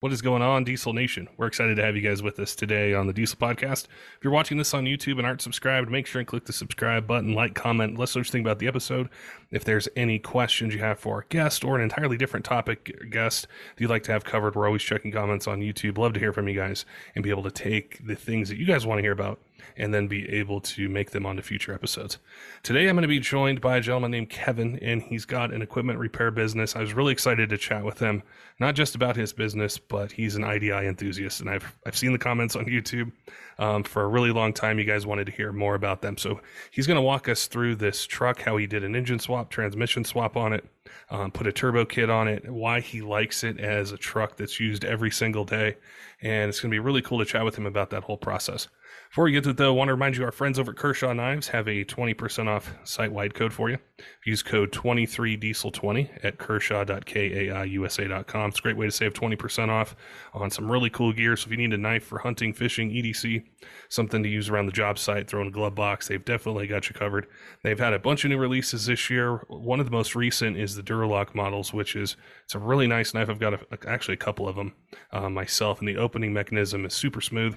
What 0.00 0.14
is 0.14 0.22
going 0.22 0.40
on, 0.40 0.64
Diesel 0.64 0.94
Nation? 0.94 1.28
We're 1.36 1.46
excited 1.46 1.76
to 1.76 1.84
have 1.84 1.94
you 1.94 2.00
guys 2.00 2.22
with 2.22 2.40
us 2.40 2.54
today 2.54 2.94
on 2.94 3.06
the 3.06 3.12
Diesel 3.12 3.36
Podcast. 3.36 3.84
If 4.16 4.24
you're 4.24 4.32
watching 4.32 4.56
this 4.56 4.72
on 4.72 4.86
YouTube 4.86 5.18
and 5.18 5.26
aren't 5.26 5.42
subscribed, 5.42 5.90
make 5.90 6.06
sure 6.06 6.20
and 6.20 6.26
click 6.26 6.46
the 6.46 6.54
subscribe 6.54 7.06
button, 7.06 7.34
like, 7.34 7.54
comment, 7.54 7.98
let 7.98 8.04
us 8.04 8.16
know 8.16 8.20
what 8.20 8.28
you 8.28 8.32
think 8.32 8.46
about 8.46 8.60
the 8.60 8.66
episode. 8.66 9.10
If 9.50 9.64
there's 9.64 9.90
any 9.96 10.18
questions 10.18 10.72
you 10.72 10.80
have 10.80 10.98
for 10.98 11.16
our 11.16 11.26
guest 11.28 11.66
or 11.66 11.76
an 11.76 11.82
entirely 11.82 12.16
different 12.16 12.46
topic 12.46 13.10
guest 13.10 13.42
that 13.42 13.82
you'd 13.82 13.90
like 13.90 14.04
to 14.04 14.12
have 14.12 14.24
covered, 14.24 14.54
we're 14.54 14.64
always 14.64 14.80
checking 14.80 15.12
comments 15.12 15.46
on 15.46 15.60
YouTube. 15.60 15.98
Love 15.98 16.14
to 16.14 16.18
hear 16.18 16.32
from 16.32 16.48
you 16.48 16.54
guys 16.54 16.86
and 17.14 17.22
be 17.22 17.28
able 17.28 17.42
to 17.42 17.50
take 17.50 18.00
the 18.06 18.16
things 18.16 18.48
that 18.48 18.56
you 18.56 18.64
guys 18.64 18.86
want 18.86 18.96
to 18.96 19.02
hear 19.02 19.12
about 19.12 19.38
and 19.76 19.92
then 19.92 20.08
be 20.08 20.28
able 20.30 20.60
to 20.60 20.88
make 20.88 21.10
them 21.10 21.26
onto 21.26 21.42
future 21.42 21.74
episodes. 21.74 22.18
Today, 22.62 22.88
I'm 22.88 22.96
going 22.96 23.02
to 23.02 23.08
be 23.08 23.20
joined 23.20 23.60
by 23.60 23.76
a 23.76 23.80
gentleman 23.80 24.10
named 24.10 24.30
Kevin, 24.30 24.78
and 24.80 25.02
he's 25.02 25.24
got 25.24 25.52
an 25.52 25.62
equipment 25.62 25.98
repair 25.98 26.30
business. 26.30 26.76
I 26.76 26.80
was 26.80 26.94
really 26.94 27.12
excited 27.12 27.48
to 27.50 27.58
chat 27.58 27.84
with 27.84 27.98
him, 27.98 28.22
not 28.58 28.74
just 28.74 28.94
about 28.94 29.16
his 29.16 29.32
business, 29.32 29.78
but 29.78 30.12
he's 30.12 30.36
an 30.36 30.44
IDI 30.44 30.86
enthusiast, 30.86 31.40
and 31.40 31.50
I've 31.50 31.76
I've 31.86 31.96
seen 31.96 32.12
the 32.12 32.18
comments 32.18 32.56
on 32.56 32.66
YouTube 32.66 33.12
um, 33.58 33.82
for 33.82 34.02
a 34.02 34.08
really 34.08 34.30
long 34.30 34.52
time. 34.52 34.78
You 34.78 34.84
guys 34.84 35.06
wanted 35.06 35.26
to 35.26 35.32
hear 35.32 35.52
more 35.52 35.74
about 35.74 36.02
them, 36.02 36.16
so 36.16 36.40
he's 36.70 36.86
going 36.86 36.96
to 36.96 37.02
walk 37.02 37.28
us 37.28 37.46
through 37.46 37.76
this 37.76 38.06
truck, 38.06 38.42
how 38.42 38.56
he 38.56 38.66
did 38.66 38.84
an 38.84 38.94
engine 38.94 39.18
swap, 39.18 39.50
transmission 39.50 40.04
swap 40.04 40.36
on 40.36 40.52
it, 40.52 40.64
um, 41.10 41.30
put 41.30 41.46
a 41.46 41.52
turbo 41.52 41.84
kit 41.84 42.10
on 42.10 42.28
it, 42.28 42.48
why 42.48 42.80
he 42.80 43.00
likes 43.00 43.44
it 43.44 43.58
as 43.58 43.92
a 43.92 43.96
truck 43.96 44.36
that's 44.36 44.60
used 44.60 44.84
every 44.84 45.10
single 45.10 45.44
day, 45.44 45.76
and 46.22 46.48
it's 46.48 46.60
going 46.60 46.70
to 46.70 46.74
be 46.74 46.78
really 46.78 47.02
cool 47.02 47.18
to 47.18 47.24
chat 47.24 47.44
with 47.44 47.56
him 47.56 47.66
about 47.66 47.90
that 47.90 48.04
whole 48.04 48.16
process. 48.16 48.68
Before 49.10 49.24
we 49.24 49.32
get 49.32 49.42
to 49.42 49.50
it, 49.50 49.56
though, 49.56 49.72
I 49.72 49.76
want 49.76 49.88
to 49.88 49.94
remind 49.94 50.16
you 50.16 50.24
our 50.24 50.30
friends 50.30 50.56
over 50.56 50.70
at 50.70 50.76
Kershaw 50.76 51.12
Knives 51.12 51.48
have 51.48 51.66
a 51.66 51.84
20% 51.84 52.46
off 52.46 52.72
site 52.84 53.10
wide 53.10 53.34
code 53.34 53.52
for 53.52 53.68
you. 53.68 53.78
Use 54.24 54.40
code 54.40 54.70
23diesel20 54.70 56.20
at 56.22 56.38
kershaw.kaiusa.com. 56.38 58.50
It's 58.50 58.58
a 58.60 58.62
great 58.62 58.76
way 58.76 58.86
to 58.86 58.92
save 58.92 59.12
20% 59.12 59.68
off 59.68 59.96
on 60.32 60.48
some 60.48 60.70
really 60.70 60.90
cool 60.90 61.12
gear. 61.12 61.36
So 61.36 61.46
if 61.46 61.50
you 61.50 61.56
need 61.56 61.72
a 61.72 61.76
knife 61.76 62.04
for 62.04 62.20
hunting, 62.20 62.54
fishing, 62.54 62.90
EDC, 62.90 63.42
something 63.88 64.22
to 64.22 64.28
use 64.28 64.48
around 64.48 64.66
the 64.66 64.72
job 64.72 64.96
site, 64.96 65.26
throw 65.26 65.42
in 65.42 65.48
a 65.48 65.50
glove 65.50 65.74
box, 65.74 66.06
they've 66.06 66.24
definitely 66.24 66.68
got 66.68 66.88
you 66.88 66.94
covered. 66.94 67.26
They've 67.64 67.80
had 67.80 67.94
a 67.94 67.98
bunch 67.98 68.24
of 68.24 68.30
new 68.30 68.38
releases 68.38 68.86
this 68.86 69.10
year. 69.10 69.38
One 69.48 69.80
of 69.80 69.86
the 69.86 69.92
most 69.92 70.14
recent 70.14 70.56
is 70.56 70.76
the 70.76 70.84
Duralock 70.84 71.34
models, 71.34 71.72
which 71.72 71.96
is 71.96 72.16
it's 72.44 72.54
a 72.54 72.60
really 72.60 72.86
nice 72.86 73.12
knife. 73.12 73.28
I've 73.28 73.40
got 73.40 73.54
a, 73.54 73.58
actually 73.88 74.14
a 74.14 74.18
couple 74.18 74.46
of 74.46 74.54
them 74.54 74.72
uh, 75.10 75.28
myself, 75.28 75.80
and 75.80 75.88
the 75.88 75.96
opening 75.96 76.32
mechanism 76.32 76.86
is 76.86 76.94
super 76.94 77.20
smooth 77.20 77.56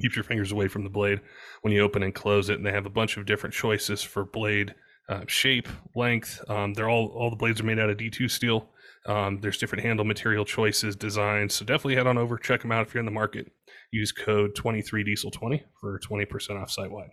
keeps 0.00 0.16
your 0.16 0.24
fingers 0.24 0.52
away 0.52 0.68
from 0.68 0.84
the 0.84 0.90
blade 0.90 1.20
when 1.60 1.72
you 1.72 1.80
open 1.80 2.02
and 2.02 2.14
close 2.14 2.48
it. 2.48 2.56
And 2.56 2.66
they 2.66 2.72
have 2.72 2.86
a 2.86 2.90
bunch 2.90 3.16
of 3.16 3.26
different 3.26 3.54
choices 3.54 4.02
for 4.02 4.24
blade 4.24 4.74
uh, 5.08 5.22
shape, 5.26 5.68
length. 5.94 6.40
Um, 6.48 6.74
they're 6.74 6.88
all 6.88 7.08
all 7.08 7.30
the 7.30 7.36
blades 7.36 7.60
are 7.60 7.64
made 7.64 7.78
out 7.78 7.90
of 7.90 7.98
D2 7.98 8.30
steel. 8.30 8.68
Um, 9.06 9.40
there's 9.40 9.58
different 9.58 9.84
handle 9.84 10.04
material 10.04 10.44
choices, 10.44 10.94
designs. 10.94 11.54
So 11.54 11.64
definitely 11.64 11.96
head 11.96 12.06
on 12.06 12.18
over, 12.18 12.38
check 12.38 12.62
them 12.62 12.72
out 12.72 12.86
if 12.86 12.94
you're 12.94 13.00
in 13.00 13.06
the 13.06 13.12
market. 13.12 13.50
Use 13.90 14.12
code 14.12 14.54
23diesel20 14.54 15.62
for 15.80 15.98
20% 15.98 16.62
off 16.62 16.70
site 16.70 16.90
wide. 16.90 17.10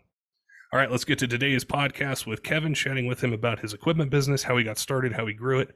All 0.72 0.80
right, 0.80 0.92
let's 0.92 1.04
get 1.04 1.18
to 1.20 1.28
today's 1.28 1.66
podcast 1.66 2.28
with 2.28 2.44
Kevin, 2.44 2.76
chatting 2.76 3.08
with 3.08 3.24
him 3.24 3.34
about 3.34 3.60
his 3.60 3.74
equipment 3.74 4.12
business, 4.12 4.44
how 4.44 4.56
he 4.56 4.64
got 4.64 4.78
started, 4.78 5.14
how 5.14 5.26
he 5.26 5.34
grew 5.34 5.60
it, 5.60 5.70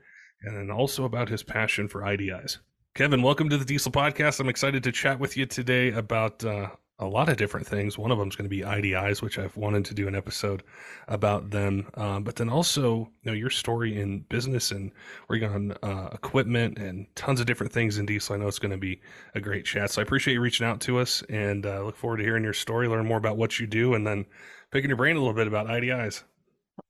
and 0.43 0.55
then 0.55 0.69
also 0.69 1.03
about 1.03 1.29
his 1.29 1.41
passion 1.41 1.87
for 1.87 2.01
IDIs. 2.01 2.59
Kevin, 2.93 3.23
welcome 3.23 3.49
to 3.49 3.57
the 3.57 3.65
Diesel 3.65 3.91
Podcast. 3.91 4.39
I'm 4.39 4.49
excited 4.49 4.83
to 4.83 4.91
chat 4.91 5.19
with 5.19 5.35
you 5.35 5.47
today 5.47 5.91
about 5.91 6.45
uh, 6.45 6.67
a 6.99 7.05
lot 7.05 7.27
of 7.27 7.37
different 7.37 7.65
things. 7.65 7.97
One 7.97 8.11
of 8.11 8.19
them 8.19 8.29
is 8.29 8.35
going 8.35 8.49
to 8.49 8.55
be 8.55 8.61
IDIs, 8.61 9.21
which 9.21 9.39
I've 9.39 9.57
wanted 9.57 9.83
to 9.85 9.93
do 9.93 10.07
an 10.07 10.15
episode 10.15 10.63
about 11.07 11.49
them. 11.49 11.87
Um, 11.95 12.23
but 12.23 12.35
then 12.35 12.49
also, 12.49 13.09
you 13.23 13.31
know, 13.31 13.33
your 13.33 13.49
story 13.49 13.99
in 13.99 14.21
business 14.29 14.71
and 14.71 14.91
working 15.27 15.49
on 15.49 15.71
uh, 15.81 16.09
equipment 16.13 16.77
and 16.77 17.07
tons 17.15 17.39
of 17.39 17.47
different 17.47 17.73
things 17.73 17.97
in 17.97 18.05
diesel. 18.05 18.35
I 18.35 18.39
know 18.39 18.47
it's 18.47 18.59
going 18.59 18.71
to 18.71 18.77
be 18.77 19.01
a 19.33 19.41
great 19.41 19.65
chat. 19.65 19.91
So 19.91 20.01
I 20.01 20.03
appreciate 20.03 20.35
you 20.35 20.41
reaching 20.41 20.67
out 20.67 20.81
to 20.81 20.99
us 20.99 21.23
and 21.29 21.65
uh, 21.65 21.83
look 21.83 21.97
forward 21.97 22.17
to 22.17 22.23
hearing 22.23 22.43
your 22.43 22.53
story, 22.53 22.87
learn 22.87 23.07
more 23.07 23.17
about 23.17 23.37
what 23.37 23.59
you 23.59 23.65
do, 23.65 23.95
and 23.95 24.05
then 24.05 24.25
picking 24.71 24.89
your 24.89 24.97
brain 24.97 25.15
a 25.15 25.19
little 25.19 25.33
bit 25.33 25.47
about 25.47 25.67
IDIs. 25.67 26.23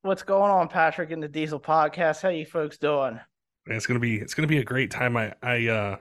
What's 0.01 0.23
going 0.23 0.51
on, 0.51 0.67
Patrick, 0.67 1.11
in 1.11 1.21
the 1.21 1.27
Diesel 1.27 1.59
Podcast? 1.59 2.21
How 2.21 2.29
you 2.29 2.45
folks 2.45 2.77
doing? 2.77 3.19
And 3.65 3.75
it's 3.75 3.85
gonna 3.85 3.99
be 3.99 4.17
it's 4.17 4.33
gonna 4.33 4.47
be 4.47 4.57
a 4.57 4.63
great 4.63 4.91
time. 4.91 5.15
I 5.15 5.33
I 5.41 5.67
uh, 5.67 5.97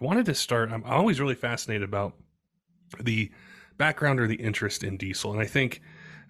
I 0.00 0.04
wanted 0.04 0.26
to 0.26 0.34
start. 0.34 0.70
I'm 0.70 0.84
always 0.84 1.20
really 1.20 1.34
fascinated 1.34 1.82
about 1.88 2.14
the 3.00 3.30
background 3.76 4.20
or 4.20 4.26
the 4.26 4.36
interest 4.36 4.84
in 4.84 4.96
diesel. 4.96 5.32
And 5.32 5.40
I 5.40 5.46
think 5.46 5.80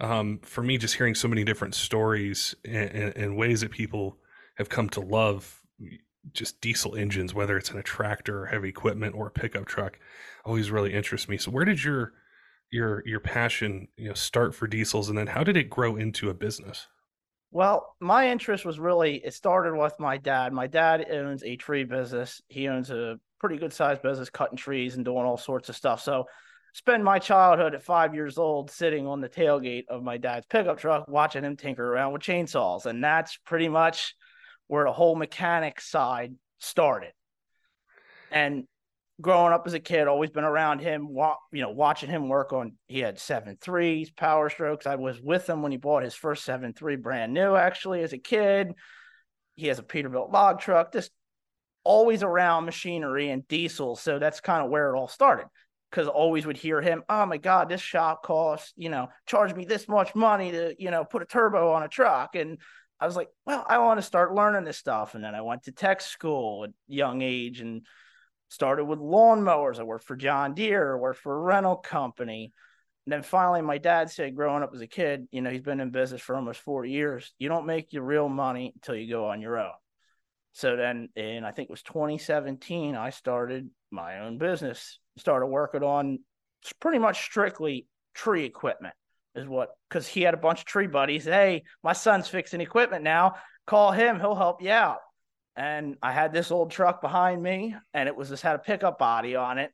um, 0.01 0.41
for 0.43 0.63
me, 0.63 0.79
just 0.79 0.95
hearing 0.95 1.15
so 1.15 1.29
many 1.29 1.45
different 1.45 1.75
stories 1.75 2.55
and, 2.65 2.91
and, 2.91 3.17
and, 3.17 3.37
ways 3.37 3.61
that 3.61 3.71
people 3.71 4.19
have 4.57 4.69
come 4.69 4.89
to 4.91 5.01
love 5.01 5.63
just 6.33 6.61
diesel 6.61 6.97
engines, 6.97 7.35
whether 7.35 7.57
it's 7.57 7.71
in 7.71 7.79
a 7.79 7.83
tractor 7.83 8.43
or 8.43 8.47
heavy 8.47 8.69
equipment 8.69 9.15
or 9.15 9.29
a 9.29 9.31
pickup 9.31 9.67
truck, 9.67 9.99
always 10.45 10.71
really 10.71 10.93
interests 10.93 11.29
me. 11.29 11.37
So 11.37 11.51
where 11.51 11.65
did 11.65 11.83
your 11.85 12.13
your 12.71 13.03
your 13.07 13.21
passion 13.21 13.89
you 13.97 14.09
know 14.09 14.15
start 14.15 14.55
for 14.55 14.67
diesels, 14.67 15.09
and 15.09 15.17
then 15.17 15.29
how 15.29 15.45
did 15.45 15.57
it 15.57 15.71
grow 15.71 15.97
into 15.97 16.31
a 16.31 16.35
business? 16.35 16.89
Well, 17.53 17.95
my 18.01 18.31
interest 18.31 18.65
was 18.65 18.81
really 18.81 19.17
it 19.25 19.35
started 19.35 19.77
with 19.77 19.95
my 20.01 20.17
dad. 20.17 20.53
My 20.53 20.67
dad 20.67 21.07
owns 21.11 21.45
a 21.45 21.57
tree 21.57 21.85
business. 21.85 22.43
He 22.49 22.69
owns 22.69 22.91
a 22.91 23.21
pretty 23.39 23.59
good 23.59 23.73
sized 23.73 24.03
business 24.03 24.31
cutting 24.31 24.57
trees 24.57 24.97
and 24.97 25.05
doing 25.05 25.25
all 25.25 25.37
sorts 25.37 25.69
of 25.69 25.77
stuff. 25.77 26.03
So 26.03 26.25
spend 26.75 27.05
my 27.05 27.21
childhood 27.21 27.73
at 27.73 27.85
five 27.85 28.15
years 28.15 28.37
old 28.37 28.69
sitting 28.69 29.07
on 29.07 29.21
the 29.21 29.29
tailgate 29.29 29.85
of 29.89 30.03
my 30.03 30.17
dad's 30.19 30.45
pickup 30.47 30.77
truck 30.77 31.07
watching 31.07 31.45
him 31.45 31.57
tinker 31.57 31.87
around 31.87 32.12
with 32.12 32.21
chainsaws. 32.21 32.85
And 32.85 33.03
that's 33.03 33.39
pretty 33.47 33.69
much 33.69 34.17
where 34.67 34.85
the 34.85 34.93
whole 34.93 35.15
mechanic 35.15 35.81
side 35.81 36.35
started. 36.59 37.12
And 38.33 38.65
growing 39.21 39.53
up 39.53 39.62
as 39.69 39.75
a 39.75 39.81
kid, 39.81 40.09
always 40.09 40.31
been 40.31 40.43
around 40.43 40.81
him, 40.81 41.11
you 41.53 41.62
know, 41.62 41.71
watching 41.71 42.11
him 42.11 42.29
work 42.29 42.53
on, 42.53 42.73
he 42.89 42.99
had 42.99 43.21
seven 43.21 43.56
threes, 43.61 44.11
power 44.11 44.51
strokes. 44.51 44.85
I 44.85 44.97
was 44.97 45.21
with 45.21 45.49
him 45.49 45.62
when 45.62 45.71
he 45.71 45.79
bought 45.79 46.03
his 46.03 46.17
first 46.17 46.45
seven 46.45 46.73
three 46.73 46.97
brand 46.97 47.33
new, 47.33 47.55
actually, 47.55 48.03
as 48.03 48.12
a 48.12 48.19
kid. 48.19 48.73
He 49.55 49.69
has 49.69 49.79
a 49.79 49.85
Peterbilt 49.85 50.33
log 50.33 50.59
truck, 50.59 50.93
just 50.93 51.12
always 51.85 52.25
around 52.25 52.65
machinery 52.65 53.31
and 53.31 53.47
diesel. 53.47 53.95
So 53.95 54.19
that's 54.19 54.41
kind 54.41 54.65
of 54.65 54.71
where 54.71 54.93
it 54.93 54.99
all 54.99 55.06
started 55.06 55.47
because 55.94 56.08
always 56.08 56.44
would 56.44 56.56
hear 56.56 56.81
him, 56.81 57.05
oh 57.08 57.25
my 57.25 57.37
God, 57.37 57.69
this 57.69 57.81
shop 57.81 58.25
costs, 58.25 58.73
you 58.76 58.88
know, 58.88 59.11
charge 59.26 59.55
me 59.55 59.64
this 59.64 59.87
much 59.87 60.12
money 60.17 60.50
to, 60.50 60.75
you 60.76 60.91
know, 60.91 61.05
put 61.05 61.23
a 61.23 61.25
turbo 61.25 61.70
on 61.70 61.85
a 61.85 61.88
truck. 61.88 62.35
And 62.35 62.58
I 62.99 63.06
was 63.06 63.14
like, 63.14 63.29
well, 63.46 63.64
I 63.69 63.79
want 63.79 63.99
to 63.99 64.02
start 64.02 64.35
learning 64.35 64.64
this 64.64 64.76
stuff. 64.76 65.14
And 65.14 65.23
then 65.23 65.37
I 65.37 65.43
went 65.43 65.62
to 65.64 65.73
tech 65.73 66.00
school 66.00 66.64
at 66.64 66.70
young 66.88 67.23
age 67.23 67.61
and 67.61 67.87
started 68.49 68.87
with 68.87 68.99
lawnmowers. 68.99 69.79
I 69.79 69.85
worked 69.85 70.05
for 70.05 70.17
John 70.17 70.55
Deere, 70.55 70.96
I 70.96 70.99
worked 70.99 71.20
for 71.20 71.32
a 71.32 71.41
rental 71.41 71.76
company. 71.76 72.50
And 73.06 73.12
then 73.12 73.23
finally, 73.23 73.62
my 73.62 73.79
dad 73.79 74.11
said, 74.11 74.35
growing 74.35 74.64
up 74.64 74.73
as 74.75 74.81
a 74.81 74.88
kid, 74.88 75.29
you 75.31 75.43
know, 75.43 75.50
he's 75.50 75.62
been 75.62 75.79
in 75.79 75.90
business 75.90 76.23
for 76.23 76.35
almost 76.35 76.61
40 76.62 76.90
years. 76.90 77.32
You 77.38 77.49
don't 77.49 77.67
make 77.67 77.93
your 77.93 78.02
real 78.02 78.29
money 78.29 78.73
until 78.75 78.97
you 78.97 79.08
go 79.08 79.29
on 79.29 79.40
your 79.40 79.61
own. 79.61 79.70
So 80.55 80.75
then, 80.75 81.11
in 81.14 81.44
I 81.44 81.52
think 81.52 81.69
it 81.69 81.73
was 81.73 81.82
2017, 81.82 82.97
I 82.97 83.11
started 83.11 83.70
my 83.93 84.20
own 84.20 84.38
business 84.38 84.99
started 85.16 85.46
working 85.46 85.82
on 85.82 86.19
pretty 86.81 86.99
much 86.99 87.22
strictly 87.22 87.87
tree 88.14 88.44
equipment 88.44 88.94
is 89.34 89.46
what 89.46 89.70
because 89.88 90.06
he 90.06 90.22
had 90.22 90.34
a 90.34 90.38
bunch 90.38 90.61
of 90.61 90.66
tree 90.66 90.87
buddies 90.87 91.25
hey 91.25 91.62
my 91.82 91.93
son's 91.93 92.28
fixing 92.28 92.61
equipment 92.61 93.02
now 93.02 93.34
call 93.66 93.93
him 93.93 94.19
he'll 94.19 94.34
help 94.34 94.62
you 94.62 94.70
out 94.70 94.99
and 95.56 95.96
i 96.02 96.12
had 96.12 96.32
this 96.32 96.50
old 96.50 96.70
truck 96.70 97.02
behind 97.02 97.43
me 97.43 97.75
and 97.93 98.08
it 98.08 98.16
was 98.16 98.28
just 98.28 98.43
had 98.43 98.55
a 98.55 98.61
pickup 98.61 98.99
body 98.99 99.37
on 99.37 99.58
it 99.58 99.72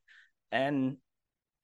and 0.50 0.96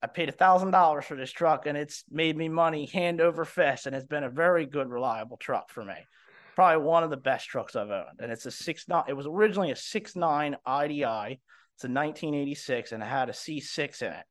I 0.02 0.08
paid 0.08 0.28
a 0.28 0.32
thousand 0.32 0.70
dollars 0.70 1.04
for 1.04 1.16
this 1.16 1.32
truck 1.32 1.66
and 1.66 1.76
it's 1.76 2.04
made 2.10 2.36
me 2.36 2.48
money 2.48 2.86
hand 2.86 3.20
over 3.20 3.44
fist. 3.44 3.86
And 3.86 3.96
it's 3.96 4.06
been 4.06 4.24
a 4.24 4.30
very 4.30 4.66
good, 4.66 4.88
reliable 4.88 5.36
truck 5.36 5.70
for 5.70 5.84
me. 5.84 5.94
Probably 6.54 6.84
one 6.84 7.02
of 7.02 7.10
the 7.10 7.16
best 7.16 7.48
trucks 7.48 7.76
I've 7.76 7.90
owned. 7.90 8.20
And 8.20 8.30
it's 8.30 8.46
a 8.46 8.50
six 8.50 8.86
nine, 8.88 9.04
it 9.08 9.14
was 9.14 9.26
originally 9.26 9.70
a 9.70 9.76
six 9.76 10.14
nine 10.14 10.56
IDI. 10.66 11.40
It's 11.76 11.84
a 11.84 11.88
1986 11.88 12.92
and 12.92 13.02
it 13.02 13.06
had 13.06 13.28
a 13.28 13.32
C6 13.32 14.00
in 14.00 14.12
it. 14.12 14.24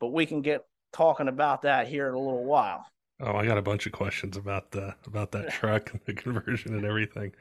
But 0.00 0.08
we 0.08 0.26
can 0.26 0.42
get 0.42 0.64
talking 0.92 1.28
about 1.28 1.62
that 1.62 1.86
here 1.86 2.08
in 2.08 2.14
a 2.14 2.18
little 2.18 2.44
while. 2.44 2.84
Oh, 3.20 3.36
I 3.36 3.46
got 3.46 3.58
a 3.58 3.62
bunch 3.62 3.86
of 3.86 3.92
questions 3.92 4.36
about 4.36 4.72
the 4.72 4.94
about 5.06 5.30
that 5.32 5.50
truck 5.52 5.92
and 5.92 6.00
the 6.04 6.14
conversion 6.14 6.74
and 6.74 6.84
everything 6.84 7.32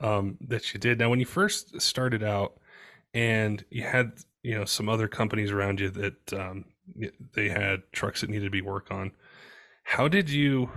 um, 0.00 0.38
that 0.48 0.74
you 0.74 0.80
did. 0.80 0.98
Now, 0.98 1.08
when 1.08 1.20
you 1.20 1.26
first 1.26 1.80
started 1.80 2.24
out, 2.24 2.58
and 3.14 3.64
you 3.70 3.84
had 3.84 4.12
you 4.42 4.58
know 4.58 4.64
some 4.64 4.88
other 4.88 5.06
companies 5.06 5.52
around 5.52 5.78
you 5.78 5.90
that 5.90 6.32
um, 6.32 6.64
they 7.34 7.48
had 7.48 7.82
trucks 7.92 8.22
that 8.22 8.30
needed 8.30 8.46
to 8.46 8.50
be 8.50 8.60
worked 8.60 8.90
on. 8.90 9.12
How 9.84 10.08
did 10.08 10.30
you? 10.30 10.68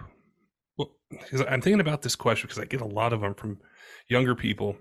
Well, 0.78 0.92
because 1.10 1.42
I'm 1.42 1.62
thinking 1.62 1.80
about 1.80 2.04
this 2.04 2.16
question 2.16 2.48
because 2.48 2.62
I 2.62 2.66
get 2.66 2.82
a 2.82 2.86
lot 2.86 3.12
of 3.12 3.22
them 3.22 3.34
from 3.34 3.60
younger 4.08 4.36
people 4.36 4.78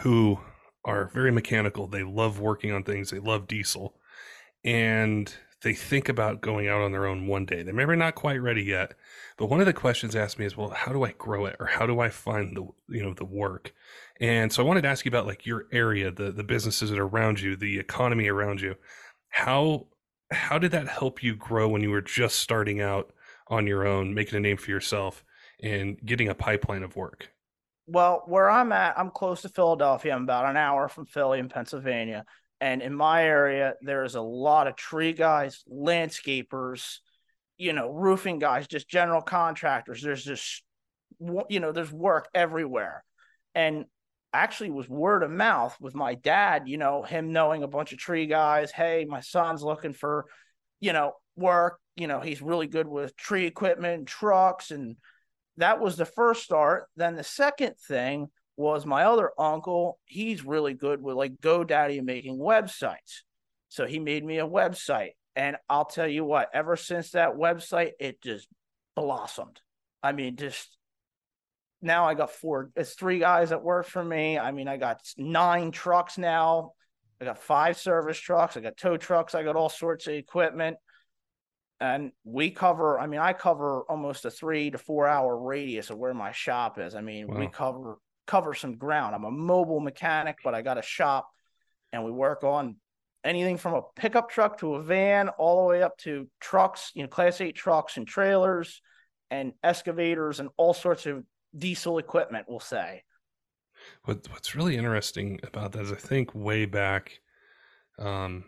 who 0.00 0.40
are 0.84 1.10
very 1.12 1.30
mechanical. 1.30 1.86
They 1.86 2.02
love 2.02 2.40
working 2.40 2.72
on 2.72 2.82
things. 2.84 3.10
They 3.10 3.18
love 3.18 3.46
diesel, 3.46 3.94
and 4.64 5.32
they 5.62 5.74
think 5.74 6.08
about 6.08 6.40
going 6.40 6.68
out 6.68 6.80
on 6.80 6.92
their 6.92 7.06
own 7.06 7.26
one 7.26 7.46
day. 7.46 7.62
They're 7.62 7.74
maybe 7.74 7.96
not 7.96 8.16
quite 8.16 8.42
ready 8.42 8.64
yet, 8.64 8.94
but 9.36 9.46
one 9.46 9.60
of 9.60 9.66
the 9.66 9.72
questions 9.72 10.16
asked 10.16 10.38
me 10.38 10.44
is, 10.44 10.56
well, 10.56 10.70
how 10.70 10.92
do 10.92 11.04
I 11.04 11.12
grow 11.12 11.46
it, 11.46 11.56
or 11.60 11.66
how 11.66 11.86
do 11.86 12.00
I 12.00 12.08
find 12.08 12.56
the 12.56 12.66
you 12.88 13.02
know 13.02 13.14
the 13.14 13.24
work? 13.24 13.72
And 14.20 14.52
so 14.52 14.62
I 14.62 14.66
wanted 14.66 14.82
to 14.82 14.88
ask 14.88 15.04
you 15.04 15.10
about 15.10 15.26
like 15.26 15.46
your 15.46 15.66
area, 15.72 16.10
the 16.10 16.32
the 16.32 16.44
businesses 16.44 16.90
that 16.90 16.98
are 16.98 17.06
around 17.06 17.40
you, 17.40 17.56
the 17.56 17.78
economy 17.78 18.28
around 18.28 18.60
you. 18.60 18.76
How 19.28 19.86
how 20.30 20.58
did 20.58 20.72
that 20.72 20.88
help 20.88 21.22
you 21.22 21.34
grow 21.36 21.68
when 21.68 21.82
you 21.82 21.90
were 21.90 22.02
just 22.02 22.36
starting 22.40 22.80
out 22.80 23.12
on 23.48 23.66
your 23.66 23.86
own, 23.86 24.14
making 24.14 24.36
a 24.36 24.40
name 24.40 24.56
for 24.56 24.70
yourself, 24.70 25.24
and 25.62 25.98
getting 26.04 26.28
a 26.28 26.34
pipeline 26.34 26.82
of 26.82 26.96
work? 26.96 27.31
Well, 27.92 28.22
where 28.24 28.48
I'm 28.48 28.72
at, 28.72 28.98
I'm 28.98 29.10
close 29.10 29.42
to 29.42 29.50
Philadelphia. 29.50 30.14
I'm 30.14 30.22
about 30.22 30.46
an 30.46 30.56
hour 30.56 30.88
from 30.88 31.04
Philly 31.04 31.38
in 31.38 31.50
Pennsylvania. 31.50 32.24
And 32.58 32.80
in 32.80 32.94
my 32.94 33.24
area, 33.24 33.74
there's 33.82 34.14
a 34.14 34.20
lot 34.22 34.66
of 34.66 34.76
tree 34.76 35.12
guys, 35.12 35.62
landscapers, 35.70 37.00
you 37.58 37.74
know, 37.74 37.90
roofing 37.90 38.38
guys, 38.38 38.66
just 38.66 38.88
general 38.88 39.20
contractors. 39.20 40.00
There's 40.00 40.24
just, 40.24 40.62
you 41.50 41.60
know, 41.60 41.72
there's 41.72 41.92
work 41.92 42.28
everywhere. 42.34 43.04
And 43.54 43.84
actually 44.32 44.70
was 44.70 44.88
word 44.88 45.22
of 45.22 45.30
mouth 45.30 45.76
with 45.78 45.94
my 45.94 46.14
dad, 46.14 46.68
you 46.68 46.78
know, 46.78 47.02
him 47.02 47.30
knowing 47.30 47.62
a 47.62 47.68
bunch 47.68 47.92
of 47.92 47.98
tree 47.98 48.24
guys. 48.24 48.70
Hey, 48.70 49.04
my 49.06 49.20
son's 49.20 49.62
looking 49.62 49.92
for, 49.92 50.24
you 50.80 50.94
know, 50.94 51.12
work. 51.36 51.78
You 51.96 52.06
know, 52.06 52.20
he's 52.20 52.40
really 52.40 52.68
good 52.68 52.88
with 52.88 53.14
tree 53.18 53.44
equipment, 53.44 54.08
trucks. 54.08 54.70
And 54.70 54.96
that 55.58 55.80
was 55.80 55.96
the 55.96 56.04
first 56.04 56.42
start. 56.42 56.86
Then 56.96 57.16
the 57.16 57.24
second 57.24 57.74
thing 57.88 58.28
was 58.56 58.86
my 58.86 59.04
other 59.04 59.30
uncle. 59.38 59.98
He's 60.04 60.44
really 60.44 60.74
good 60.74 61.02
with 61.02 61.16
like 61.16 61.40
GoDaddy 61.40 62.02
making 62.02 62.38
websites. 62.38 63.22
So 63.68 63.86
he 63.86 63.98
made 63.98 64.24
me 64.24 64.38
a 64.38 64.46
website. 64.46 65.12
And 65.34 65.56
I'll 65.68 65.86
tell 65.86 66.08
you 66.08 66.24
what, 66.24 66.50
ever 66.52 66.76
since 66.76 67.12
that 67.12 67.36
website, 67.36 67.92
it 67.98 68.20
just 68.22 68.46
blossomed. 68.94 69.60
I 70.02 70.12
mean, 70.12 70.36
just 70.36 70.76
now 71.80 72.04
I 72.04 72.14
got 72.14 72.30
four, 72.30 72.70
it's 72.76 72.94
three 72.94 73.18
guys 73.18 73.48
that 73.48 73.62
work 73.62 73.86
for 73.86 74.04
me. 74.04 74.38
I 74.38 74.52
mean, 74.52 74.68
I 74.68 74.76
got 74.76 75.00
nine 75.16 75.70
trucks 75.70 76.18
now. 76.18 76.72
I 77.20 77.24
got 77.24 77.38
five 77.38 77.78
service 77.78 78.18
trucks. 78.18 78.56
I 78.56 78.60
got 78.60 78.76
tow 78.76 78.96
trucks. 78.96 79.34
I 79.34 79.42
got 79.42 79.56
all 79.56 79.68
sorts 79.68 80.06
of 80.06 80.14
equipment. 80.14 80.76
And 81.82 82.12
we 82.22 82.52
cover, 82.52 83.00
I 83.00 83.08
mean, 83.08 83.18
I 83.18 83.32
cover 83.32 83.80
almost 83.88 84.24
a 84.24 84.30
three 84.30 84.70
to 84.70 84.78
four 84.78 85.08
hour 85.08 85.36
radius 85.36 85.90
of 85.90 85.98
where 85.98 86.14
my 86.14 86.30
shop 86.30 86.78
is. 86.78 86.94
I 86.94 87.00
mean, 87.00 87.26
wow. 87.26 87.40
we 87.40 87.48
cover 87.48 87.98
cover 88.24 88.54
some 88.54 88.76
ground. 88.76 89.16
I'm 89.16 89.24
a 89.24 89.32
mobile 89.32 89.80
mechanic, 89.80 90.38
but 90.44 90.54
I 90.54 90.62
got 90.62 90.78
a 90.78 90.82
shop 90.82 91.28
and 91.92 92.04
we 92.04 92.12
work 92.12 92.44
on 92.44 92.76
anything 93.24 93.56
from 93.56 93.74
a 93.74 93.82
pickup 93.96 94.30
truck 94.30 94.58
to 94.58 94.76
a 94.76 94.82
van 94.82 95.28
all 95.30 95.60
the 95.60 95.68
way 95.70 95.82
up 95.82 95.98
to 95.98 96.28
trucks, 96.38 96.92
you 96.94 97.02
know, 97.02 97.08
class 97.08 97.40
8 97.40 97.56
trucks 97.56 97.96
and 97.96 98.06
trailers 98.06 98.80
and 99.32 99.52
excavators 99.64 100.38
and 100.38 100.50
all 100.56 100.74
sorts 100.74 101.06
of 101.06 101.24
diesel 101.58 101.98
equipment, 101.98 102.46
we'll 102.48 102.60
say. 102.60 103.02
What 104.04 104.28
what's 104.30 104.54
really 104.54 104.76
interesting 104.76 105.40
about 105.42 105.72
that 105.72 105.82
is 105.82 105.92
I 105.92 105.96
think 105.96 106.32
way 106.32 106.64
back 106.64 107.18
um 107.98 108.44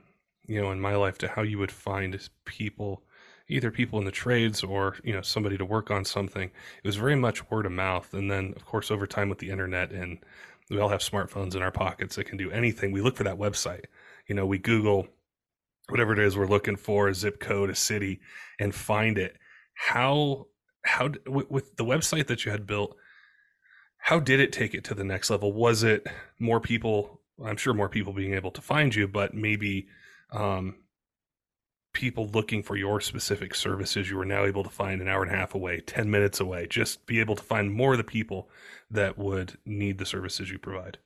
you 0.47 0.61
know 0.61 0.71
in 0.71 0.81
my 0.81 0.95
life 0.95 1.19
to 1.19 1.29
how 1.29 1.43
you 1.43 1.59
would 1.59 1.73
find 1.73 2.17
people 2.45 3.03
either 3.49 3.70
people 3.70 3.99
in 3.99 4.05
the 4.05 4.11
trades 4.11 4.62
or 4.62 4.96
you 5.05 5.12
know 5.12 5.20
somebody 5.20 5.58
to 5.58 5.64
work 5.64 5.91
on 5.91 6.05
something. 6.05 6.50
It 6.82 6.87
was 6.87 6.96
very 6.96 7.17
much 7.17 7.50
word 7.50 7.67
of 7.67 7.73
mouth. 7.73 8.12
And 8.14 8.31
then 8.31 8.55
of 8.56 8.64
course 8.64 8.91
over 8.91 9.06
time 9.06 9.29
with 9.29 9.38
the 9.38 9.50
internet 9.50 9.91
and 9.93 10.19
we 10.70 10.79
all 10.79 10.88
have 10.88 11.00
smartphones 11.00 11.55
in 11.55 11.62
our 11.62 11.70
pockets 11.70 12.17
that 12.17 12.25
can 12.25 12.38
do 12.38 12.50
anything. 12.50 12.91
We 12.93 13.02
look 13.02 13.17
for 13.17 13.25
that 13.25 13.38
website. 13.38 13.85
You 14.26 14.35
know 14.35 14.46
we 14.46 14.58
google 14.58 15.08
whatever 15.88 16.14
it 16.14 16.19
is 16.19 16.37
we're 16.37 16.46
looking 16.46 16.76
for 16.76 17.08
a 17.08 17.14
zip 17.14 17.41
code 17.41 17.70
a 17.70 17.75
city 17.75 18.20
and 18.58 18.75
find 18.75 19.19
it. 19.19 19.37
How 19.75 20.46
how 20.85 21.11
with, 21.26 21.76
the 21.76 21.85
website 21.85 22.26
that 22.29 22.44
you 22.44 22.50
had 22.50 22.67
built 22.67 22.96
how 23.99 24.20
did 24.20 24.38
it 24.38 24.52
take 24.52 24.75
it 24.75 24.85
to 24.85 24.94
the 24.94 25.05
next 25.05 25.31
level? 25.31 25.52
Was 25.52 25.82
it 25.82 26.06
more 26.38 26.61
people 26.61 27.20
i'm 27.44 27.56
sure 27.56 27.75
more 27.75 27.88
people 27.88 28.12
being 28.12 28.35
able 28.35 28.52
to 28.52 28.61
find 28.61 28.94
you 28.94 29.08
but 29.08 29.35
maybe 29.35 29.88
um, 30.31 30.76
people 31.94 32.29
looking 32.35 32.62
for 32.62 32.76
your 32.76 33.00
specific 33.00 33.55
services 33.55 34.11
you 34.11 34.20
are 34.20 34.26
now 34.26 34.44
able 34.44 34.62
to 34.62 34.69
find 34.69 35.00
an 35.00 35.08
hour 35.08 35.23
and 35.23 35.32
a 35.32 35.37
half 35.37 35.55
away, 35.55 35.81
10 35.81 36.11
minutes 36.11 36.41
away, 36.41 36.67
just 36.67 37.06
be 37.06 37.20
able 37.20 37.37
to 37.37 37.43
find 37.43 37.73
more 37.73 37.93
of 37.93 37.99
the 37.99 38.05
people 38.05 38.50
that 38.91 39.17
would 39.17 39.56
need 39.64 39.96
the 39.96 40.05
services 40.05 40.50
you 40.50 40.58
provide. 40.58 40.99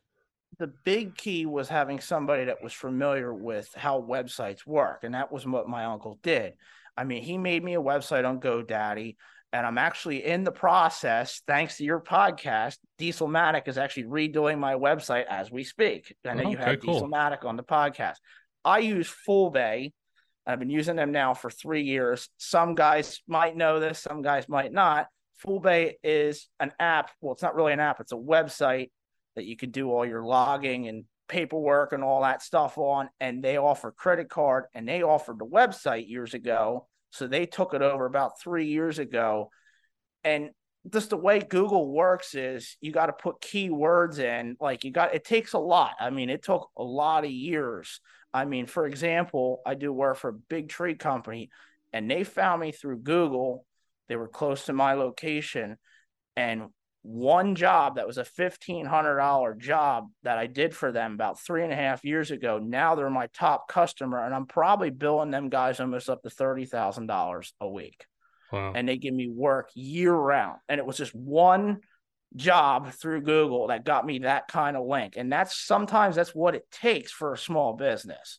The 0.59 0.73
big 0.85 1.15
key 1.17 1.47
was 1.47 1.69
having 1.69 2.01
somebody 2.01 2.47
that 2.47 2.63
was 2.63 2.73
familiar 2.73 3.33
with 3.33 3.69
how 3.77 4.01
websites 4.01 4.67
work. 4.67 5.05
And 5.05 5.15
that 5.15 5.31
was 5.31 5.47
what 5.47 5.69
my 5.69 5.85
uncle 5.85 6.19
did. 6.23 6.55
I 6.97 7.05
mean, 7.05 7.23
he 7.23 7.39
made 7.39 7.63
me 7.63 7.75
a 7.75 7.83
website 7.83 8.29
on 8.29 8.41
GoDaddy. 8.41 9.17
And 9.53 9.67
I'm 9.67 9.79
actually 9.79 10.27
in 10.27 10.45
the 10.45 10.53
process, 10.53 11.43
thanks 11.47 11.77
to 11.77 11.85
your 11.85 12.01
podcast. 12.01 12.77
Dieselmatic 12.99 13.69
is 13.69 13.79
actually 13.79 14.05
redoing 14.05 14.59
my 14.59 14.75
website 14.75 15.25
as 15.27 15.51
we 15.51 15.65
speak. 15.65 16.15
I 16.27 16.35
know 16.35 16.45
oh, 16.45 16.51
you 16.51 16.57
have 16.59 16.81
cool. 16.81 17.01
Dieselmatic 17.01 17.45
on 17.45 17.57
the 17.57 17.63
podcast. 17.63 18.17
I 18.65 18.81
use 18.81 19.15
Fullbay 19.27 19.93
I've 20.49 20.59
been 20.59 20.71
using 20.71 20.97
them 20.97 21.13
now 21.13 21.35
for 21.35 21.51
three 21.51 21.83
years. 21.83 22.31
Some 22.39 22.75
guys 22.75 23.21
might 23.29 23.55
know 23.55 23.81
this, 23.81 24.01
some 24.01 24.23
guys 24.23 24.49
might 24.49 24.73
not. 24.73 25.07
Fullbay 25.45 25.93
is 26.03 26.49
an 26.59 26.73
app. 26.81 27.11
Well, 27.21 27.35
it's 27.35 27.43
not 27.43 27.55
really 27.55 27.75
an 27.75 27.81
app, 27.81 28.01
it's 28.01 28.13
a 28.13 28.17
website 28.17 28.91
that 29.37 29.45
you 29.45 29.57
can 29.57 29.71
do 29.71 29.91
all 29.91 30.07
your 30.07 30.25
logging 30.25 30.89
and 30.89 31.05
paperwork 31.29 31.93
and 31.93 32.03
all 32.03 32.23
that 32.23 32.43
stuff 32.43 32.79
on. 32.79 33.11
And 33.21 33.45
they 33.45 33.59
offer 33.59 33.93
credit 33.93 34.31
card 34.31 34.65
and 34.75 34.89
they 34.89 35.03
offered 35.03 35.39
the 35.39 35.47
website 35.47 36.09
years 36.09 36.33
ago. 36.33 36.89
So 37.11 37.27
they 37.27 37.45
took 37.45 37.75
it 37.75 37.83
over 37.83 38.07
about 38.07 38.41
three 38.41 38.67
years 38.67 38.99
ago. 38.99 39.51
And 40.25 40.51
just 40.91 41.11
the 41.11 41.17
way 41.19 41.41
Google 41.41 41.93
works 41.93 42.35
is 42.35 42.79
you 42.81 42.91
got 42.91 43.07
to 43.07 43.13
put 43.13 43.43
keywords 43.43 44.19
in. 44.19 44.57
Like 44.61 44.85
you 44.85 44.93
got, 44.93 45.15
it 45.15 45.25
takes 45.25 45.53
a 45.53 45.59
lot. 45.59 45.93
I 46.01 46.09
mean, 46.09 46.31
it 46.31 46.43
took 46.43 46.71
a 46.77 46.83
lot 46.83 47.25
of 47.25 47.31
years. 47.31 48.01
I 48.33 48.45
mean, 48.45 48.67
for 48.67 48.87
example, 48.87 49.61
I 49.67 49.75
do 49.75 49.93
work 49.93 50.17
for 50.17 50.29
a 50.29 50.33
big 50.35 50.69
tree 50.69 50.95
company 50.95 51.51
and 51.93 52.11
they 52.11 52.25
found 52.25 52.61
me 52.61 52.73
through 52.73 52.99
Google. 52.99 53.65
They 54.09 54.17
were 54.17 54.29
close 54.29 54.67
to 54.67 54.73
my 54.73 54.95
location. 54.95 55.77
And 56.37 56.69
one 57.03 57.55
job 57.55 57.97
that 57.97 58.07
was 58.07 58.19
a 58.19 58.25
$1,500 58.25 59.59
job 59.59 60.09
that 60.25 60.39
I 60.39 60.47
did 60.47 60.75
for 60.75 60.93
them 60.93 61.15
about 61.15 61.41
three 61.41 61.65
and 61.65 61.73
a 61.73 61.77
half 61.77 62.05
years 62.05 62.31
ago. 62.31 62.59
Now 62.59 62.95
they're 62.95 63.09
my 63.09 63.29
top 63.29 63.69
customer, 63.69 64.23
and 64.25 64.35
I'm 64.35 64.47
probably 64.47 64.91
billing 64.91 65.31
them 65.31 65.49
guys 65.49 65.81
almost 65.81 66.11
up 66.11 66.23
to 66.23 66.29
$30,000 66.29 67.53
a 67.61 67.69
week. 67.69 68.05
Wow. 68.53 68.73
And 68.75 68.89
they 68.89 68.97
give 68.97 69.15
me 69.15 69.29
work 69.29 69.71
year 69.75 70.15
round. 70.15 70.59
And 70.69 70.79
it 70.79 70.87
was 70.87 70.97
just 70.97 71.15
one 71.15 71.81
job 72.37 72.93
through 72.93 73.23
Google 73.23 73.69
that 73.69 73.85
got 73.85 74.07
me 74.07 74.21
that 74.21 74.49
kind 74.49 74.77
of 74.77 74.87
link. 74.87 75.15
And 75.17 75.33
that's 75.33 75.57
sometimes 75.57 76.17
that's 76.17 76.35
what 76.35 76.55
it 76.55 76.71
takes 76.71 77.11
for 77.11 77.33
a 77.33 77.39
small 77.39 77.73
business. 77.73 78.39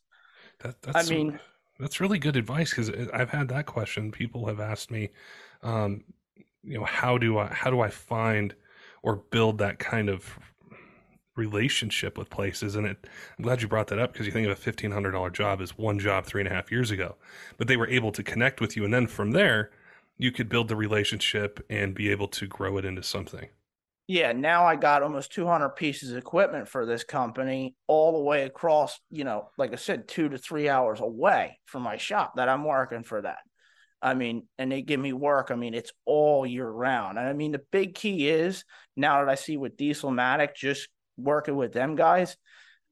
That, 0.60 0.82
that's, 0.82 1.10
I 1.10 1.14
mean, 1.14 1.40
that's 1.80 2.00
really 2.00 2.20
good 2.20 2.36
advice 2.36 2.70
because 2.70 2.90
I've 3.14 3.30
had 3.30 3.48
that 3.50 3.66
question. 3.66 4.12
People 4.12 4.46
have 4.48 4.60
asked 4.60 4.92
me, 4.92 5.10
um, 5.64 6.04
you 6.64 6.78
know, 6.78 6.86
how 6.86 7.18
do 7.18 7.38
I 7.38 7.48
how 7.48 7.70
do 7.70 7.80
I 7.80 7.90
find 7.90 8.54
or 9.02 9.16
build 9.16 9.58
that 9.60 9.80
kind 9.80 10.10
of 10.10 10.38
relationship 11.36 12.18
with 12.18 12.30
places? 12.30 12.76
And 12.76 12.86
it, 12.86 13.08
I'm 13.38 13.44
glad 13.44 13.62
you 13.62 13.70
brought 13.70 13.88
that 13.88 14.00
up 14.00 14.12
because 14.12 14.26
you 14.26 14.34
think 14.34 14.46
of 14.46 14.52
a 14.52 14.56
fifteen 14.58 14.92
hundred 14.92 15.12
dollar 15.12 15.30
job 15.30 15.62
as 15.62 15.78
one 15.78 16.00
job 16.00 16.26
three 16.26 16.42
and 16.42 16.50
a 16.50 16.54
half 16.54 16.72
years 16.72 16.92
ago, 16.92 17.16
but 17.58 17.68
they 17.68 17.78
were 17.78 17.88
able 17.88 18.12
to 18.12 18.24
connect 18.24 18.60
with 18.60 18.76
you, 18.76 18.84
and 18.84 18.94
then 18.94 19.08
from 19.08 19.32
there, 19.32 19.72
you 20.18 20.32
could 20.34 20.50
build 20.50 20.68
the 20.68 20.76
relationship 20.76 21.66
and 21.70 21.96
be 21.96 22.10
able 22.12 22.28
to 22.28 22.46
grow 22.46 22.78
it 22.78 22.84
into 22.84 23.02
something. 23.02 23.48
Yeah, 24.10 24.32
now 24.32 24.66
I 24.66 24.76
got 24.76 25.04
almost 25.04 25.34
200 25.34 25.70
pieces 25.76 26.10
of 26.10 26.18
equipment 26.18 26.68
for 26.68 26.84
this 26.84 27.04
company 27.04 27.76
all 27.86 28.14
the 28.14 28.24
way 28.24 28.42
across, 28.42 29.00
you 29.12 29.24
know, 29.24 29.52
like 29.56 29.72
I 29.72 29.76
said, 29.76 30.08
two 30.08 30.30
to 30.30 30.40
three 30.40 30.68
hours 30.68 31.00
away 31.00 31.60
from 31.68 31.84
my 31.84 31.98
shop 31.98 32.34
that 32.38 32.50
I'm 32.50 32.64
working 32.64 33.04
for 33.04 33.22
that. 33.22 33.38
I 34.02 34.16
mean, 34.16 34.48
and 34.58 34.72
they 34.72 34.82
give 34.82 35.00
me 35.00 35.14
work. 35.14 35.52
I 35.52 35.56
mean, 35.56 35.76
it's 35.76 35.92
all 36.06 36.44
year 36.44 36.68
round. 36.68 37.20
And 37.20 37.28
I 37.28 37.34
mean, 37.34 37.52
the 37.52 37.62
big 37.72 37.94
key 37.94 38.28
is 38.28 38.66
now 38.98 39.20
that 39.20 39.30
I 39.30 39.36
see 39.36 39.58
with 39.58 39.78
Dieselmatic, 39.78 40.56
just 40.56 40.90
working 41.16 41.56
with 41.56 41.72
them 41.72 41.96
guys, 41.96 42.36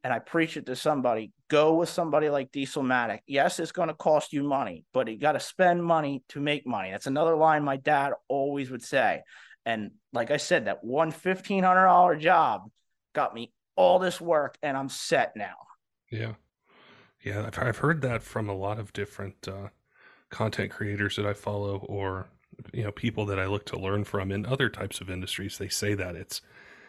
and 0.03 0.13
I 0.13 0.19
preach 0.19 0.55
it 0.55 0.67
to 0.67 0.75
somebody, 0.75 1.31
go 1.49 1.73
with 1.73 1.89
somebody 1.89 2.29
like 2.29 2.51
Dieselmatic. 2.51 3.21
Yes, 3.25 3.59
it's 3.59 3.71
going 3.71 3.87
to 3.87 3.95
cost 3.95 4.33
you 4.33 4.43
money, 4.43 4.85
but 4.93 5.07
you 5.07 5.17
got 5.17 5.31
to 5.31 5.39
spend 5.39 5.83
money 5.83 6.21
to 6.29 6.39
make 6.39 6.67
money. 6.67 6.91
That's 6.91 7.07
another 7.07 7.35
line 7.35 7.63
my 7.63 7.77
dad 7.77 8.13
always 8.27 8.69
would 8.69 8.83
say. 8.83 9.23
And 9.67 9.91
like 10.13 10.31
I 10.31 10.37
said, 10.37 10.65
that 10.65 10.81
one 10.81 11.11
fifteen 11.11 11.61
hundred 11.61 11.87
dollar 11.87 12.15
job 12.15 12.71
got 13.13 13.35
me 13.35 13.51
all 13.75 13.99
this 13.99 14.21
work, 14.21 14.57
and 14.63 14.77
I'm 14.77 14.87
set 14.87 15.35
now. 15.35 15.55
Yeah, 16.09 16.35
yeah, 17.21 17.45
I've 17.45 17.59
I've 17.59 17.77
heard 17.79 18.01
that 18.01 18.23
from 18.23 18.47
a 18.47 18.55
lot 18.55 18.79
of 18.79 18.93
different 18.93 19.45
uh, 19.45 19.67
content 20.29 20.71
creators 20.71 21.17
that 21.17 21.25
I 21.25 21.33
follow, 21.33 21.79
or 21.79 22.29
you 22.73 22.85
know, 22.85 22.93
people 22.93 23.25
that 23.25 23.39
I 23.39 23.45
look 23.45 23.65
to 23.65 23.77
learn 23.77 24.05
from 24.05 24.31
in 24.31 24.45
other 24.45 24.69
types 24.69 25.01
of 25.01 25.09
industries. 25.09 25.57
They 25.57 25.67
say 25.67 25.93
that 25.95 26.15
it's 26.15 26.41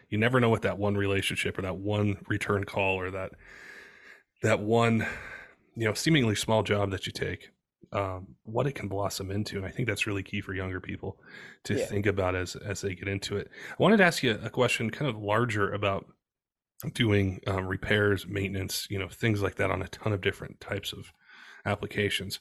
you 0.09 0.17
never 0.17 0.39
know 0.39 0.49
what 0.49 0.63
that 0.63 0.79
one 0.79 0.97
relationship 0.97 1.59
or 1.59 1.63
that 1.63 1.79
one 1.79 2.19
return 2.29 2.63
call 2.63 2.95
or 2.95 3.11
that 3.11 3.33
that 4.45 4.61
one 4.61 5.05
you 5.75 5.85
know 5.85 5.95
seemingly 5.95 6.37
small 6.37 6.63
job 6.63 6.93
that 6.93 7.07
you 7.07 7.13
take 7.13 7.51
um, 7.93 8.35
what 8.45 8.67
it 8.67 8.75
can 8.75 8.89
blossom 8.89 9.31
into. 9.31 9.57
And 9.57 9.67
I 9.67 9.71
think 9.71 9.89
that's 9.89 10.07
really 10.07 10.23
key 10.23 10.41
for 10.41 10.55
younger 10.55 10.81
people 10.81 11.19
to 11.65 11.75
yeah. 11.75 11.87
think 11.87 12.07
about 12.07 12.35
as 12.35 12.57
as 12.57 12.81
they 12.81 12.95
get 12.95 13.09
into 13.09 13.37
it. 13.37 13.49
I 13.71 13.83
wanted 13.83 13.99
to 13.99 14.05
ask 14.05 14.23
you 14.23 14.39
a 14.43 14.51
question, 14.51 14.91
kind 14.91 15.09
of 15.09 15.17
larger 15.21 15.73
about 15.73 16.07
doing 16.93 17.41
um, 17.47 17.67
repairs, 17.67 18.27
maintenance, 18.27 18.87
you 18.91 18.99
know, 18.99 19.09
things 19.09 19.43
like 19.43 19.57
that 19.57 19.71
on 19.71 19.83
a 19.83 19.89
ton 19.89 20.13
of 20.13 20.21
different 20.21 20.61
types 20.61 20.93
of 20.93 21.13
applications. 21.65 22.41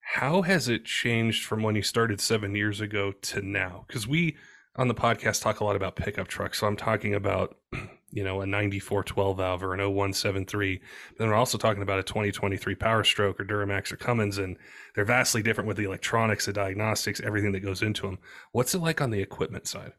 How 0.00 0.42
has 0.42 0.68
it 0.68 0.84
changed 0.84 1.44
from 1.44 1.62
when 1.62 1.74
you 1.74 1.82
started 1.82 2.20
seven 2.20 2.54
years 2.54 2.80
ago 2.80 3.12
to 3.22 3.42
now? 3.42 3.84
Because 3.88 4.06
we 4.06 4.36
on 4.76 4.88
the 4.88 4.94
podcast 4.94 5.42
talk 5.42 5.60
a 5.60 5.64
lot 5.64 5.74
about 5.74 5.96
pickup 5.96 6.28
trucks. 6.28 6.60
So 6.60 6.66
I'm 6.66 6.76
talking 6.76 7.14
about, 7.14 7.56
you 8.10 8.24
know, 8.24 8.40
a 8.40 8.46
94 8.46 9.04
12 9.04 9.36
valve 9.36 9.62
or 9.62 9.74
an 9.74 9.80
0173. 9.80 10.80
But 11.10 11.18
then 11.18 11.28
we're 11.28 11.34
also 11.34 11.58
talking 11.58 11.82
about 11.82 11.98
a 11.98 12.02
2023 12.02 12.74
Power 12.74 13.04
Stroke 13.04 13.40
or 13.40 13.44
Duramax 13.44 13.92
or 13.92 13.96
Cummins, 13.96 14.38
and 14.38 14.56
they're 14.94 15.04
vastly 15.04 15.42
different 15.42 15.68
with 15.68 15.76
the 15.76 15.84
electronics, 15.84 16.46
the 16.46 16.52
diagnostics, 16.52 17.20
everything 17.20 17.52
that 17.52 17.60
goes 17.60 17.82
into 17.82 18.02
them. 18.02 18.18
What's 18.52 18.74
it 18.74 18.80
like 18.80 19.00
on 19.00 19.10
the 19.10 19.20
equipment 19.20 19.66
side? 19.66 19.92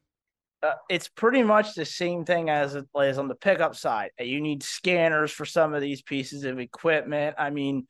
Uh, 0.63 0.73
it's 0.89 1.07
pretty 1.07 1.43
much 1.43 1.75
the 1.75 1.85
same 1.85 2.25
thing 2.25 2.49
as 2.49 2.73
it 2.73 2.85
is 2.95 3.17
on 3.19 3.27
the 3.27 3.35
pickup 3.35 3.75
side. 3.75 4.09
You 4.19 4.41
need 4.41 4.63
scanners 4.63 5.31
for 5.31 5.45
some 5.45 5.75
of 5.75 5.81
these 5.81 6.01
pieces 6.01 6.45
of 6.45 6.59
equipment. 6.59 7.35
I 7.37 7.51
mean, 7.51 7.85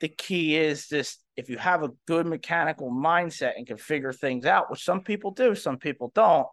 the 0.00 0.08
key 0.08 0.56
is 0.56 0.88
just 0.88 1.22
if 1.36 1.48
you 1.48 1.56
have 1.58 1.84
a 1.84 1.90
good 2.06 2.26
mechanical 2.26 2.90
mindset 2.90 3.52
and 3.56 3.66
can 3.66 3.76
figure 3.76 4.12
things 4.12 4.44
out, 4.44 4.70
which 4.70 4.84
some 4.84 5.02
people 5.02 5.30
do, 5.30 5.54
some 5.54 5.78
people 5.78 6.10
don't, 6.14 6.48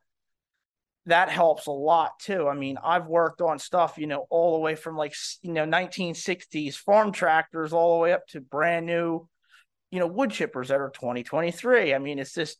that 1.07 1.29
helps 1.29 1.67
a 1.67 1.71
lot 1.71 2.19
too. 2.19 2.47
I 2.47 2.55
mean, 2.55 2.77
I've 2.83 3.07
worked 3.07 3.41
on 3.41 3.59
stuff, 3.59 3.97
you 3.97 4.07
know, 4.07 4.25
all 4.29 4.53
the 4.53 4.59
way 4.59 4.75
from 4.75 4.95
like, 4.95 5.13
you 5.41 5.53
know, 5.53 5.65
1960s 5.65 6.75
farm 6.75 7.11
tractors 7.11 7.73
all 7.73 7.97
the 7.97 8.03
way 8.03 8.13
up 8.13 8.27
to 8.27 8.41
brand 8.41 8.85
new, 8.85 9.27
you 9.89 9.99
know, 9.99 10.07
wood 10.07 10.29
chippers 10.29 10.67
that 10.67 10.79
are 10.79 10.89
2023. 10.89 11.93
I 11.93 11.99
mean, 11.99 12.19
it's 12.19 12.33
just 12.33 12.57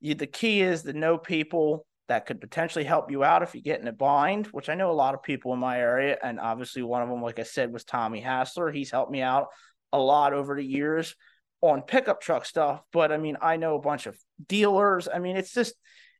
you, 0.00 0.14
the 0.14 0.26
key 0.26 0.60
is 0.60 0.82
to 0.82 0.92
know 0.92 1.18
people 1.18 1.86
that 2.08 2.26
could 2.26 2.40
potentially 2.40 2.84
help 2.84 3.10
you 3.10 3.24
out 3.24 3.42
if 3.42 3.54
you 3.54 3.62
get 3.62 3.80
in 3.80 3.88
a 3.88 3.92
bind, 3.92 4.46
which 4.48 4.68
I 4.68 4.74
know 4.74 4.90
a 4.90 4.92
lot 4.92 5.14
of 5.14 5.22
people 5.22 5.54
in 5.54 5.58
my 5.58 5.78
area. 5.78 6.18
And 6.22 6.38
obviously, 6.38 6.82
one 6.82 7.02
of 7.02 7.08
them, 7.08 7.22
like 7.22 7.38
I 7.38 7.44
said, 7.44 7.72
was 7.72 7.84
Tommy 7.84 8.20
Hassler. 8.20 8.70
He's 8.70 8.90
helped 8.90 9.10
me 9.10 9.22
out 9.22 9.46
a 9.92 9.98
lot 9.98 10.34
over 10.34 10.56
the 10.56 10.64
years 10.64 11.14
on 11.60 11.80
pickup 11.80 12.20
truck 12.20 12.44
stuff, 12.44 12.82
but 12.92 13.10
I 13.10 13.16
mean, 13.16 13.38
I 13.40 13.56
know 13.56 13.76
a 13.76 13.80
bunch 13.80 14.06
of 14.06 14.18
dealers. 14.46 15.08
I 15.12 15.18
mean, 15.18 15.36
it's 15.36 15.54
just, 15.54 15.74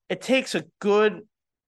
it 0.09 0.23
takes 0.23 0.55
a 0.55 0.65
good, 0.81 1.21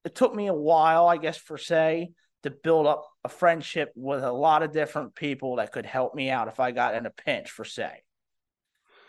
it 0.07 0.15
took 0.15 0.35
me 0.35 0.47
a 0.47 0.55
while, 0.55 1.09
I 1.09 1.19
guess, 1.19 1.37
for 1.37 1.59
say, 1.59 2.13
to 2.45 2.51
build 2.51 2.87
up 2.87 3.05
a 3.25 3.29
friendship 3.29 3.93
with 3.97 4.23
a 4.23 4.33
lot 4.33 4.63
of 4.63 4.73
different 4.73 5.17
people 5.17 5.57
that 5.57 5.73
could 5.73 5.85
help 5.85 6.15
me 6.15 6.31
out 6.31 6.47
if 6.49 6.61
I 6.61 6.71
got 6.71 6.95
in 6.95 7.05
a 7.05 7.11
pinch, 7.11 7.51
for 7.51 7.65
say. 7.65 8.05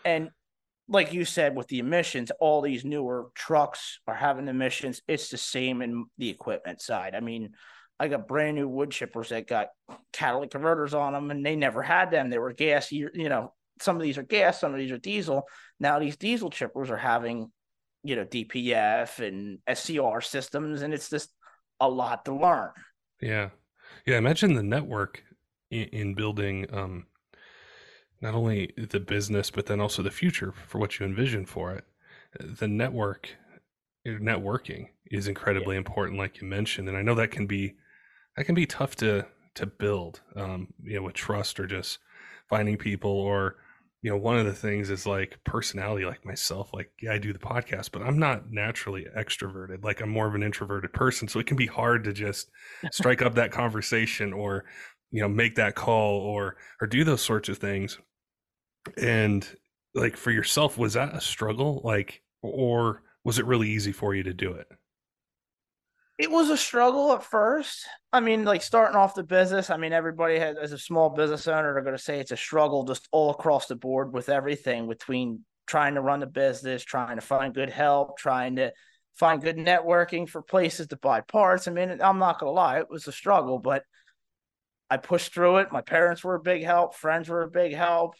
And 0.04 0.30
like 0.88 1.12
you 1.12 1.24
said, 1.24 1.54
with 1.54 1.68
the 1.68 1.78
emissions, 1.78 2.32
all 2.40 2.62
these 2.62 2.84
newer 2.84 3.28
trucks 3.34 4.00
are 4.08 4.14
having 4.14 4.48
emissions. 4.48 5.00
It's 5.06 5.28
the 5.28 5.36
same 5.38 5.82
in 5.82 6.06
the 6.18 6.30
equipment 6.30 6.82
side. 6.82 7.14
I 7.14 7.20
mean, 7.20 7.50
I 8.00 8.08
got 8.08 8.26
brand 8.26 8.56
new 8.56 8.68
wood 8.68 8.90
chippers 8.90 9.28
that 9.28 9.46
got 9.46 9.68
catalytic 10.12 10.50
converters 10.50 10.94
on 10.94 11.12
them, 11.12 11.30
and 11.30 11.46
they 11.46 11.54
never 11.54 11.82
had 11.82 12.10
them. 12.10 12.28
They 12.28 12.38
were 12.38 12.52
gas, 12.52 12.90
you 12.90 13.10
know. 13.14 13.52
Some 13.80 13.94
of 13.94 14.02
these 14.02 14.18
are 14.18 14.24
gas, 14.24 14.60
some 14.60 14.72
of 14.72 14.80
these 14.80 14.90
are 14.90 14.98
diesel. 14.98 15.44
Now 15.78 16.00
these 16.00 16.16
diesel 16.16 16.50
chippers 16.50 16.90
are 16.90 16.96
having, 16.96 17.52
you 18.02 18.16
know, 18.16 18.24
DPF 18.24 19.18
and 19.26 19.58
SCR 19.72 20.20
systems, 20.20 20.82
and 20.82 20.94
it's 20.94 21.10
just 21.10 21.30
a 21.80 21.88
lot 21.88 22.24
to 22.24 22.34
learn. 22.34 22.70
Yeah, 23.20 23.50
yeah. 24.06 24.18
Imagine 24.18 24.54
the 24.54 24.62
network 24.62 25.22
in, 25.70 25.84
in 25.88 26.14
building 26.14 26.66
um, 26.72 27.06
not 28.20 28.34
only 28.34 28.72
the 28.76 29.00
business, 29.00 29.50
but 29.50 29.66
then 29.66 29.80
also 29.80 30.02
the 30.02 30.10
future 30.10 30.52
for 30.66 30.78
what 30.78 30.98
you 30.98 31.06
envision 31.06 31.46
for 31.46 31.72
it. 31.72 31.84
The 32.40 32.68
network, 32.68 33.30
networking 34.06 34.88
is 35.10 35.28
incredibly 35.28 35.76
yeah. 35.76 35.78
important, 35.78 36.18
like 36.18 36.40
you 36.40 36.46
mentioned, 36.46 36.88
and 36.88 36.96
I 36.96 37.02
know 37.02 37.14
that 37.14 37.30
can 37.30 37.46
be 37.46 37.74
that 38.36 38.44
can 38.44 38.54
be 38.54 38.66
tough 38.66 38.94
to 38.96 39.26
to 39.54 39.66
build 39.66 40.20
um, 40.36 40.68
you 40.82 40.96
know 40.96 41.02
with 41.02 41.14
trust 41.14 41.58
or 41.58 41.66
just 41.66 41.98
finding 42.48 42.76
people 42.76 43.10
or 43.10 43.56
you 44.02 44.10
know 44.10 44.16
one 44.16 44.38
of 44.38 44.46
the 44.46 44.52
things 44.52 44.90
is 44.90 45.06
like 45.06 45.38
personality 45.44 46.04
like 46.04 46.24
myself 46.24 46.70
like 46.72 46.90
yeah 47.02 47.12
i 47.12 47.18
do 47.18 47.32
the 47.32 47.38
podcast 47.38 47.90
but 47.92 48.02
i'm 48.02 48.18
not 48.18 48.50
naturally 48.50 49.06
extroverted. 49.16 49.82
Like 49.82 50.00
i'm 50.00 50.10
more 50.10 50.28
of 50.28 50.34
an 50.34 50.42
introverted 50.42 50.92
person 50.92 51.28
so 51.28 51.40
it 51.40 51.46
can 51.46 51.56
be 51.56 51.66
hard 51.66 52.04
to 52.04 52.12
just 52.12 52.50
strike 52.92 53.22
up 53.22 53.34
that 53.34 53.50
conversation 53.50 54.32
or 54.32 54.64
you 55.10 55.20
know 55.20 55.28
make 55.28 55.56
that 55.56 55.74
call 55.74 56.20
or 56.20 56.56
or 56.80 56.86
do 56.86 57.04
those 57.04 57.22
sorts 57.22 57.48
of 57.48 57.58
things. 57.58 57.98
And 58.96 59.46
like 59.94 60.16
for 60.16 60.30
yourself 60.30 60.78
was 60.78 60.94
that 60.94 61.14
a 61.14 61.20
struggle? 61.20 61.80
Like 61.84 62.22
or 62.42 63.02
was 63.24 63.38
it 63.38 63.46
really 63.46 63.68
easy 63.68 63.92
for 63.92 64.14
you 64.14 64.22
to 64.22 64.32
do 64.32 64.52
it 64.52 64.68
it 66.18 66.30
was 66.30 66.50
a 66.50 66.56
struggle 66.56 67.12
at 67.12 67.22
first. 67.22 67.86
I 68.12 68.18
mean, 68.18 68.44
like 68.44 68.62
starting 68.62 68.96
off 68.96 69.14
the 69.14 69.22
business, 69.22 69.70
I 69.70 69.76
mean, 69.76 69.92
everybody 69.92 70.38
has, 70.38 70.56
as 70.56 70.72
a 70.72 70.78
small 70.78 71.10
business 71.10 71.46
owner, 71.46 71.72
they're 71.72 71.82
going 71.82 71.96
to 71.96 72.02
say 72.02 72.18
it's 72.18 72.32
a 72.32 72.36
struggle 72.36 72.84
just 72.84 73.08
all 73.12 73.30
across 73.30 73.66
the 73.66 73.76
board 73.76 74.12
with 74.12 74.28
everything 74.28 74.88
between 74.88 75.44
trying 75.68 75.94
to 75.94 76.00
run 76.00 76.20
the 76.20 76.26
business, 76.26 76.82
trying 76.82 77.16
to 77.16 77.20
find 77.20 77.54
good 77.54 77.70
help, 77.70 78.18
trying 78.18 78.56
to 78.56 78.72
find 79.14 79.40
good 79.40 79.56
networking 79.56 80.28
for 80.28 80.42
places 80.42 80.88
to 80.88 80.96
buy 80.96 81.20
parts. 81.20 81.68
I 81.68 81.70
mean, 81.70 82.00
I'm 82.00 82.18
not 82.18 82.40
going 82.40 82.50
to 82.50 82.54
lie, 82.54 82.80
it 82.80 82.90
was 82.90 83.06
a 83.06 83.12
struggle, 83.12 83.60
but 83.60 83.84
I 84.90 84.96
pushed 84.96 85.34
through 85.34 85.58
it. 85.58 85.70
My 85.70 85.82
parents 85.82 86.24
were 86.24 86.34
a 86.34 86.40
big 86.40 86.64
help, 86.64 86.96
friends 86.96 87.28
were 87.28 87.42
a 87.42 87.50
big 87.50 87.74
help. 87.74 88.14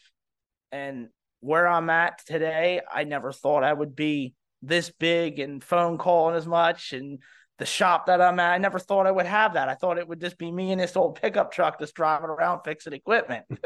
And 0.70 1.08
where 1.40 1.66
I'm 1.66 1.90
at 1.90 2.24
today, 2.26 2.80
I 2.92 3.04
never 3.04 3.32
thought 3.32 3.64
I 3.64 3.72
would 3.72 3.96
be 3.96 4.34
this 4.62 4.90
big 4.90 5.40
and 5.40 5.64
phone 5.64 5.98
calling 5.98 6.36
as 6.36 6.46
much 6.46 6.92
and 6.92 7.20
the 7.58 7.66
shop 7.66 8.06
that 8.06 8.20
I'm 8.20 8.38
at. 8.40 8.52
I 8.52 8.58
never 8.58 8.78
thought 8.78 9.06
I 9.06 9.10
would 9.10 9.26
have 9.26 9.52
that. 9.54 9.68
I 9.68 9.74
thought 9.74 9.98
it 9.98 10.08
would 10.08 10.20
just 10.20 10.38
be 10.38 10.50
me 10.50 10.72
and 10.72 10.80
this 10.80 10.96
old 10.96 11.20
pickup 11.20 11.52
truck 11.52 11.78
just 11.78 11.94
driving 11.94 12.30
around 12.30 12.62
fixing 12.64 12.92
equipment. 12.92 13.44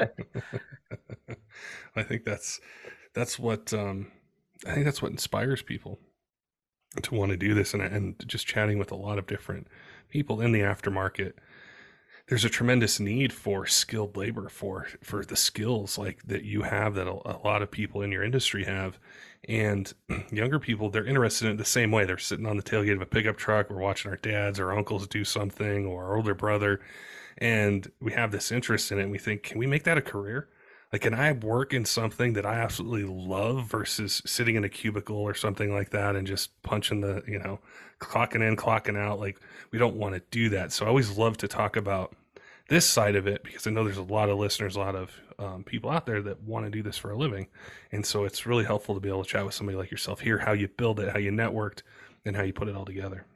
I 1.96 2.02
think 2.02 2.24
that's 2.24 2.60
that's 3.14 3.38
what 3.38 3.72
um, 3.72 4.10
I 4.66 4.72
think 4.72 4.86
that's 4.86 5.02
what 5.02 5.12
inspires 5.12 5.62
people 5.62 5.98
to 7.02 7.14
want 7.14 7.30
to 7.30 7.36
do 7.36 7.54
this, 7.54 7.74
and 7.74 7.82
and 7.82 8.16
just 8.26 8.46
chatting 8.46 8.78
with 8.78 8.90
a 8.90 8.96
lot 8.96 9.18
of 9.18 9.26
different 9.26 9.68
people 10.08 10.40
in 10.40 10.52
the 10.52 10.60
aftermarket. 10.60 11.34
There's 12.28 12.44
a 12.44 12.50
tremendous 12.50 12.98
need 12.98 13.32
for 13.32 13.66
skilled 13.66 14.16
labor 14.16 14.48
for 14.48 14.86
for 15.02 15.22
the 15.22 15.36
skills 15.36 15.98
like 15.98 16.22
that 16.24 16.44
you 16.44 16.62
have 16.62 16.94
that 16.94 17.06
a, 17.06 17.12
a 17.12 17.40
lot 17.44 17.60
of 17.60 17.70
people 17.70 18.00
in 18.00 18.10
your 18.10 18.22
industry 18.22 18.64
have 18.64 18.98
and 19.48 19.92
younger 20.30 20.58
people, 20.58 20.90
they're 20.90 21.06
interested 21.06 21.46
in 21.46 21.54
it 21.54 21.58
the 21.58 21.64
same 21.64 21.90
way. 21.90 22.04
They're 22.04 22.18
sitting 22.18 22.46
on 22.46 22.56
the 22.56 22.62
tailgate 22.62 22.94
of 22.94 23.02
a 23.02 23.06
pickup 23.06 23.36
truck. 23.36 23.70
We're 23.70 23.78
watching 23.78 24.10
our 24.10 24.16
dads 24.16 24.60
or 24.60 24.72
uncles 24.72 25.06
do 25.06 25.24
something 25.24 25.86
or 25.86 26.04
our 26.04 26.16
older 26.16 26.34
brother. 26.34 26.80
And 27.38 27.90
we 28.00 28.12
have 28.12 28.30
this 28.30 28.52
interest 28.52 28.92
in 28.92 28.98
it. 28.98 29.02
And 29.02 29.10
we 29.10 29.18
think, 29.18 29.42
can 29.42 29.58
we 29.58 29.66
make 29.66 29.84
that 29.84 29.98
a 29.98 30.02
career? 30.02 30.48
Like, 30.92 31.02
can 31.02 31.14
I 31.14 31.32
work 31.32 31.72
in 31.72 31.86
something 31.86 32.34
that 32.34 32.44
I 32.44 32.56
absolutely 32.56 33.04
love 33.04 33.64
versus 33.64 34.20
sitting 34.26 34.56
in 34.56 34.64
a 34.64 34.68
cubicle 34.68 35.16
or 35.16 35.32
something 35.32 35.72
like 35.72 35.90
that 35.90 36.16
and 36.16 36.26
just 36.26 36.62
punching 36.62 37.00
the, 37.00 37.22
you 37.26 37.38
know, 37.38 37.60
clocking 37.98 38.46
in, 38.46 38.56
clocking 38.56 38.98
out? 38.98 39.18
Like, 39.18 39.40
we 39.70 39.78
don't 39.78 39.96
want 39.96 40.14
to 40.14 40.22
do 40.30 40.50
that. 40.50 40.70
So 40.70 40.84
I 40.84 40.88
always 40.88 41.16
love 41.16 41.38
to 41.38 41.48
talk 41.48 41.76
about 41.76 42.14
this 42.68 42.86
side 42.86 43.16
of 43.16 43.26
it 43.26 43.42
because 43.42 43.66
I 43.66 43.70
know 43.70 43.84
there's 43.84 43.96
a 43.96 44.02
lot 44.02 44.28
of 44.28 44.38
listeners, 44.38 44.76
a 44.76 44.80
lot 44.80 44.94
of 44.94 45.18
um, 45.42 45.64
people 45.64 45.90
out 45.90 46.06
there 46.06 46.22
that 46.22 46.42
want 46.42 46.64
to 46.64 46.70
do 46.70 46.82
this 46.82 46.96
for 46.96 47.10
a 47.10 47.16
living. 47.16 47.48
And 47.90 48.04
so 48.04 48.24
it's 48.24 48.46
really 48.46 48.64
helpful 48.64 48.94
to 48.94 49.00
be 49.00 49.08
able 49.08 49.24
to 49.24 49.28
chat 49.28 49.44
with 49.44 49.54
somebody 49.54 49.76
like 49.76 49.90
yourself, 49.90 50.20
hear 50.20 50.38
how 50.38 50.52
you 50.52 50.68
build 50.68 51.00
it, 51.00 51.10
how 51.10 51.18
you 51.18 51.30
networked, 51.30 51.82
and 52.24 52.36
how 52.36 52.42
you 52.42 52.52
put 52.52 52.68
it 52.68 52.76
all 52.76 52.84
together. 52.84 53.26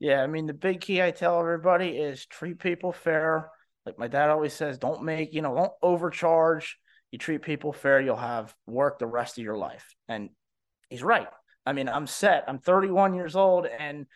Yeah, 0.00 0.22
I 0.22 0.28
mean 0.28 0.46
the 0.46 0.54
big 0.54 0.80
key 0.80 1.02
I 1.02 1.10
tell 1.10 1.40
everybody 1.40 1.88
is 1.88 2.24
treat 2.26 2.60
people 2.60 2.92
fair. 2.92 3.50
Like 3.84 3.98
my 3.98 4.06
dad 4.06 4.30
always 4.30 4.52
says, 4.52 4.78
don't 4.78 5.02
make, 5.02 5.34
you 5.34 5.42
know, 5.42 5.54
don't 5.54 5.72
overcharge. 5.82 6.78
You 7.10 7.18
treat 7.18 7.42
people 7.42 7.72
fair, 7.72 8.00
you'll 8.00 8.16
have 8.16 8.54
work 8.66 8.98
the 8.98 9.06
rest 9.06 9.38
of 9.38 9.44
your 9.44 9.56
life. 9.56 9.94
And 10.08 10.30
he's 10.88 11.02
right. 11.02 11.26
I 11.66 11.72
mean, 11.72 11.88
I'm 11.88 12.06
set. 12.06 12.44
I'm 12.46 12.58
31 12.58 13.14
years 13.14 13.34
old 13.34 13.66
and 13.66 14.06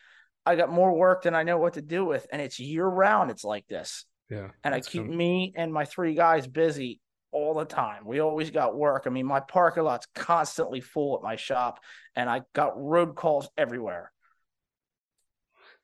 I 0.45 0.55
got 0.55 0.71
more 0.71 0.95
work 0.95 1.23
than 1.23 1.35
I 1.35 1.43
know 1.43 1.57
what 1.57 1.73
to 1.73 1.81
do 1.81 2.05
with. 2.05 2.27
And 2.31 2.41
it's 2.41 2.59
year 2.59 2.85
round. 2.85 3.31
It's 3.31 3.43
like 3.43 3.67
this. 3.67 4.05
Yeah. 4.29 4.49
And 4.63 4.73
I 4.73 4.79
keep 4.79 5.05
me 5.05 5.53
and 5.55 5.73
my 5.73 5.85
three 5.85 6.15
guys 6.15 6.47
busy 6.47 7.01
all 7.33 7.53
the 7.53 7.65
time. 7.65 8.05
We 8.05 8.19
always 8.19 8.51
got 8.51 8.75
work. 8.75 9.03
I 9.05 9.09
mean, 9.09 9.25
my 9.25 9.39
parking 9.39 9.83
lot's 9.83 10.07
constantly 10.15 10.81
full 10.81 11.17
at 11.17 11.23
my 11.23 11.35
shop 11.35 11.79
and 12.15 12.29
I 12.29 12.41
got 12.53 12.81
road 12.81 13.15
calls 13.15 13.49
everywhere. 13.57 14.11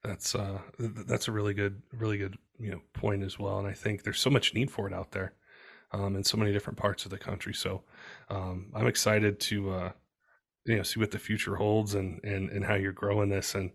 That's 0.03 0.33
uh 0.33 0.59
that's 0.77 1.27
a 1.27 1.31
really 1.31 1.53
good 1.53 1.81
really 1.91 2.17
good, 2.17 2.37
you 2.57 2.71
know, 2.71 2.81
point 2.93 3.23
as 3.23 3.37
well 3.37 3.59
and 3.59 3.67
I 3.67 3.73
think 3.73 4.03
there's 4.03 4.19
so 4.19 4.29
much 4.29 4.53
need 4.53 4.71
for 4.71 4.87
it 4.87 4.93
out 4.93 5.11
there. 5.11 5.33
Um 5.91 6.15
in 6.15 6.23
so 6.23 6.37
many 6.37 6.53
different 6.53 6.79
parts 6.79 7.03
of 7.05 7.11
the 7.11 7.17
country. 7.17 7.53
So, 7.53 7.83
um 8.29 8.71
I'm 8.73 8.87
excited 8.87 9.39
to 9.41 9.71
uh 9.71 9.91
you 10.65 10.77
know, 10.77 10.83
see 10.83 10.99
what 10.99 11.11
the 11.11 11.19
future 11.19 11.55
holds 11.55 11.95
and 11.95 12.23
and 12.23 12.49
and 12.49 12.63
how 12.63 12.75
you're 12.75 12.93
growing 12.93 13.29
this 13.29 13.55
and 13.55 13.71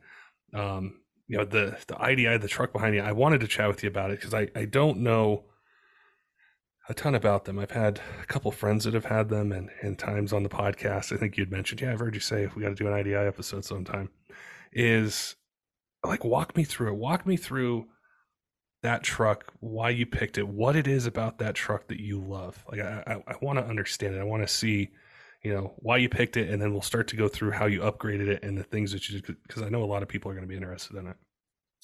um 0.54 1.00
you 1.28 1.38
know 1.38 1.44
the 1.44 1.76
the 1.88 1.96
IDI 2.02 2.38
the 2.38 2.48
truck 2.48 2.72
behind 2.72 2.94
you. 2.94 3.02
I 3.02 3.12
wanted 3.12 3.40
to 3.40 3.48
chat 3.48 3.68
with 3.68 3.82
you 3.82 3.88
about 3.88 4.10
it 4.10 4.20
because 4.20 4.34
I 4.34 4.48
I 4.54 4.64
don't 4.64 4.98
know 5.00 5.44
a 6.88 6.94
ton 6.94 7.14
about 7.14 7.44
them. 7.44 7.58
I've 7.58 7.70
had 7.70 8.00
a 8.22 8.26
couple 8.26 8.50
friends 8.50 8.84
that 8.84 8.94
have 8.94 9.06
had 9.06 9.28
them 9.28 9.52
and, 9.52 9.70
and 9.82 9.98
times 9.98 10.32
on 10.32 10.42
the 10.42 10.48
podcast. 10.48 11.12
I 11.12 11.16
think 11.16 11.36
you'd 11.36 11.50
mentioned, 11.50 11.80
yeah, 11.80 11.92
I've 11.92 12.00
heard 12.00 12.14
you 12.14 12.20
say 12.20 12.42
if 12.42 12.54
we 12.54 12.62
got 12.62 12.70
to 12.70 12.74
do 12.74 12.86
an 12.86 12.94
IDI 12.94 13.14
episode 13.14 13.64
sometime. 13.64 14.10
Is 14.72 15.36
like 16.04 16.24
walk 16.24 16.56
me 16.56 16.64
through 16.64 16.88
it. 16.88 16.96
Walk 16.96 17.26
me 17.26 17.36
through 17.36 17.86
that 18.82 19.02
truck, 19.02 19.50
why 19.60 19.88
you 19.88 20.04
picked 20.04 20.36
it, 20.36 20.46
what 20.46 20.76
it 20.76 20.86
is 20.86 21.06
about 21.06 21.38
that 21.38 21.54
truck 21.54 21.88
that 21.88 22.00
you 22.00 22.20
love. 22.20 22.62
Like 22.70 22.80
I, 22.80 23.02
I, 23.06 23.32
I 23.32 23.36
want 23.40 23.58
to 23.58 23.64
understand 23.64 24.14
it. 24.14 24.20
I 24.20 24.24
want 24.24 24.42
to 24.42 24.52
see, 24.52 24.90
you 25.42 25.54
know, 25.54 25.72
why 25.78 25.96
you 25.96 26.08
picked 26.10 26.36
it, 26.36 26.50
and 26.50 26.60
then 26.60 26.72
we'll 26.72 26.82
start 26.82 27.08
to 27.08 27.16
go 27.16 27.26
through 27.26 27.52
how 27.52 27.64
you 27.64 27.80
upgraded 27.80 28.28
it 28.28 28.44
and 28.44 28.58
the 28.58 28.62
things 28.62 28.92
that 28.92 29.08
you 29.08 29.20
did 29.20 29.36
because 29.46 29.62
I 29.62 29.70
know 29.70 29.82
a 29.82 29.86
lot 29.86 30.02
of 30.02 30.08
people 30.08 30.30
are 30.30 30.34
going 30.34 30.46
to 30.46 30.48
be 30.48 30.56
interested 30.56 30.96
in 30.96 31.06
it. 31.06 31.16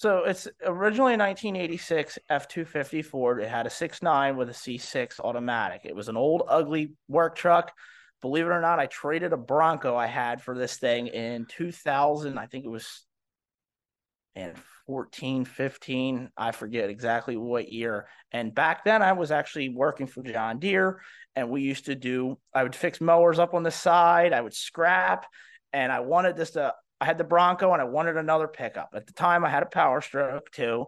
So 0.00 0.24
it's 0.24 0.48
originally 0.64 1.12
a 1.12 1.18
1986 1.18 2.18
F250 2.30 3.04
Ford. 3.04 3.42
It 3.42 3.50
had 3.50 3.66
a 3.66 3.68
6.9 3.68 4.34
with 4.34 4.48
a 4.48 4.54
C6 4.54 5.20
automatic. 5.20 5.82
It 5.84 5.94
was 5.94 6.08
an 6.08 6.16
old, 6.16 6.42
ugly 6.48 6.94
work 7.06 7.36
truck. 7.36 7.70
Believe 8.22 8.46
it 8.46 8.48
or 8.48 8.62
not, 8.62 8.78
I 8.78 8.86
traded 8.86 9.34
a 9.34 9.36
Bronco 9.36 9.94
I 9.96 10.06
had 10.06 10.40
for 10.40 10.56
this 10.56 10.78
thing 10.78 11.08
in 11.08 11.44
2000. 11.44 12.38
I 12.38 12.46
think 12.46 12.64
it 12.64 12.70
was 12.70 13.04
and 14.34 14.56
14, 14.86 15.44
15. 15.44 16.30
I 16.34 16.52
forget 16.52 16.88
exactly 16.88 17.36
what 17.36 17.70
year. 17.70 18.08
And 18.32 18.54
back 18.54 18.84
then, 18.84 19.02
I 19.02 19.12
was 19.12 19.30
actually 19.30 19.68
working 19.68 20.06
for 20.06 20.22
John 20.22 20.60
Deere, 20.60 21.02
and 21.36 21.50
we 21.50 21.60
used 21.60 21.84
to 21.86 21.94
do. 21.94 22.38
I 22.54 22.62
would 22.62 22.74
fix 22.74 23.02
mowers 23.02 23.38
up 23.38 23.52
on 23.52 23.64
the 23.64 23.70
side. 23.70 24.32
I 24.32 24.40
would 24.40 24.54
scrap, 24.54 25.26
and 25.74 25.92
I 25.92 26.00
wanted 26.00 26.38
this 26.38 26.52
to 26.52 26.72
I 27.00 27.06
had 27.06 27.18
the 27.18 27.24
Bronco 27.24 27.72
and 27.72 27.80
I 27.80 27.86
wanted 27.86 28.16
another 28.16 28.46
pickup. 28.46 28.90
At 28.94 29.06
the 29.06 29.12
time, 29.12 29.44
I 29.44 29.48
had 29.48 29.62
a 29.62 29.66
Power 29.66 30.00
Stroke 30.00 30.50
too, 30.50 30.86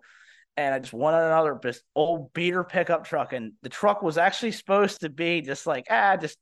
and 0.56 0.74
I 0.74 0.78
just 0.78 0.92
wanted 0.92 1.24
another 1.24 1.58
old 1.94 2.32
beater 2.34 2.64
pickup 2.64 3.04
truck. 3.04 3.32
And 3.32 3.52
the 3.62 3.70
truck 3.70 4.02
was 4.02 4.18
actually 4.18 4.52
supposed 4.52 5.00
to 5.00 5.08
be 5.08 5.40
just 5.40 5.66
like 5.66 5.86
ah, 5.90 6.16
just 6.16 6.38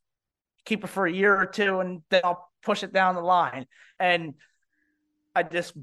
keep 0.65 0.83
it 0.83 0.87
for 0.87 1.05
a 1.05 1.11
year 1.11 1.35
or 1.35 1.45
two, 1.45 1.79
and 1.79 2.01
then 2.09 2.21
I'll 2.23 2.49
push 2.63 2.83
it 2.83 2.93
down 2.93 3.15
the 3.15 3.21
line. 3.21 3.65
And 3.99 4.33
I 5.35 5.43
just 5.43 5.73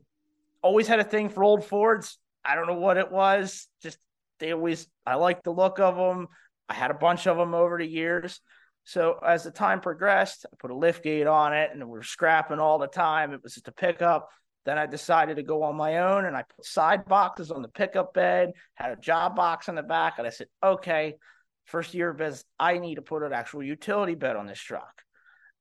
always 0.62 0.86
had 0.86 1.00
a 1.00 1.04
thing 1.04 1.30
for 1.30 1.42
old 1.42 1.64
Fords. 1.64 2.18
I 2.44 2.54
don't 2.54 2.66
know 2.66 2.74
what 2.74 2.98
it 2.98 3.10
was. 3.10 3.68
Just 3.82 3.98
they 4.38 4.52
always 4.52 4.86
I 5.06 5.14
like 5.14 5.42
the 5.42 5.50
look 5.50 5.80
of 5.80 5.96
them. 5.96 6.28
I 6.68 6.74
had 6.74 6.90
a 6.90 6.94
bunch 6.94 7.26
of 7.26 7.38
them 7.38 7.54
over 7.54 7.78
the 7.78 7.86
years. 7.86 8.40
So 8.88 9.18
as 9.22 9.44
the 9.44 9.50
time 9.50 9.80
progressed, 9.80 10.46
I 10.50 10.56
put 10.58 10.70
a 10.70 10.74
lift 10.74 11.04
gate 11.04 11.26
on 11.26 11.52
it 11.52 11.72
and 11.74 11.90
we 11.90 11.98
are 11.98 12.02
scrapping 12.02 12.58
all 12.58 12.78
the 12.78 12.86
time. 12.86 13.34
It 13.34 13.42
was 13.42 13.52
just 13.52 13.68
a 13.68 13.72
pickup. 13.72 14.30
Then 14.64 14.78
I 14.78 14.86
decided 14.86 15.36
to 15.36 15.42
go 15.42 15.62
on 15.62 15.76
my 15.76 15.98
own 15.98 16.24
and 16.24 16.34
I 16.34 16.44
put 16.56 16.64
side 16.64 17.04
boxes 17.04 17.50
on 17.50 17.60
the 17.60 17.68
pickup 17.68 18.14
bed, 18.14 18.52
had 18.76 18.92
a 18.92 18.96
job 18.96 19.36
box 19.36 19.68
in 19.68 19.74
the 19.74 19.82
back. 19.82 20.14
And 20.16 20.26
I 20.26 20.30
said, 20.30 20.46
okay, 20.62 21.16
first 21.66 21.92
year 21.92 22.08
of 22.08 22.16
business, 22.16 22.44
I 22.58 22.78
need 22.78 22.94
to 22.94 23.02
put 23.02 23.22
an 23.22 23.34
actual 23.34 23.62
utility 23.62 24.14
bed 24.14 24.36
on 24.36 24.46
this 24.46 24.58
truck. 24.58 25.02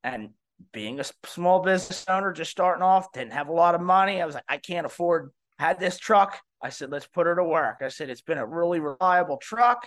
And 0.02 0.30
being 0.72 0.98
a 0.98 1.04
small 1.26 1.60
business 1.60 2.06
owner, 2.08 2.32
just 2.32 2.50
starting 2.50 2.82
off, 2.82 3.12
didn't 3.12 3.34
have 3.34 3.48
a 3.48 3.52
lot 3.52 3.74
of 3.74 3.82
money. 3.82 4.22
I 4.22 4.24
was 4.24 4.36
like, 4.36 4.44
I 4.48 4.56
can't 4.56 4.86
afford, 4.86 5.32
had 5.58 5.78
this 5.78 5.98
truck. 5.98 6.40
I 6.62 6.70
said, 6.70 6.90
let's 6.90 7.06
put 7.06 7.26
her 7.26 7.36
to 7.36 7.44
work. 7.44 7.82
I 7.82 7.88
said, 7.88 8.08
it's 8.08 8.22
been 8.22 8.38
a 8.38 8.46
really 8.46 8.80
reliable 8.80 9.36
truck. 9.36 9.86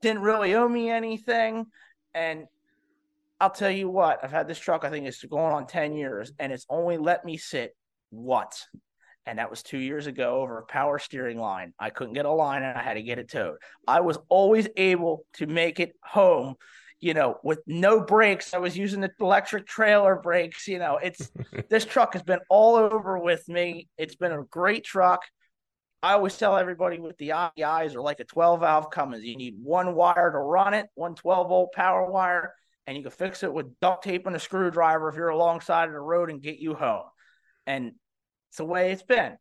Didn't 0.00 0.22
really 0.22 0.54
owe 0.54 0.68
me 0.68 0.90
anything. 0.90 1.66
And 2.14 2.46
I'll 3.40 3.50
tell 3.50 3.70
you 3.70 3.88
what, 3.88 4.20
I've 4.22 4.30
had 4.30 4.46
this 4.46 4.58
truck, 4.58 4.84
I 4.84 4.90
think 4.90 5.06
it's 5.06 5.24
going 5.24 5.52
on 5.52 5.66
10 5.66 5.94
years, 5.94 6.32
and 6.38 6.52
it's 6.52 6.66
only 6.68 6.98
let 6.98 7.24
me 7.24 7.38
sit 7.38 7.74
once. 8.10 8.66
And 9.26 9.38
that 9.38 9.50
was 9.50 9.62
two 9.62 9.78
years 9.78 10.06
ago 10.06 10.40
over 10.42 10.58
a 10.58 10.66
power 10.66 10.98
steering 10.98 11.38
line. 11.38 11.72
I 11.78 11.90
couldn't 11.90 12.14
get 12.14 12.26
a 12.26 12.30
line 12.30 12.62
and 12.62 12.76
I 12.76 12.82
had 12.82 12.94
to 12.94 13.02
get 13.02 13.18
it 13.18 13.30
towed. 13.30 13.58
I 13.86 14.00
was 14.00 14.18
always 14.28 14.66
able 14.76 15.24
to 15.34 15.46
make 15.46 15.78
it 15.78 15.92
home, 16.02 16.56
you 17.00 17.14
know, 17.14 17.38
with 17.44 17.60
no 17.66 18.00
brakes. 18.00 18.54
I 18.54 18.58
was 18.58 18.76
using 18.76 19.00
the 19.00 19.10
electric 19.20 19.66
trailer 19.66 20.16
brakes. 20.16 20.66
You 20.66 20.78
know, 20.78 20.96
it's 20.96 21.30
this 21.68 21.84
truck 21.84 22.14
has 22.14 22.22
been 22.22 22.40
all 22.48 22.76
over 22.76 23.18
with 23.18 23.46
me. 23.48 23.88
It's 23.98 24.16
been 24.16 24.32
a 24.32 24.42
great 24.44 24.84
truck. 24.84 25.20
I 26.02 26.14
always 26.14 26.36
tell 26.38 26.56
everybody 26.56 26.98
with 26.98 27.18
the 27.18 27.30
IDIs 27.30 27.94
are 27.94 28.00
like 28.00 28.20
a 28.20 28.24
12 28.24 28.60
valve 28.60 28.90
Cummins. 28.90 29.24
You 29.24 29.36
need 29.36 29.56
one 29.62 29.94
wire 29.94 30.30
to 30.32 30.38
run 30.38 30.72
it, 30.72 30.86
one 30.94 31.14
12 31.14 31.48
volt 31.48 31.72
power 31.72 32.10
wire, 32.10 32.54
and 32.86 32.96
you 32.96 33.02
can 33.02 33.12
fix 33.12 33.42
it 33.42 33.52
with 33.52 33.78
duct 33.80 34.04
tape 34.04 34.26
and 34.26 34.34
a 34.34 34.40
screwdriver 34.40 35.10
if 35.10 35.16
you're 35.16 35.28
alongside 35.28 35.88
of 35.88 35.92
the 35.92 36.00
road 36.00 36.30
and 36.30 36.42
get 36.42 36.58
you 36.58 36.74
home. 36.74 37.04
And 37.66 37.92
it's 38.48 38.56
the 38.56 38.64
way 38.64 38.92
it's 38.92 39.02
been. 39.02 39.36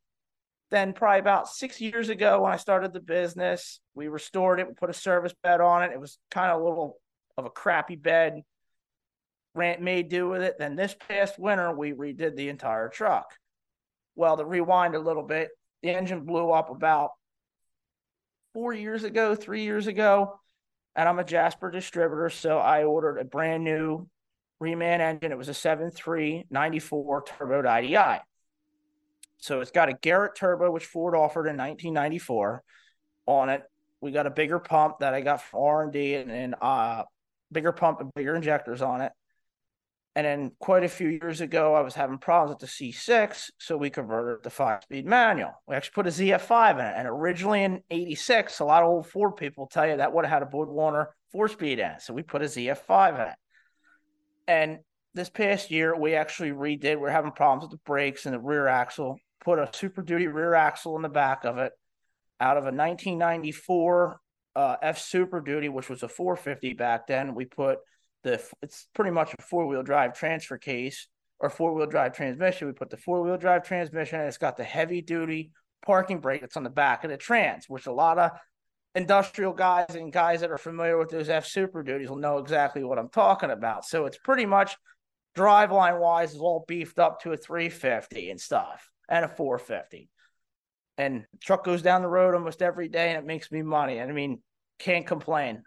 Then, 0.70 0.94
probably 0.94 1.20
about 1.20 1.48
six 1.48 1.82
years 1.82 2.10
ago, 2.10 2.42
when 2.42 2.52
I 2.52 2.58
started 2.58 2.94
the 2.94 3.00
business, 3.00 3.80
we 3.96 4.08
restored 4.08 4.60
it. 4.60 4.68
We 4.68 4.74
put 4.74 4.92
a 4.92 4.94
service 4.94 5.34
bed 5.42 5.62
on 5.62 5.84
it. 5.84 5.92
It 5.92 6.00
was 6.00 6.20
kind 6.30 6.52
of 6.52 6.62
a 6.62 6.64
little 6.64 6.98
of 7.38 7.46
a 7.46 7.50
crappy 7.50 7.96
bed. 7.96 8.42
Rant 9.56 9.82
made 9.82 10.10
do 10.10 10.28
with 10.28 10.44
it. 10.44 10.58
Then 10.60 10.76
this 10.76 10.96
past 11.08 11.40
winter, 11.40 11.76
we 11.76 11.94
redid 11.94 12.36
the 12.36 12.50
entire 12.50 12.90
truck. 12.90 13.34
Well, 14.16 14.38
to 14.38 14.46
rewind 14.46 14.94
a 14.94 15.00
little 15.00 15.24
bit, 15.24 15.50
the 15.82 15.90
engine 15.90 16.26
blew 16.26 16.52
up 16.52 16.70
about 16.70 17.12
four 18.54 18.74
years 18.74 19.04
ago, 19.04 19.36
three 19.36 19.64
years 19.64 19.88
ago. 19.88 20.40
And 20.96 21.08
I'm 21.08 21.20
a 21.20 21.24
Jasper 21.24 21.72
distributor. 21.72 22.30
So 22.30 22.58
I 22.58 22.84
ordered 22.84 23.20
a 23.20 23.24
brand 23.24 23.64
new 23.64 24.08
reman 24.62 25.00
engine. 25.00 25.32
It 25.32 25.38
was 25.38 25.50
a 25.50 25.54
7.3 25.54 26.46
94 26.50 27.24
turbo 27.24 27.68
IDI. 27.68 28.22
So 29.38 29.62
it's 29.62 29.72
got 29.72 29.90
a 29.90 29.94
Garrett 29.94 30.36
turbo, 30.36 30.70
which 30.70 30.86
Ford 30.86 31.16
offered 31.16 31.48
in 31.48 31.56
1994 31.56 32.64
on 33.26 33.50
it. 33.50 33.64
We 34.02 34.12
got 34.12 34.28
a 34.28 34.32
bigger 34.32 34.60
pump 34.60 35.00
that 35.00 35.14
I 35.14 35.22
got 35.22 35.42
from 35.42 35.62
R&D 35.62 36.16
and, 36.16 36.32
and 36.32 36.56
uh, 36.62 37.04
bigger 37.52 37.72
pump 37.72 38.02
and 38.02 38.12
bigger 38.14 38.36
injectors 38.36 38.82
on 38.82 39.02
it. 39.02 39.12
And 40.20 40.26
then 40.26 40.52
quite 40.60 40.84
a 40.84 40.90
few 40.90 41.08
years 41.08 41.40
ago, 41.40 41.74
I 41.76 41.80
was 41.80 41.96
having 41.96 42.18
problems 42.18 42.50
with 42.50 42.60
the 42.60 42.92
C6, 42.92 43.52
so 43.58 43.78
we 43.78 43.90
converted 43.90 44.44
to 44.44 44.50
five 44.50 44.84
speed 44.84 45.06
manual. 45.06 45.54
We 45.66 45.78
actually 45.78 45.94
put 45.94 46.08
a 46.08 46.10
ZF5 46.10 46.74
in 46.74 46.86
it. 46.88 46.94
And 46.98 47.08
originally 47.08 47.64
in 47.64 47.82
86, 47.90 48.60
a 48.60 48.66
lot 48.66 48.84
of 48.84 48.90
old 48.90 49.08
Ford 49.08 49.38
people 49.38 49.68
tell 49.68 49.88
you 49.88 49.96
that 49.96 50.12
would 50.12 50.26
have 50.26 50.34
had 50.34 50.44
a 50.44 50.48
Borg-Warner 50.48 51.16
four 51.32 51.48
speed 51.48 51.80
in 51.80 51.92
it. 51.92 52.02
So 52.02 52.14
we 52.14 52.24
put 52.24 52.42
a 52.42 52.48
ZF5 52.48 53.16
in 53.16 53.28
it. 53.28 53.36
And 54.46 54.80
this 55.14 55.30
past 55.30 55.72
year, 55.72 55.98
we 55.98 56.16
actually 56.16 56.52
redid, 56.52 57.00
we 57.00 57.08
are 57.08 57.12
having 57.12 57.32
problems 57.32 57.62
with 57.62 57.72
the 57.72 57.84
brakes 57.86 58.26
and 58.26 58.36
the 58.36 58.42
rear 58.42 58.68
axle, 58.68 59.16
put 59.40 59.58
a 59.58 59.70
Super 59.72 60.02
Duty 60.02 60.28
rear 60.28 60.54
axle 60.54 60.98
in 60.98 61.02
the 61.02 61.08
back 61.08 61.46
of 61.46 61.60
it 61.60 61.72
out 62.42 62.58
of 62.58 62.64
a 62.64 62.76
1994 62.76 64.20
uh, 64.58 64.76
F 64.82 65.00
Super 65.00 65.40
Duty, 65.40 65.70
which 65.70 65.88
was 65.88 66.04
a 66.04 66.10
450 66.10 66.74
back 66.74 67.08
then. 67.08 67.36
We 67.36 67.46
put 67.46 67.80
the 68.24 68.42
it's 68.62 68.88
pretty 68.94 69.12
much 69.12 69.34
a 69.38 69.42
four 69.42 69.68
wheel 69.68 69.84
drive 69.84 70.14
transfer 70.14 70.58
case 70.58 71.08
or 71.40 71.50
four 71.50 71.74
wheel 71.74 71.88
drive 71.88 72.16
transmission. 72.16 72.68
We 72.68 72.74
put 72.74 72.90
the 72.90 72.98
four 72.98 73.22
wheel 73.24 73.38
drive 73.38 73.64
transmission, 73.64 74.20
and 74.20 74.28
it's 74.28 74.38
got 74.38 74.58
the 74.58 74.64
heavy 74.64 75.02
duty 75.02 75.52
parking 75.86 76.20
brake 76.20 76.42
that's 76.42 76.58
on 76.58 76.64
the 76.64 76.70
back 76.70 77.04
of 77.04 77.10
the 77.10 77.18
trans, 77.18 77.66
which 77.68 77.86
a 77.86 77.92
lot 77.92 78.20
of 78.20 78.32
industrial 78.96 79.54
guys 79.54 79.96
and 79.96 80.12
guys 80.12 80.42
that 80.42 80.52
are 80.52 80.58
familiar 80.58 80.98
with 80.98 81.10
those 81.10 81.30
F 81.30 81.46
Super 81.46 81.84
Duties 81.84 82.10
will 82.10 82.18
know 82.18 82.40
exactly 82.40 82.84
what 82.84 83.00
I'm 83.00 83.10
talking 83.10 83.52
about. 83.52 83.86
So 83.86 84.06
it's 84.06 84.18
pretty 84.18 84.46
much 84.46 84.76
driveline 85.38 86.00
wise 86.00 86.34
is 86.34 86.42
all 86.42 86.66
beefed 86.68 87.00
up 87.00 87.22
to 87.22 87.32
a 87.32 87.38
350 87.38 88.32
and 88.32 88.40
stuff 88.40 88.90
and 89.08 89.24
a 89.24 89.28
450. 89.28 90.10
And 90.98 91.26
truck 91.42 91.64
goes 91.64 91.82
down 91.82 92.02
the 92.02 92.10
road 92.10 92.36
almost 92.36 92.62
every 92.62 92.90
day 92.90 93.10
and 93.10 93.18
it 93.18 93.26
makes 93.26 93.52
me 93.52 93.62
money. 93.62 94.00
And 94.00 94.12
I 94.12 94.14
mean, 94.14 94.42
can't 94.80 95.08
complain. 95.08 95.64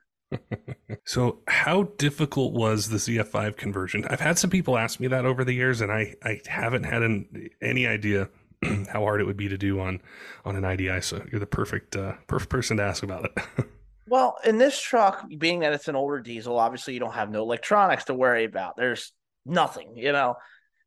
So 1.05 1.38
how 1.49 1.85
difficult 1.99 2.53
was 2.53 2.88
the 2.88 2.97
ZF5 2.97 3.57
conversion? 3.57 4.05
I've 4.09 4.21
had 4.21 4.38
some 4.38 4.51
people 4.51 4.79
ask 4.79 5.01
me 5.01 5.09
that 5.09 5.25
over 5.25 5.45
the 5.45 5.53
years 5.53 5.81
and 5.81 5.92
I, 5.92 6.14
I 6.23 6.40
haven't 6.47 6.85
had 6.85 7.03
an, 7.03 7.51
any 7.61 7.87
idea 7.87 8.29
how 8.88 9.03
hard 9.03 9.21
it 9.21 9.25
would 9.25 9.37
be 9.37 9.49
to 9.49 9.59
do 9.59 9.81
on 9.81 10.01
on 10.45 10.57
an 10.57 10.64
IDI. 10.64 11.01
So 11.01 11.25
you're 11.31 11.40
the 11.40 11.47
perfect 11.47 11.97
uh, 11.97 12.14
perfect 12.27 12.51
person 12.51 12.77
to 12.77 12.83
ask 12.83 13.03
about 13.03 13.25
it. 13.25 13.66
well, 14.07 14.37
in 14.45 14.59
this 14.59 14.81
truck, 14.81 15.25
being 15.38 15.61
that 15.61 15.73
it's 15.73 15.88
an 15.88 15.97
older 15.97 16.21
diesel, 16.21 16.59
obviously 16.59 16.95
you 16.95 17.01
don't 17.01 17.14
have 17.14 17.31
no 17.31 17.42
electronics 17.42 18.05
to 18.05 18.14
worry 18.14 18.45
about. 18.45 18.77
There's 18.77 19.12
nothing, 19.45 19.97
you 19.97 20.12
know. 20.12 20.37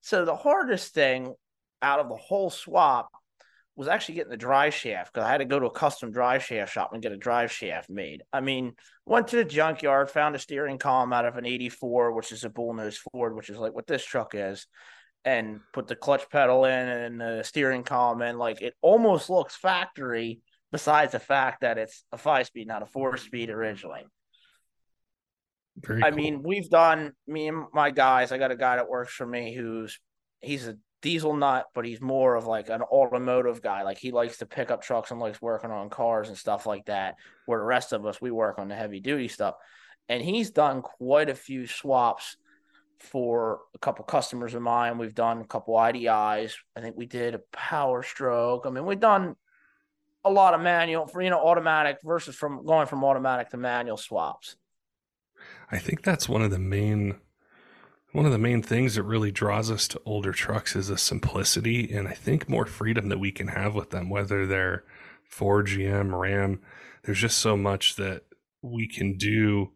So 0.02 0.26
the 0.26 0.36
hardest 0.36 0.94
thing 0.94 1.34
out 1.82 2.00
of 2.00 2.10
the 2.10 2.16
whole 2.16 2.50
swap 2.50 3.10
was 3.76 3.88
actually 3.88 4.16
getting 4.16 4.32
the 4.32 4.38
drive 4.38 4.74
shaft 4.74 5.14
because 5.14 5.26
I 5.26 5.32
had 5.32 5.40
to 5.40 5.46
go 5.46 5.60
to 5.60 5.66
a 5.66 5.72
custom 5.72 6.12
drive 6.12 6.44
shaft 6.44 6.72
shop 6.72 6.92
and 6.94 7.04
get 7.04 7.12
a 7.12 7.18
drive 7.18 7.52
shaft 7.52 7.90
made. 7.90 8.24
I 8.32 8.40
mean, 8.40 8.74
went 9.06 9.28
to 9.30 9.36
the 9.36 9.44
junkyard, 9.44 10.10
found 10.10 10.36
a 10.36 10.40
steering 10.40 10.78
column 10.78 11.12
out 11.12 11.26
of 11.26 11.36
an 11.36 11.46
84, 11.46 12.14
which 12.14 12.32
is 12.32 12.46
a 12.46 12.50
bullnose 12.50 12.98
Ford, 12.98 13.36
which 13.36 13.50
is 13.50 13.58
like 13.58 13.74
what 13.74 13.88
this 13.88 14.06
truck 14.06 14.34
is, 14.34 14.68
and 15.26 15.60
put 15.74 15.88
the 15.88 15.96
clutch 15.96 16.30
pedal 16.30 16.66
in 16.66 16.88
and 16.88 17.20
the 17.20 17.44
steering 17.44 17.84
column 17.84 18.22
in. 18.22 18.38
Like 18.38 18.62
it 18.62 18.76
almost 18.82 19.30
looks 19.30 19.56
factory, 19.58 20.40
besides 20.72 21.12
the 21.12 21.20
fact 21.20 21.62
that 21.62 21.78
it's 21.78 22.04
a 22.14 22.18
five 22.18 22.48
speed, 22.48 22.68
not 22.68 22.82
a 22.82 22.86
four 22.86 23.18
speed 23.18 23.50
originally. 23.50 24.06
Very 25.78 26.02
I 26.02 26.12
cool. 26.12 26.18
mean, 26.18 26.44
we've 26.44 26.70
done 26.70 27.12
me 27.28 27.50
and 27.50 27.66
my 27.74 27.92
guys. 27.92 28.32
I 28.32 28.38
got 28.38 28.52
a 28.52 28.56
guy 28.56 28.78
that 28.78 28.88
works 28.88 29.14
for 29.14 29.26
me 29.26 29.54
who's 29.54 30.00
he's 30.40 30.68
a 30.68 30.78
diesel 31.06 31.36
nut, 31.36 31.68
but 31.76 31.86
he's 31.86 32.02
more 32.02 32.34
of 32.34 32.48
like 32.48 32.70
an 32.70 32.82
automotive 32.82 33.62
guy. 33.62 33.84
Like 33.84 34.00
he 34.00 34.12
likes 34.12 34.40
to 34.40 34.48
pick 34.48 34.72
up 34.72 34.82
trucks 34.82 35.12
and 35.12 35.20
likes 35.20 35.40
working 35.40 35.70
on 35.70 35.92
cars 35.92 36.30
and 36.30 36.38
stuff 36.38 36.66
like 36.66 36.88
that. 36.88 37.14
Where 37.46 37.60
the 37.60 37.66
rest 37.66 37.94
of 37.94 38.08
us, 38.08 38.20
we 38.20 38.32
work 38.32 38.58
on 38.58 38.70
the 38.70 38.76
heavy 38.76 39.00
duty 39.00 39.28
stuff. 39.28 39.54
And 40.10 40.24
he's 40.24 40.50
done 40.50 40.82
quite 40.82 41.30
a 41.30 41.36
few 41.36 41.68
swaps 41.68 42.38
for 43.00 43.60
a 43.76 43.78
couple 43.78 44.04
customers 44.04 44.56
of 44.56 44.64
mine. 44.64 44.98
We've 44.98 45.14
done 45.14 45.42
a 45.42 45.46
couple 45.46 45.76
IDIs. 45.76 46.54
I 46.76 46.82
think 46.82 46.98
we 46.98 47.06
did 47.06 47.36
a 47.36 47.42
power 47.52 48.02
stroke. 48.02 48.66
I 48.66 48.72
mean, 48.72 48.88
we've 48.88 49.00
done 49.00 49.36
a 50.24 50.32
lot 50.32 50.56
of 50.56 50.62
manual 50.62 51.06
for 51.06 51.22
you 51.22 51.30
know 51.30 51.40
automatic 51.40 51.98
versus 52.04 52.36
from 52.36 52.66
going 52.66 52.88
from 52.88 53.04
automatic 53.04 53.50
to 53.50 53.58
manual 53.58 53.98
swaps. 53.98 54.56
I 55.70 55.78
think 55.78 56.02
that's 56.02 56.28
one 56.28 56.42
of 56.42 56.50
the 56.50 56.58
main 56.58 57.20
one 58.16 58.26
of 58.26 58.32
the 58.32 58.38
main 58.38 58.62
things 58.62 58.96
that 58.96 59.04
really 59.04 59.30
draws 59.30 59.70
us 59.70 59.90
to 59.90 60.02
older 60.06 60.32
trucks 60.32 60.74
is 60.74 60.88
the 60.88 60.98
simplicity 60.98 61.92
and 61.94 62.08
I 62.08 62.14
think 62.14 62.48
more 62.48 62.66
freedom 62.66 63.10
that 63.10 63.20
we 63.20 63.30
can 63.30 63.50
have 63.50 63.76
with 63.76 63.90
them, 63.90 64.10
whether 64.10 64.48
they're 64.48 64.86
Ford, 65.26 65.68
GM, 65.68 66.18
Ram. 66.18 66.62
There's 67.04 67.20
just 67.20 67.40
so 67.40 67.58
much 67.58 67.98
that 67.98 68.24
we 68.62 68.88
can 68.88 69.18
do 69.18 69.72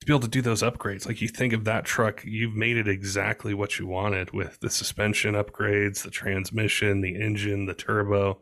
to 0.00 0.06
be 0.06 0.12
able 0.12 0.20
to 0.20 0.28
do 0.28 0.42
those 0.42 0.64
upgrades. 0.64 1.06
Like 1.06 1.22
you 1.22 1.28
think 1.28 1.52
of 1.52 1.62
that 1.64 1.84
truck, 1.84 2.24
you've 2.24 2.56
made 2.56 2.76
it 2.76 2.88
exactly 2.88 3.54
what 3.54 3.78
you 3.78 3.86
wanted 3.86 4.32
with 4.32 4.58
the 4.58 4.68
suspension 4.68 5.34
upgrades, 5.34 6.02
the 6.02 6.10
transmission, 6.10 7.02
the 7.02 7.14
engine, 7.14 7.66
the 7.66 7.74
turbo, 7.74 8.40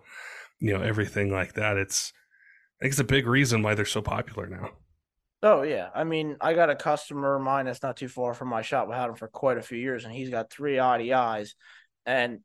you 0.58 0.72
know, 0.72 0.82
everything 0.82 1.30
like 1.30 1.52
that. 1.52 1.76
It's 1.76 2.14
I 2.80 2.84
think 2.84 2.92
it's 2.92 3.00
a 3.00 3.04
big 3.04 3.26
reason 3.26 3.62
why 3.62 3.74
they're 3.74 3.84
so 3.84 4.00
popular 4.00 4.46
now. 4.46 4.70
Oh 5.46 5.60
yeah, 5.60 5.90
I 5.94 6.04
mean, 6.04 6.38
I 6.40 6.54
got 6.54 6.70
a 6.70 6.74
customer 6.74 7.36
of 7.36 7.42
mine 7.42 7.66
that's 7.66 7.82
not 7.82 7.98
too 7.98 8.08
far 8.08 8.32
from 8.32 8.48
my 8.48 8.62
shop. 8.62 8.88
I 8.90 8.98
had 8.98 9.10
him 9.10 9.14
for 9.14 9.28
quite 9.28 9.58
a 9.58 9.62
few 9.62 9.76
years, 9.76 10.06
and 10.06 10.12
he's 10.12 10.30
got 10.30 10.50
three 10.50 10.76
IDIs, 10.76 11.50
and 12.06 12.40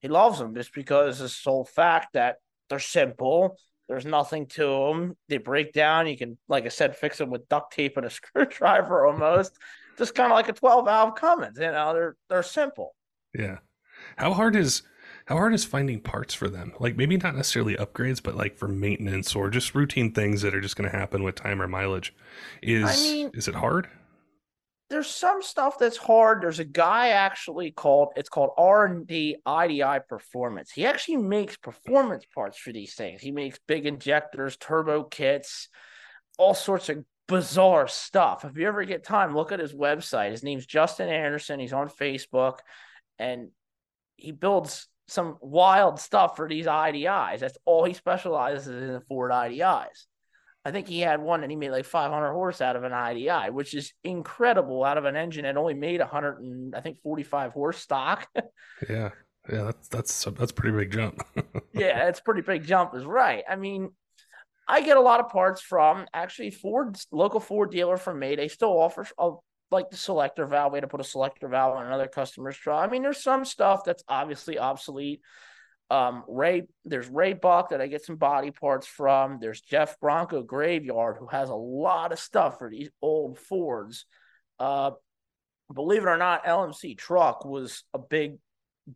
he 0.00 0.08
loves 0.08 0.40
them 0.40 0.52
just 0.56 0.74
because 0.74 1.20
the 1.20 1.28
sole 1.28 1.64
fact 1.64 2.14
that 2.14 2.38
they're 2.68 2.80
simple. 2.80 3.56
There's 3.88 4.04
nothing 4.04 4.46
to 4.48 4.62
them. 4.64 5.16
They 5.28 5.38
break 5.38 5.72
down. 5.72 6.08
You 6.08 6.18
can, 6.18 6.38
like 6.48 6.64
I 6.64 6.70
said, 6.70 6.96
fix 6.96 7.18
them 7.18 7.30
with 7.30 7.48
duct 7.48 7.72
tape 7.72 7.96
and 7.96 8.06
a 8.06 8.10
screwdriver 8.10 9.06
almost. 9.06 9.56
just 9.96 10.16
kind 10.16 10.32
of 10.32 10.36
like 10.36 10.48
a 10.48 10.52
12 10.52 10.86
valve 10.86 11.14
Cummins. 11.14 11.56
You 11.56 11.70
know, 11.70 11.94
they're 11.94 12.16
they're 12.28 12.42
simple. 12.42 12.96
Yeah. 13.32 13.58
How 14.16 14.32
hard 14.32 14.56
is 14.56 14.82
how 15.30 15.36
hard 15.36 15.54
is 15.54 15.64
finding 15.64 16.00
parts 16.00 16.34
for 16.34 16.48
them? 16.48 16.72
Like 16.80 16.96
maybe 16.96 17.16
not 17.16 17.36
necessarily 17.36 17.76
upgrades, 17.76 18.20
but 18.20 18.34
like 18.34 18.58
for 18.58 18.66
maintenance 18.66 19.36
or 19.36 19.48
just 19.48 19.76
routine 19.76 20.10
things 20.10 20.42
that 20.42 20.56
are 20.56 20.60
just 20.60 20.74
going 20.74 20.90
to 20.90 20.96
happen 20.96 21.22
with 21.22 21.36
time 21.36 21.62
or 21.62 21.68
mileage. 21.68 22.12
Is 22.62 22.90
I 22.90 22.96
mean, 23.00 23.30
is 23.32 23.46
it 23.46 23.54
hard? 23.54 23.88
There's 24.88 25.06
some 25.06 25.40
stuff 25.40 25.78
that's 25.78 25.96
hard. 25.96 26.42
There's 26.42 26.58
a 26.58 26.64
guy 26.64 27.10
actually 27.10 27.70
called 27.70 28.08
it's 28.16 28.28
called 28.28 28.50
R 28.58 28.86
and 28.86 29.06
D 29.06 29.36
IDI 29.46 30.00
Performance. 30.08 30.72
He 30.72 30.84
actually 30.84 31.18
makes 31.18 31.56
performance 31.56 32.24
parts 32.34 32.58
for 32.58 32.72
these 32.72 32.94
things. 32.94 33.22
He 33.22 33.30
makes 33.30 33.60
big 33.68 33.86
injectors, 33.86 34.56
turbo 34.56 35.04
kits, 35.04 35.68
all 36.38 36.54
sorts 36.54 36.88
of 36.88 37.04
bizarre 37.28 37.86
stuff. 37.86 38.44
If 38.44 38.56
you 38.56 38.66
ever 38.66 38.82
get 38.82 39.04
time, 39.04 39.36
look 39.36 39.52
at 39.52 39.60
his 39.60 39.74
website. 39.74 40.32
His 40.32 40.42
name's 40.42 40.66
Justin 40.66 41.08
Anderson. 41.08 41.60
He's 41.60 41.72
on 41.72 41.88
Facebook, 41.88 42.58
and 43.16 43.50
he 44.16 44.32
builds 44.32 44.88
some 45.10 45.36
wild 45.40 45.98
stuff 45.98 46.36
for 46.36 46.48
these 46.48 46.66
IDIs. 46.66 47.40
That's 47.40 47.58
all 47.64 47.84
he 47.84 47.94
specializes 47.94 48.68
in 48.68 49.00
Ford 49.08 49.32
IDIs. 49.32 50.06
I 50.64 50.70
think 50.70 50.86
he 50.86 51.00
had 51.00 51.20
one 51.20 51.42
and 51.42 51.50
he 51.50 51.56
made 51.56 51.70
like 51.70 51.84
500 51.84 52.32
horse 52.32 52.60
out 52.60 52.76
of 52.76 52.84
an 52.84 52.92
IDI, 52.92 53.50
which 53.50 53.74
is 53.74 53.92
incredible 54.04 54.84
out 54.84 54.98
of 54.98 55.06
an 55.06 55.16
engine 55.16 55.42
that 55.44 55.56
only 55.56 55.74
made 55.74 55.98
100 55.98 56.38
and 56.40 56.76
I 56.76 56.80
think 56.80 57.00
45 57.02 57.52
horse 57.52 57.78
stock. 57.78 58.28
yeah. 58.88 59.10
Yeah, 59.50 59.64
that's 59.64 59.88
that's 59.88 60.24
that's 60.24 60.52
pretty 60.52 60.76
big 60.76 60.92
jump. 60.92 61.22
yeah, 61.72 62.08
it's 62.08 62.20
pretty 62.20 62.42
big 62.42 62.64
jump 62.64 62.94
is 62.94 63.04
right. 63.04 63.42
I 63.48 63.56
mean, 63.56 63.90
I 64.68 64.82
get 64.82 64.98
a 64.98 65.00
lot 65.00 65.18
of 65.18 65.30
parts 65.30 65.62
from 65.62 66.06
actually 66.12 66.50
Ford's 66.50 67.06
local 67.10 67.40
Ford 67.40 67.70
dealer 67.70 67.96
from 67.96 68.18
me. 68.18 68.36
They 68.36 68.48
still 68.48 68.78
offer 68.78 69.06
a 69.18 69.32
like 69.70 69.90
the 69.90 69.96
selector 69.96 70.46
valve, 70.46 70.72
we 70.72 70.76
had 70.76 70.82
to 70.82 70.88
put 70.88 71.00
a 71.00 71.04
selector 71.04 71.48
valve 71.48 71.76
on 71.76 71.86
another 71.86 72.08
customer's 72.08 72.56
truck. 72.56 72.82
I 72.82 72.90
mean, 72.90 73.02
there's 73.02 73.22
some 73.22 73.44
stuff 73.44 73.82
that's 73.84 74.04
obviously 74.08 74.58
obsolete. 74.58 75.20
Um, 75.90 76.24
Ray, 76.28 76.62
there's 76.84 77.08
Raybuck 77.08 77.70
that 77.70 77.80
I 77.80 77.88
get 77.88 78.04
some 78.04 78.16
body 78.16 78.52
parts 78.52 78.86
from. 78.86 79.38
There's 79.40 79.60
Jeff 79.60 79.98
Bronco 80.00 80.42
Graveyard 80.42 81.16
who 81.18 81.26
has 81.26 81.50
a 81.50 81.54
lot 81.54 82.12
of 82.12 82.20
stuff 82.20 82.58
for 82.58 82.70
these 82.70 82.90
old 83.02 83.38
Fords. 83.38 84.06
Uh, 84.58 84.92
believe 85.72 86.02
it 86.02 86.08
or 86.08 86.16
not, 86.16 86.44
LMC 86.44 86.96
truck 86.96 87.44
was 87.44 87.82
a 87.92 87.98
big, 87.98 88.36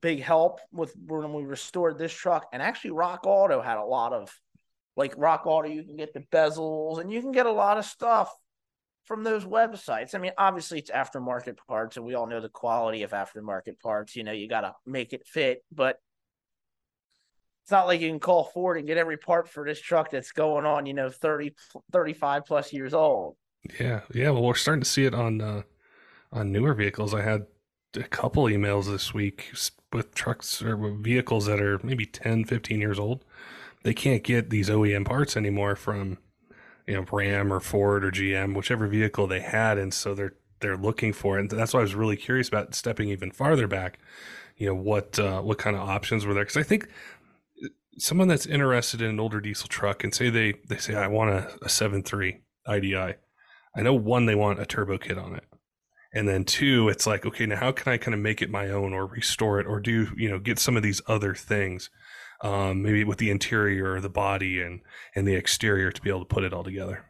big 0.00 0.22
help 0.22 0.60
with 0.72 0.94
when 1.04 1.32
we 1.32 1.44
restored 1.44 1.98
this 1.98 2.12
truck. 2.12 2.46
And 2.52 2.62
actually, 2.62 2.92
Rock 2.92 3.26
Auto 3.26 3.60
had 3.60 3.78
a 3.78 3.84
lot 3.84 4.12
of, 4.12 4.32
like 4.96 5.14
Rock 5.16 5.46
Auto, 5.46 5.68
you 5.68 5.82
can 5.82 5.96
get 5.96 6.14
the 6.14 6.24
bezels 6.32 7.00
and 7.00 7.10
you 7.10 7.20
can 7.20 7.32
get 7.32 7.46
a 7.46 7.52
lot 7.52 7.76
of 7.76 7.84
stuff 7.84 8.32
from 9.04 9.22
those 9.22 9.44
websites. 9.44 10.14
I 10.14 10.18
mean, 10.18 10.32
obviously 10.36 10.78
it's 10.78 10.90
aftermarket 10.90 11.58
parts, 11.68 11.96
and 11.96 12.04
we 12.04 12.14
all 12.14 12.26
know 12.26 12.40
the 12.40 12.48
quality 12.48 13.02
of 13.02 13.12
aftermarket 13.12 13.78
parts. 13.80 14.16
You 14.16 14.24
know, 14.24 14.32
you 14.32 14.48
got 14.48 14.62
to 14.62 14.74
make 14.86 15.12
it 15.12 15.26
fit, 15.26 15.62
but 15.70 15.98
it's 17.64 17.70
not 17.70 17.86
like 17.86 18.00
you 18.00 18.10
can 18.10 18.20
call 18.20 18.44
Ford 18.44 18.76
and 18.76 18.86
get 18.86 18.98
every 18.98 19.16
part 19.16 19.48
for 19.48 19.64
this 19.64 19.80
truck 19.80 20.10
that's 20.10 20.32
going 20.32 20.66
on, 20.66 20.86
you 20.86 20.94
know, 20.94 21.08
30, 21.08 21.54
35 21.92 22.44
plus 22.44 22.72
years 22.72 22.92
old. 22.92 23.36
Yeah. 23.80 24.00
Yeah. 24.12 24.30
Well, 24.30 24.42
we're 24.42 24.54
starting 24.54 24.82
to 24.82 24.88
see 24.88 25.06
it 25.06 25.14
on, 25.14 25.40
uh, 25.40 25.62
on 26.30 26.52
newer 26.52 26.74
vehicles. 26.74 27.14
I 27.14 27.22
had 27.22 27.46
a 27.96 28.02
couple 28.02 28.44
emails 28.44 28.86
this 28.86 29.14
week 29.14 29.52
with 29.92 30.14
trucks 30.14 30.60
or 30.60 30.76
vehicles 30.98 31.46
that 31.46 31.60
are 31.60 31.80
maybe 31.82 32.04
10, 32.04 32.44
15 32.44 32.80
years 32.80 32.98
old. 32.98 33.24
They 33.82 33.94
can't 33.94 34.22
get 34.22 34.50
these 34.50 34.68
OEM 34.68 35.06
parts 35.06 35.36
anymore 35.36 35.76
from 35.76 36.18
you 36.86 36.94
know 36.94 37.04
Ram 37.10 37.52
or 37.52 37.60
Ford 37.60 38.04
or 38.04 38.10
GM, 38.10 38.56
whichever 38.56 38.86
vehicle 38.86 39.26
they 39.26 39.40
had, 39.40 39.78
and 39.78 39.92
so 39.92 40.14
they're 40.14 40.34
they're 40.60 40.76
looking 40.76 41.12
for 41.12 41.38
it. 41.38 41.40
And 41.40 41.50
that's 41.50 41.74
why 41.74 41.80
I 41.80 41.82
was 41.82 41.94
really 41.94 42.16
curious 42.16 42.48
about 42.48 42.74
stepping 42.74 43.08
even 43.08 43.30
farther 43.30 43.66
back. 43.66 43.98
You 44.56 44.68
know 44.68 44.74
what 44.74 45.18
uh, 45.18 45.40
what 45.42 45.58
kind 45.58 45.76
of 45.76 45.88
options 45.88 46.26
were 46.26 46.34
there? 46.34 46.44
Because 46.44 46.56
I 46.56 46.62
think 46.62 46.88
someone 47.98 48.28
that's 48.28 48.46
interested 48.46 49.00
in 49.02 49.10
an 49.10 49.20
older 49.20 49.40
diesel 49.40 49.68
truck 49.68 50.04
and 50.04 50.14
say 50.14 50.30
they 50.30 50.54
they 50.68 50.78
say 50.78 50.94
I 50.94 51.06
want 51.06 51.30
a, 51.30 51.58
a 51.62 51.68
seven 51.68 52.02
three 52.02 52.40
IDI. 52.68 53.14
I 53.76 53.82
know 53.82 53.94
one 53.94 54.26
they 54.26 54.34
want 54.34 54.60
a 54.60 54.66
turbo 54.66 54.98
kit 54.98 55.18
on 55.18 55.34
it. 55.34 55.44
And 56.16 56.28
then 56.28 56.44
two, 56.44 56.88
it's 56.88 57.08
like, 57.08 57.26
okay, 57.26 57.44
now 57.44 57.56
how 57.56 57.72
can 57.72 57.92
I 57.92 57.96
kind 57.96 58.14
of 58.14 58.20
make 58.20 58.40
it 58.40 58.48
my 58.48 58.68
own 58.68 58.92
or 58.92 59.04
restore 59.04 59.58
it 59.58 59.66
or 59.66 59.80
do, 59.80 60.12
you 60.16 60.30
know, 60.30 60.38
get 60.38 60.60
some 60.60 60.76
of 60.76 60.84
these 60.84 61.02
other 61.08 61.34
things 61.34 61.90
um, 62.40 62.82
maybe 62.82 63.04
with 63.04 63.18
the 63.18 63.30
interior, 63.30 64.00
the 64.00 64.08
body, 64.08 64.60
and 64.60 64.80
and 65.14 65.26
the 65.26 65.34
exterior 65.34 65.90
to 65.90 66.02
be 66.02 66.10
able 66.10 66.20
to 66.20 66.34
put 66.34 66.44
it 66.44 66.52
all 66.52 66.64
together. 66.64 67.04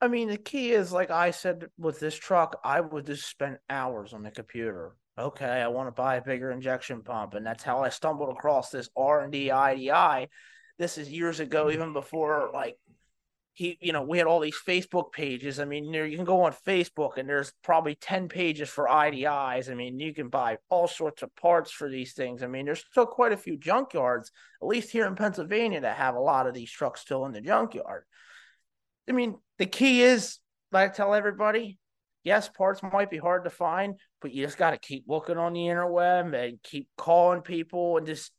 I 0.00 0.08
mean, 0.08 0.28
the 0.28 0.36
key 0.36 0.72
is 0.72 0.92
like 0.92 1.10
I 1.10 1.30
said 1.30 1.66
with 1.78 1.98
this 1.98 2.14
truck, 2.14 2.60
I 2.62 2.80
would 2.80 3.06
just 3.06 3.28
spend 3.28 3.58
hours 3.70 4.12
on 4.12 4.22
the 4.22 4.30
computer. 4.30 4.92
Okay, 5.18 5.46
I 5.46 5.68
want 5.68 5.88
to 5.88 5.92
buy 5.92 6.16
a 6.16 6.22
bigger 6.22 6.50
injection 6.50 7.02
pump, 7.02 7.34
and 7.34 7.46
that's 7.46 7.64
how 7.64 7.82
I 7.82 7.88
stumbled 7.88 8.30
across 8.30 8.70
this 8.70 8.90
R 8.96 9.22
and 9.22 9.32
D 9.32 9.50
IDI. 9.50 10.28
This 10.78 10.98
is 10.98 11.10
years 11.10 11.40
ago, 11.40 11.70
even 11.70 11.94
before 11.94 12.50
like 12.52 12.76
he, 13.56 13.78
you 13.80 13.94
know, 13.94 14.02
we 14.02 14.18
had 14.18 14.26
all 14.26 14.40
these 14.40 14.60
Facebook 14.68 15.12
pages. 15.12 15.58
I 15.58 15.64
mean, 15.64 15.90
there 15.90 16.06
you 16.06 16.16
can 16.16 16.26
go 16.26 16.42
on 16.42 16.52
Facebook 16.52 17.16
and 17.16 17.26
there's 17.26 17.54
probably 17.64 17.94
10 17.94 18.28
pages 18.28 18.68
for 18.68 18.86
IDIs. 18.86 19.70
I 19.70 19.74
mean, 19.74 19.98
you 19.98 20.12
can 20.12 20.28
buy 20.28 20.58
all 20.68 20.86
sorts 20.86 21.22
of 21.22 21.34
parts 21.36 21.70
for 21.70 21.88
these 21.88 22.12
things. 22.12 22.42
I 22.42 22.48
mean, 22.48 22.66
there's 22.66 22.84
still 22.90 23.06
quite 23.06 23.32
a 23.32 23.36
few 23.36 23.56
junkyards, 23.56 24.30
at 24.60 24.68
least 24.68 24.90
here 24.90 25.06
in 25.06 25.14
Pennsylvania, 25.14 25.80
that 25.80 25.96
have 25.96 26.16
a 26.16 26.20
lot 26.20 26.46
of 26.46 26.52
these 26.52 26.70
trucks 26.70 27.00
still 27.00 27.24
in 27.24 27.32
the 27.32 27.40
junkyard. 27.40 28.04
I 29.08 29.12
mean, 29.12 29.36
the 29.56 29.64
key 29.64 30.02
is, 30.02 30.38
like 30.70 30.90
I 30.90 30.94
tell 30.94 31.14
everybody, 31.14 31.78
yes, 32.24 32.50
parts 32.50 32.82
might 32.82 33.08
be 33.08 33.16
hard 33.16 33.44
to 33.44 33.50
find, 33.50 33.94
but 34.20 34.32
you 34.32 34.44
just 34.44 34.58
got 34.58 34.72
to 34.72 34.78
keep 34.78 35.04
looking 35.08 35.38
on 35.38 35.54
the 35.54 35.60
interweb 35.60 36.34
and 36.34 36.62
keep 36.62 36.88
calling 36.98 37.40
people 37.40 37.96
and 37.96 38.06
just 38.06 38.32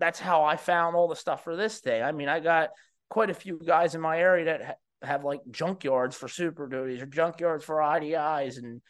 that's 0.00 0.18
how 0.18 0.42
I 0.42 0.56
found 0.56 0.96
all 0.96 1.06
the 1.06 1.14
stuff 1.14 1.44
for 1.44 1.54
this 1.54 1.78
thing. 1.78 2.02
I 2.02 2.10
mean, 2.10 2.28
I 2.28 2.40
got 2.40 2.70
quite 3.08 3.30
a 3.30 3.34
few 3.34 3.60
guys 3.64 3.94
in 3.94 4.00
my 4.00 4.18
area 4.18 4.44
that 4.46 4.64
ha- 4.64 4.74
have 5.02 5.24
like 5.24 5.40
junkyards 5.50 6.14
for 6.14 6.28
super 6.28 6.66
duties 6.66 7.02
or 7.02 7.06
junkyards 7.06 7.62
for 7.62 7.76
IDIs 7.76 8.58
and 8.58 8.80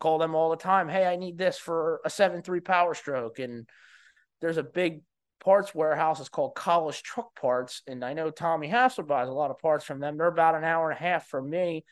call 0.00 0.18
them 0.18 0.34
all 0.34 0.50
the 0.50 0.56
time. 0.56 0.88
Hey, 0.88 1.06
I 1.06 1.16
need 1.16 1.38
this 1.38 1.58
for 1.58 2.00
a 2.04 2.10
seven 2.10 2.42
three 2.42 2.60
power 2.60 2.94
stroke. 2.94 3.38
And 3.38 3.68
there's 4.40 4.56
a 4.56 4.62
big 4.62 5.02
parts 5.42 5.74
warehouse. 5.74 6.20
It's 6.20 6.28
called 6.28 6.54
College 6.54 7.02
Truck 7.02 7.34
Parts. 7.36 7.82
And 7.86 8.04
I 8.04 8.12
know 8.12 8.30
Tommy 8.30 8.68
Hassler 8.68 9.04
buys 9.04 9.28
a 9.28 9.32
lot 9.32 9.50
of 9.50 9.58
parts 9.58 9.84
from 9.84 10.00
them. 10.00 10.16
They're 10.16 10.26
about 10.26 10.54
an 10.54 10.64
hour 10.64 10.90
and 10.90 10.98
a 10.98 11.02
half 11.02 11.28
from 11.28 11.48
me. 11.48 11.84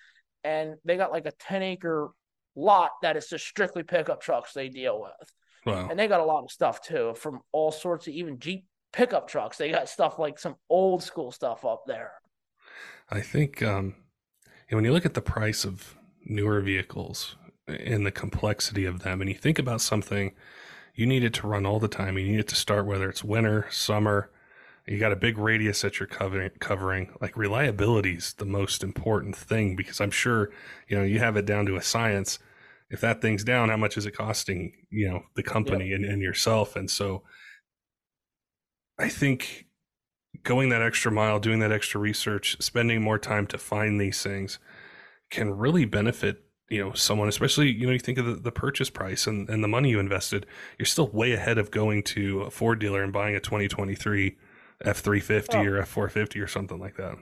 And 0.42 0.74
they 0.84 0.96
got 0.96 1.12
like 1.12 1.26
a 1.26 1.32
10 1.32 1.62
acre 1.62 2.10
lot 2.56 2.90
that 3.02 3.16
is 3.16 3.28
just 3.28 3.46
strictly 3.46 3.82
pickup 3.82 4.20
trucks 4.20 4.52
they 4.52 4.68
deal 4.68 5.00
with. 5.00 5.32
Wow. 5.66 5.88
And 5.90 5.98
they 5.98 6.08
got 6.08 6.20
a 6.20 6.24
lot 6.24 6.44
of 6.44 6.50
stuff 6.50 6.82
too 6.82 7.14
from 7.14 7.40
all 7.52 7.70
sorts 7.70 8.06
of 8.06 8.14
even 8.14 8.38
Jeep 8.38 8.64
pickup 8.92 9.28
trucks. 9.28 9.58
They 9.58 9.70
got 9.70 9.88
stuff 9.88 10.18
like 10.18 10.38
some 10.38 10.56
old 10.68 11.02
school 11.02 11.32
stuff 11.32 11.64
up 11.64 11.84
there. 11.86 12.12
I 13.10 13.20
think 13.20 13.62
um, 13.62 13.94
when 14.70 14.84
you 14.84 14.92
look 14.92 15.06
at 15.06 15.14
the 15.14 15.22
price 15.22 15.64
of 15.64 15.96
newer 16.24 16.60
vehicles 16.60 17.36
and 17.66 18.06
the 18.06 18.10
complexity 18.10 18.84
of 18.84 19.02
them, 19.02 19.20
and 19.20 19.28
you 19.28 19.36
think 19.36 19.58
about 19.58 19.80
something 19.80 20.34
you 20.94 21.06
need 21.06 21.24
it 21.24 21.34
to 21.34 21.46
run 21.46 21.66
all 21.66 21.78
the 21.78 21.88
time, 21.88 22.18
you 22.18 22.26
need 22.26 22.40
it 22.40 22.48
to 22.48 22.54
start 22.54 22.86
whether 22.86 23.08
it's 23.08 23.24
winter, 23.24 23.66
summer, 23.70 24.30
you 24.86 24.98
got 24.98 25.12
a 25.12 25.16
big 25.16 25.38
radius 25.38 25.82
that 25.82 26.00
you're 26.00 26.06
covering 26.08 26.50
covering 26.58 27.12
like 27.20 27.36
reliability 27.36 28.14
is 28.14 28.32
the 28.38 28.44
most 28.44 28.82
important 28.82 29.36
thing 29.36 29.76
because 29.76 30.00
i'm 30.00 30.10
sure 30.10 30.50
you 30.88 30.96
know 30.96 31.04
you 31.04 31.20
have 31.20 31.36
it 31.36 31.46
down 31.46 31.64
to 31.64 31.76
a 31.76 31.82
science 31.82 32.40
if 32.90 33.00
that 33.00 33.22
thing's 33.22 33.44
down, 33.44 33.68
how 33.68 33.76
much 33.76 33.96
is 33.96 34.04
it 34.04 34.12
costing, 34.12 34.72
you 34.90 35.08
know, 35.08 35.22
the 35.36 35.44
company 35.44 35.90
yep. 35.90 36.00
and, 36.00 36.04
and 36.04 36.22
yourself? 36.22 36.74
And 36.74 36.90
so 36.90 37.22
I 39.00 39.08
think 39.08 39.66
going 40.42 40.68
that 40.68 40.82
extra 40.82 41.10
mile, 41.10 41.40
doing 41.40 41.58
that 41.60 41.72
extra 41.72 42.00
research, 42.00 42.56
spending 42.60 43.02
more 43.02 43.18
time 43.18 43.46
to 43.48 43.58
find 43.58 44.00
these 44.00 44.22
things 44.22 44.58
can 45.30 45.56
really 45.56 45.84
benefit, 45.84 46.44
you 46.68 46.82
know, 46.84 46.92
someone, 46.92 47.28
especially, 47.28 47.70
you 47.70 47.86
know, 47.86 47.92
you 47.92 47.98
think 47.98 48.18
of 48.18 48.26
the, 48.26 48.34
the 48.34 48.52
purchase 48.52 48.90
price 48.90 49.26
and, 49.26 49.48
and 49.48 49.64
the 49.64 49.68
money 49.68 49.90
you 49.90 49.98
invested, 49.98 50.46
you're 50.78 50.86
still 50.86 51.08
way 51.08 51.32
ahead 51.32 51.58
of 51.58 51.70
going 51.70 52.02
to 52.02 52.42
a 52.42 52.50
Ford 52.50 52.78
dealer 52.78 53.02
and 53.02 53.12
buying 53.12 53.34
a 53.34 53.40
2023 53.40 54.36
F350 54.84 55.54
oh. 55.54 55.62
or 55.62 55.82
F450 55.82 56.42
or 56.42 56.46
something 56.46 56.78
like 56.78 56.96
that. 56.96 57.16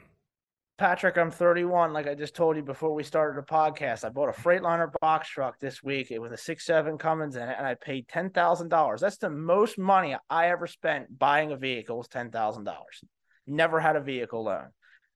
Patrick, 0.78 1.18
I'm 1.18 1.32
31. 1.32 1.92
Like 1.92 2.06
I 2.06 2.14
just 2.14 2.36
told 2.36 2.54
you 2.54 2.62
before 2.62 2.94
we 2.94 3.02
started 3.02 3.36
the 3.36 3.44
podcast, 3.44 4.04
I 4.04 4.10
bought 4.10 4.28
a 4.28 4.40
Freightliner 4.40 4.92
box 5.00 5.28
truck 5.28 5.58
this 5.58 5.82
week 5.82 6.12
with 6.16 6.32
a 6.32 6.36
six 6.36 6.64
seven 6.64 6.98
Cummins 6.98 7.34
in 7.34 7.42
it, 7.42 7.56
and 7.58 7.66
I 7.66 7.74
paid 7.74 8.06
ten 8.06 8.30
thousand 8.30 8.68
dollars. 8.68 9.00
That's 9.00 9.16
the 9.16 9.28
most 9.28 9.76
money 9.76 10.16
I 10.30 10.50
ever 10.50 10.68
spent 10.68 11.18
buying 11.18 11.50
a 11.50 11.56
vehicle 11.56 11.98
was 11.98 12.06
ten 12.06 12.30
thousand 12.30 12.62
dollars. 12.62 13.02
Never 13.44 13.80
had 13.80 13.96
a 13.96 14.00
vehicle 14.00 14.44
loan, 14.44 14.68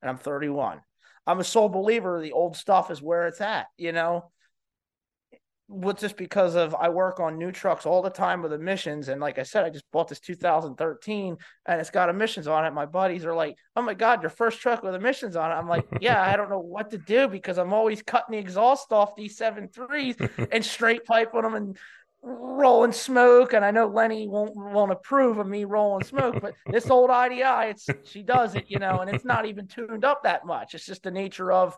and 0.02 0.10
I'm 0.10 0.18
31. 0.18 0.80
I'm 1.28 1.38
a 1.38 1.44
sole 1.44 1.68
believer 1.68 2.20
the 2.20 2.32
old 2.32 2.56
stuff 2.56 2.90
is 2.90 3.00
where 3.00 3.28
it's 3.28 3.40
at. 3.40 3.66
You 3.78 3.92
know, 3.92 4.31
with 5.72 5.98
just 5.98 6.16
because 6.16 6.54
of 6.54 6.74
I 6.74 6.90
work 6.90 7.18
on 7.18 7.38
new 7.38 7.50
trucks 7.50 7.86
all 7.86 8.02
the 8.02 8.10
time 8.10 8.42
with 8.42 8.52
emissions. 8.52 9.08
And 9.08 9.20
like 9.20 9.38
I 9.38 9.42
said, 9.42 9.64
I 9.64 9.70
just 9.70 9.90
bought 9.90 10.08
this 10.08 10.20
2013 10.20 11.36
and 11.66 11.80
it's 11.80 11.90
got 11.90 12.08
emissions 12.08 12.46
on 12.46 12.64
it. 12.66 12.72
My 12.74 12.86
buddies 12.86 13.24
are 13.24 13.34
like, 13.34 13.56
Oh 13.74 13.82
my 13.82 13.94
God, 13.94 14.22
your 14.22 14.30
first 14.30 14.60
truck 14.60 14.82
with 14.82 14.94
emissions 14.94 15.34
on 15.34 15.50
it. 15.50 15.54
I'm 15.54 15.68
like, 15.68 15.86
Yeah, 16.00 16.22
I 16.22 16.36
don't 16.36 16.50
know 16.50 16.58
what 16.58 16.90
to 16.90 16.98
do 16.98 17.26
because 17.26 17.58
I'm 17.58 17.72
always 17.72 18.02
cutting 18.02 18.32
the 18.32 18.38
exhaust 18.38 18.92
off 18.92 19.16
these 19.16 19.36
seven 19.36 19.68
threes 19.68 20.16
and 20.52 20.64
straight 20.64 21.04
piping 21.04 21.42
them 21.42 21.54
and 21.54 21.78
rolling 22.22 22.92
smoke. 22.92 23.52
And 23.52 23.64
I 23.64 23.70
know 23.70 23.86
Lenny 23.86 24.28
won't 24.28 24.54
won't 24.54 24.92
approve 24.92 25.38
of 25.38 25.46
me 25.46 25.64
rolling 25.64 26.04
smoke, 26.04 26.40
but 26.40 26.54
this 26.70 26.90
old 26.90 27.10
IDI, 27.10 27.70
it's 27.70 27.86
she 28.04 28.22
does 28.22 28.54
it, 28.54 28.66
you 28.68 28.78
know, 28.78 29.00
and 29.00 29.10
it's 29.10 29.24
not 29.24 29.46
even 29.46 29.66
tuned 29.66 30.04
up 30.04 30.24
that 30.24 30.46
much. 30.46 30.74
It's 30.74 30.86
just 30.86 31.02
the 31.02 31.10
nature 31.10 31.50
of 31.50 31.76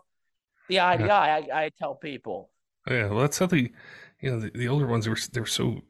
the 0.67 0.79
IDI. 0.79 1.09
I, 1.09 1.47
I 1.53 1.71
tell 1.77 1.95
people. 1.95 2.49
Oh, 2.87 2.93
yeah, 2.93 3.07
well, 3.07 3.21
that's 3.21 3.39
how 3.39 3.47
the, 3.47 3.71
you 4.21 4.31
know, 4.31 4.39
the, 4.39 4.51
the 4.51 4.67
older 4.67 4.85
ones 4.87 5.05
they 5.05 5.11
were 5.11 5.17
they 5.33 5.39
were 5.39 5.45
so, 5.45 5.81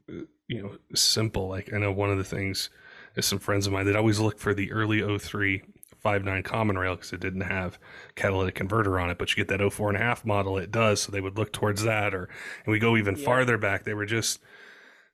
you 0.48 0.62
know, 0.62 0.78
simple. 0.94 1.48
Like 1.48 1.74
I 1.74 1.78
know 1.78 1.92
one 1.92 2.10
of 2.10 2.18
the 2.18 2.24
things 2.24 2.70
is 3.16 3.26
some 3.26 3.40
friends 3.40 3.68
of 3.68 3.74
mine 3.74 3.86
that 3.86 3.96
always 3.96 4.20
look 4.20 4.40
for 4.40 4.54
the 4.54 4.72
early 4.72 5.02
03 5.18 5.64
5.9 6.06 6.44
common 6.44 6.78
rail 6.78 6.96
because 6.96 7.12
it 7.14 7.20
didn't 7.20 7.42
have 7.42 7.80
catalytic 8.14 8.54
converter 8.54 9.00
on 9.00 9.10
it, 9.10 9.18
but 9.18 9.32
you 9.32 9.44
get 9.44 9.48
that 9.48 9.74
04 9.74 9.90
and 9.90 9.98
a 9.98 10.02
half 10.02 10.24
model, 10.24 10.58
it 10.58 10.72
does. 10.72 11.02
So 11.02 11.12
they 11.12 11.22
would 11.22 11.38
look 11.38 11.52
towards 11.52 11.82
that, 11.84 12.14
or 12.14 12.30
and 12.64 12.72
we 12.72 12.78
go 12.78 12.96
even 12.96 13.16
yeah. 13.16 13.26
farther 13.26 13.58
back. 13.58 13.84
They 13.84 13.96
were 13.96 14.06
just 14.06 14.40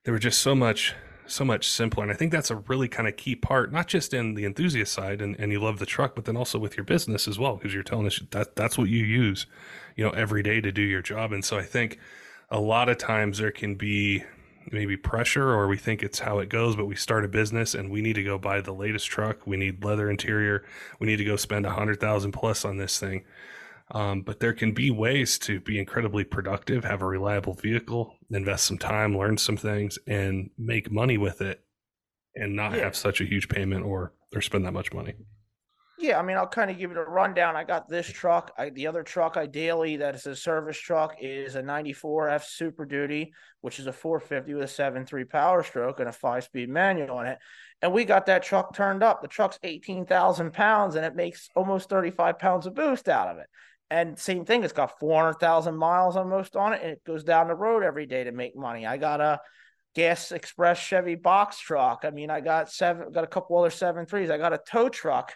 they 0.04 0.12
were 0.12 0.20
just 0.20 0.42
so 0.42 0.54
much 0.54 0.94
so 1.28 1.46
much 1.46 1.68
simpler. 1.70 2.04
And 2.04 2.12
I 2.12 2.16
think 2.16 2.32
that's 2.32 2.52
a 2.52 2.56
really 2.56 2.88
kind 2.88 3.08
of 3.08 3.18
key 3.18 3.36
part, 3.36 3.72
not 3.72 3.88
just 3.88 4.14
in 4.14 4.36
the 4.36 4.46
enthusiast 4.46 4.94
side 4.94 5.22
and, 5.22 5.40
and 5.40 5.52
you 5.52 5.60
love 5.60 5.80
the 5.80 5.86
truck, 5.86 6.16
but 6.16 6.26
then 6.26 6.38
also 6.38 6.60
with 6.60 6.78
your 6.78 6.84
business 6.84 7.28
as 7.28 7.40
well, 7.40 7.56
because 7.56 7.74
you're 7.74 7.84
telling 7.84 8.08
us 8.08 8.22
that 8.32 8.56
that's 8.56 8.78
what 8.78 8.90
you 8.90 9.04
use, 9.04 9.46
you 9.96 10.04
know, 10.04 10.12
every 10.12 10.44
day 10.44 10.62
to 10.62 10.72
do 10.72 10.82
your 10.82 11.02
job. 11.02 11.32
And 11.32 11.44
so 11.44 11.58
I 11.58 11.64
think 11.64 12.00
a 12.50 12.60
lot 12.60 12.90
of 12.90 12.98
times 12.98 13.38
there 13.38 13.52
can 13.52 13.76
be 13.76 14.24
maybe 14.72 14.96
pressure 14.96 15.50
or 15.50 15.68
we 15.68 15.78
think 15.78 16.04
it's 16.04 16.20
how 16.20 16.40
it 16.40 16.50
goes, 16.50 16.76
but 16.76 16.86
we 16.86 16.96
start 16.96 17.26
a 17.26 17.28
business 17.28 17.74
and 17.74 17.90
we 17.90 18.02
need 18.02 18.14
to 18.14 18.24
go 18.24 18.38
buy 18.38 18.62
the 18.62 18.74
latest 18.74 19.08
truck. 19.08 19.48
We 19.48 19.58
need 19.58 19.84
leather 19.84 20.10
interior. 20.10 20.64
We 21.00 21.08
need 21.08 21.18
to 21.18 21.26
go 21.26 21.36
spend 21.36 21.66
a 21.66 21.72
hundred 21.72 22.00
thousand 22.00 22.34
plus 22.34 22.64
on 22.66 22.78
this 22.78 23.00
thing. 23.00 23.24
Um, 23.94 24.22
but 24.22 24.40
there 24.40 24.54
can 24.54 24.74
be 24.74 24.90
ways 24.90 25.38
to 25.40 25.60
be 25.60 25.78
incredibly 25.78 26.24
productive, 26.24 26.84
have 26.86 27.02
a 27.02 27.06
reliable 27.06 27.54
vehicle, 27.54 28.16
invest 28.30 28.66
some 28.66 28.78
time, 28.78 29.18
learn 29.18 29.38
some 29.38 29.58
things, 29.58 30.00
and 30.08 30.50
make 30.58 30.92
money 30.92 31.18
with 31.18 31.42
it, 31.42 31.62
and 32.36 32.56
not 32.56 32.72
yeah. 32.74 32.86
have 32.86 32.96
such 32.96 33.20
a 33.20 33.26
huge 33.26 33.50
payment 33.50 33.86
or 33.86 34.14
or 34.34 34.42
spend 34.42 34.66
that 34.66 34.72
much 34.72 34.94
money. 34.94 35.14
Yeah, 36.02 36.18
I 36.18 36.24
mean, 36.24 36.36
I'll 36.36 36.48
kind 36.48 36.72
of 36.72 36.80
give 36.80 36.90
it 36.90 36.98
a 36.98 37.04
rundown. 37.04 37.56
I 37.56 37.64
got 37.64 37.88
this 37.88 38.08
truck. 38.08 38.52
I, 38.58 38.70
the 38.70 38.88
other 38.88 39.04
truck 39.04 39.38
I 39.38 39.46
daily 39.46 39.98
that 39.98 40.16
is 40.16 40.26
a 40.26 40.36
service 40.36 40.80
truck 40.80 41.18
is 41.22 41.56
a 41.56 41.62
94 41.62 42.30
F 42.30 42.48
Super 42.48 42.86
Duty, 42.86 43.34
which 43.60 43.78
is 43.78 43.86
a 43.86 43.94
450 43.94 44.56
with 44.56 44.64
a 44.64 44.66
7.3 44.66 45.30
power 45.30 45.64
stroke 45.64 46.00
and 46.00 46.10
a 46.10 46.12
five 46.12 46.44
speed 46.44 46.70
manual 46.70 47.18
on 47.18 47.28
it. 47.28 47.38
And 47.84 47.94
we 47.94 48.04
got 48.04 48.26
that 48.26 48.42
truck 48.42 48.74
turned 48.74 49.04
up. 49.04 49.22
The 49.22 49.28
truck's 49.28 49.60
18,000 49.62 50.54
pounds 50.54 50.96
and 50.96 51.06
it 51.06 51.16
makes 51.16 51.50
almost 51.56 51.90
35 51.90 52.40
pounds 52.40 52.66
of 52.66 52.74
boost 52.74 53.08
out 53.08 53.28
of 53.28 53.38
it. 53.38 53.48
And 53.92 54.18
same 54.18 54.46
thing, 54.46 54.64
it's 54.64 54.72
got 54.72 54.98
400,000 55.02 55.76
miles 55.76 56.16
almost 56.16 56.56
on 56.56 56.72
it, 56.72 56.82
and 56.82 56.92
it 56.92 57.04
goes 57.06 57.26
down 57.26 57.50
the 57.50 57.56
road 57.56 57.84
every 57.84 58.06
day 58.06 58.24
to 58.24 58.32
make 58.32 58.56
money. 58.56 58.88
I 58.88 58.96
got 58.96 59.20
a 59.20 59.42
gas 59.94 60.32
express 60.32 60.80
Chevy 60.80 61.16
box 61.16 61.60
truck. 61.60 62.06
I 62.06 62.10
mean, 62.10 62.30
I 62.30 62.40
got 62.40 62.72
seven, 62.72 63.12
got 63.12 63.26
a 63.26 63.28
couple 63.28 63.60
other 63.60 63.70
seven 63.70 64.06
threes. 64.06 64.30
I 64.30 64.38
got 64.38 64.54
a 64.54 64.62
tow 64.66 64.88
truck, 64.88 65.36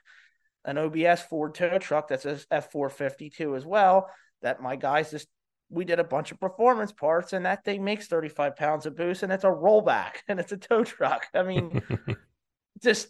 an 0.64 0.78
OBS 0.78 1.24
Ford 1.24 1.54
tow 1.54 1.78
truck 1.80 2.08
that's 2.08 2.26
a 2.26 2.40
F 2.50 2.72
four 2.72 2.90
fifty 2.90 3.30
two 3.30 3.58
as 3.58 3.66
well. 3.66 4.10
That 4.42 4.62
my 4.62 4.78
guys 4.78 5.12
just 5.12 5.28
we 5.70 5.84
did 5.84 6.00
a 6.00 6.06
bunch 6.06 6.32
of 6.32 6.40
performance 6.40 6.94
parts, 6.94 7.34
and 7.34 7.46
that 7.46 7.66
thing 7.66 7.84
makes 7.84 8.08
thirty 8.08 8.30
five 8.30 8.56
pounds 8.56 8.86
of 8.86 8.96
boost, 8.96 9.22
and 9.22 9.34
it's 9.34 9.44
a 9.44 9.48
rollback, 9.48 10.20
and 10.30 10.40
it's 10.40 10.54
a 10.54 10.58
tow 10.58 10.86
truck. 10.86 11.28
I 11.34 11.44
mean, 11.44 11.82
just 12.82 13.10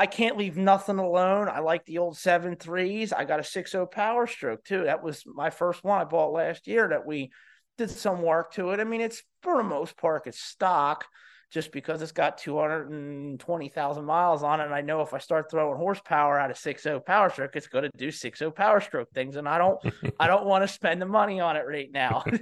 I 0.00 0.06
can't 0.06 0.38
leave 0.38 0.56
nothing 0.56 0.98
alone. 0.98 1.50
I 1.50 1.58
like 1.58 1.84
the 1.84 1.98
old 1.98 2.16
seven 2.16 2.56
threes. 2.56 3.12
I 3.12 3.26
got 3.26 3.38
a 3.38 3.42
6.0 3.42 3.90
power 3.90 4.26
stroke 4.26 4.64
too. 4.64 4.84
That 4.84 5.02
was 5.02 5.24
my 5.26 5.50
first 5.50 5.84
one 5.84 6.00
I 6.00 6.04
bought 6.04 6.32
last 6.32 6.66
year 6.66 6.88
that 6.88 7.04
we 7.04 7.32
did 7.76 7.90
some 7.90 8.22
work 8.22 8.54
to 8.54 8.70
it. 8.70 8.80
I 8.80 8.84
mean, 8.84 9.02
it's 9.02 9.22
for 9.42 9.58
the 9.58 9.62
most 9.62 9.98
part, 9.98 10.26
it's 10.26 10.40
stock 10.40 11.04
just 11.50 11.70
because 11.70 12.00
it's 12.00 12.12
got 12.12 12.38
220,000 12.38 14.04
miles 14.06 14.42
on 14.42 14.62
it. 14.62 14.64
And 14.64 14.74
I 14.74 14.80
know 14.80 15.02
if 15.02 15.12
I 15.12 15.18
start 15.18 15.50
throwing 15.50 15.76
horsepower 15.76 16.40
out 16.40 16.50
of 16.50 16.56
6.0 16.56 17.04
power 17.04 17.28
stroke, 17.28 17.54
it's 17.54 17.66
going 17.66 17.84
to 17.84 17.90
do 17.98 18.08
6.0 18.08 18.54
power 18.54 18.80
stroke 18.80 19.10
things. 19.12 19.36
And 19.36 19.46
I 19.46 19.58
don't, 19.58 19.78
I 20.18 20.26
don't 20.26 20.46
want 20.46 20.64
to 20.64 20.68
spend 20.72 21.02
the 21.02 21.06
money 21.06 21.40
on 21.40 21.56
it 21.56 21.66
right 21.66 21.92
now. 21.92 22.24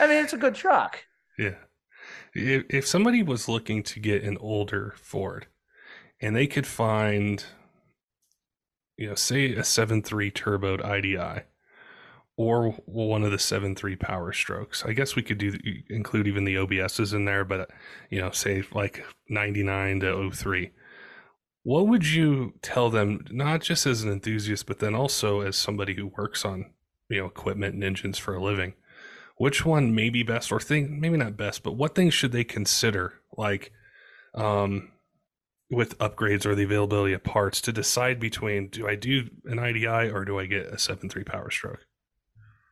I 0.00 0.08
mean, 0.08 0.24
it's 0.24 0.32
a 0.32 0.36
good 0.36 0.56
truck. 0.56 0.98
Yeah. 1.38 1.54
If, 2.34 2.64
if 2.70 2.86
somebody 2.88 3.22
was 3.22 3.48
looking 3.48 3.84
to 3.84 4.00
get 4.00 4.24
an 4.24 4.36
older 4.40 4.94
Ford, 4.96 5.46
and 6.22 6.36
they 6.36 6.46
could 6.46 6.66
find, 6.66 7.44
you 8.96 9.08
know, 9.08 9.14
say 9.16 9.52
a 9.52 9.62
7.3 9.62 10.32
turboed 10.32 10.84
IDI 10.84 11.42
or 12.36 12.70
one 12.86 13.24
of 13.24 13.30
the 13.30 13.36
7.3 13.36 13.98
power 13.98 14.32
strokes. 14.32 14.84
I 14.86 14.92
guess 14.92 15.16
we 15.16 15.22
could 15.22 15.38
do 15.38 15.58
include 15.90 16.26
even 16.28 16.44
the 16.44 16.54
OBSs 16.54 17.12
in 17.12 17.24
there, 17.24 17.44
but 17.44 17.70
you 18.08 18.20
know, 18.20 18.30
say 18.30 18.62
like 18.72 19.04
99 19.28 20.00
to 20.00 20.30
03. 20.30 20.70
What 21.64 21.88
would 21.88 22.06
you 22.06 22.54
tell 22.62 22.88
them, 22.90 23.24
not 23.30 23.60
just 23.60 23.86
as 23.86 24.02
an 24.02 24.10
enthusiast, 24.10 24.66
but 24.66 24.78
then 24.78 24.94
also 24.94 25.40
as 25.40 25.56
somebody 25.56 25.94
who 25.94 26.06
works 26.06 26.44
on, 26.44 26.72
you 27.08 27.20
know, 27.20 27.26
equipment 27.26 27.74
and 27.74 27.84
engines 27.84 28.18
for 28.18 28.34
a 28.34 28.42
living? 28.42 28.74
Which 29.36 29.64
one 29.64 29.94
may 29.94 30.08
be 30.08 30.22
best, 30.22 30.52
or 30.52 30.60
thing 30.60 31.00
maybe 31.00 31.16
not 31.16 31.36
best, 31.36 31.62
but 31.62 31.76
what 31.76 31.94
things 31.94 32.14
should 32.14 32.32
they 32.32 32.44
consider? 32.44 33.14
Like, 33.36 33.72
um, 34.34 34.91
with 35.72 35.98
upgrades 35.98 36.44
or 36.44 36.54
the 36.54 36.64
availability 36.64 37.14
of 37.14 37.24
parts 37.24 37.60
to 37.62 37.72
decide 37.72 38.20
between 38.20 38.68
do 38.68 38.86
I 38.86 38.94
do 38.94 39.28
an 39.46 39.58
IDI 39.58 40.10
or 40.10 40.24
do 40.24 40.38
I 40.38 40.46
get 40.46 40.66
a 40.66 40.76
7.3 40.76 41.24
power 41.24 41.50
stroke? 41.50 41.86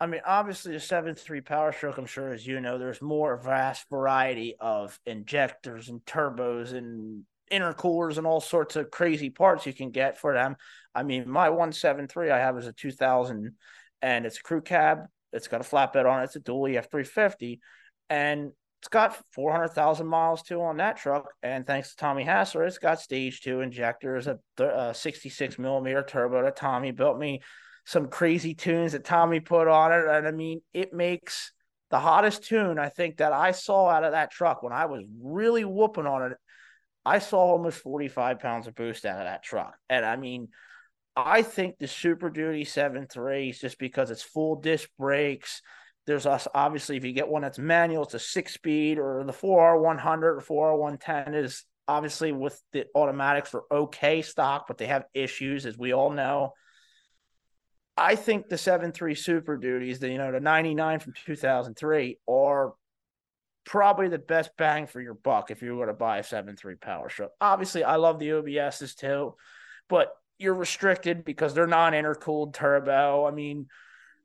I 0.03 0.07
mean, 0.07 0.23
obviously, 0.25 0.73
the 0.73 0.81
seven 0.81 1.15
three 1.15 1.43
Power 1.43 1.73
Stroke. 1.73 1.99
I'm 1.99 2.07
sure, 2.07 2.33
as 2.33 2.47
you 2.47 2.59
know, 2.61 2.79
there's 2.79 3.03
more 3.03 3.37
vast 3.37 3.87
variety 3.91 4.57
of 4.59 4.99
injectors 5.05 5.91
and 5.91 6.03
turbos 6.07 6.73
and 6.73 7.25
intercoolers 7.53 8.17
and 8.17 8.27
all 8.27 8.41
sorts 8.41 8.77
of 8.77 8.91
crazy 8.91 9.29
parts 9.29 9.67
you 9.67 9.75
can 9.75 9.91
get 9.91 10.17
for 10.17 10.33
them. 10.33 10.57
I 10.95 11.03
mean, 11.03 11.29
my 11.29 11.51
173 11.51 12.31
I 12.31 12.39
have 12.39 12.57
is 12.57 12.67
a 12.67 12.73
2000 12.73 13.55
and 14.01 14.27
it's 14.27 14.39
a 14.39 14.43
crew 14.43 14.63
cab. 14.63 15.01
It's 15.35 15.49
got 15.49 15.61
a 15.61 15.65
flatbed 15.65 16.11
on 16.11 16.23
it. 16.23 16.25
It's 16.25 16.37
a 16.37 16.41
dual 16.41 16.67
EF 16.67 16.91
350 16.91 17.61
and 18.09 18.53
it's 18.81 18.89
got 18.89 19.23
400,000 19.33 20.07
miles 20.07 20.43
too 20.43 20.63
on 20.63 20.79
that 20.79 20.97
truck. 20.97 21.35
And 21.43 21.67
thanks 21.67 21.91
to 21.91 21.97
Tommy 21.97 22.25
Hassler, 22.25 22.65
it's 22.65 22.79
got 22.79 22.99
stage 22.99 23.43
two 23.43 23.61
injectors, 23.61 24.27
a, 24.27 24.39
a 24.59 24.95
66 24.95 25.59
millimeter 25.59 26.03
turbo 26.03 26.43
that 26.43 26.57
Tommy 26.57 26.91
built 26.91 27.19
me, 27.19 27.43
some 27.85 28.09
crazy 28.09 28.55
tunes 28.55 28.93
that 28.93 29.05
Tommy 29.05 29.41
put 29.41 29.69
on 29.69 29.93
it. 29.93 30.07
And 30.09 30.27
I 30.27 30.31
mean, 30.31 30.63
it 30.73 30.95
makes 30.95 31.53
the 31.91 31.99
hottest 31.99 32.45
tune 32.45 32.79
I 32.79 32.89
think 32.89 33.19
that 33.19 33.35
I 33.35 33.51
saw 33.51 33.89
out 33.91 34.05
of 34.05 34.13
that 34.13 34.31
truck 34.31 34.63
when 34.63 34.73
I 34.73 34.87
was 34.87 35.05
really 35.21 35.67
whooping 35.67 36.07
on 36.07 36.33
it. 36.33 36.39
I 37.05 37.19
saw 37.19 37.39
almost 37.39 37.81
45 37.81 38.39
pounds 38.39 38.67
of 38.67 38.75
boost 38.75 39.05
out 39.05 39.19
of 39.19 39.25
that 39.25 39.43
truck. 39.43 39.77
And 39.91 40.07
I 40.07 40.17
mean, 40.17 40.49
I 41.15 41.43
think 41.43 41.77
the 41.77 41.87
Super 41.87 42.31
Duty 42.31 42.65
7.3 42.65 43.51
is 43.51 43.59
just 43.59 43.79
because 43.79 44.11
it's 44.11 44.23
full 44.23 44.57
disc 44.57 44.89
brakes 44.99 45.61
there's 46.07 46.27
us 46.27 46.49
obviously 46.55 46.97
if 46.97 47.05
you 47.05 47.13
get 47.13 47.29
one 47.29 47.43
that's 47.43 47.59
manual, 47.59 48.05
it's 48.05 48.15
a 48.15 48.19
six 48.19 48.55
speed 48.55 48.99
or 48.99 49.23
the 49.25 49.33
4R100 49.33 50.23
or 50.23 50.99
4R110 50.99 51.35
is 51.35 51.65
obviously 51.87 52.33
with 52.33 52.61
the 52.73 52.87
automatics 52.95 53.55
are 53.55 53.65
okay 53.71 54.23
stock, 54.23 54.67
but 54.67 54.79
they 54.79 54.87
have 54.87 55.05
issues 55.15 55.67
as 55.67 55.77
we 55.77 55.93
all 55.93 56.11
know. 56.11 56.53
I 57.97 58.17
think 58.17 58.49
the 58.49 58.57
7.3 58.57 59.19
Super 59.19 59.57
Duties, 59.57 59.99
the 59.99 60.09
you 60.09 60.19
know 60.19 60.33
the 60.33 60.41
99 60.41 61.01
from 61.01 61.13
2003 61.27 62.19
are 62.29 62.73
probably 63.67 64.09
the 64.09 64.19
best 64.19 64.51
bang 64.57 64.87
for 64.87 65.01
your 65.01 65.15
buck 65.15 65.51
if 65.51 65.61
you 65.63 65.77
were 65.77 65.87
to 65.87 65.93
buy 65.93 66.19
a 66.19 66.23
7.3 66.23 66.81
Power 66.81 67.11
Stroke. 67.11 67.33
Obviously, 67.41 67.85
I 67.85 67.97
love 67.97 68.19
the 68.19 68.31
OBSs 68.31 68.97
too, 68.97 69.35
but 69.89 70.13
you're 70.39 70.55
restricted 70.55 71.25
because 71.25 71.53
they're 71.53 71.67
non-intercooled 71.67 72.55
turbo. 72.55 73.27
I 73.27 73.31
mean, 73.31 73.67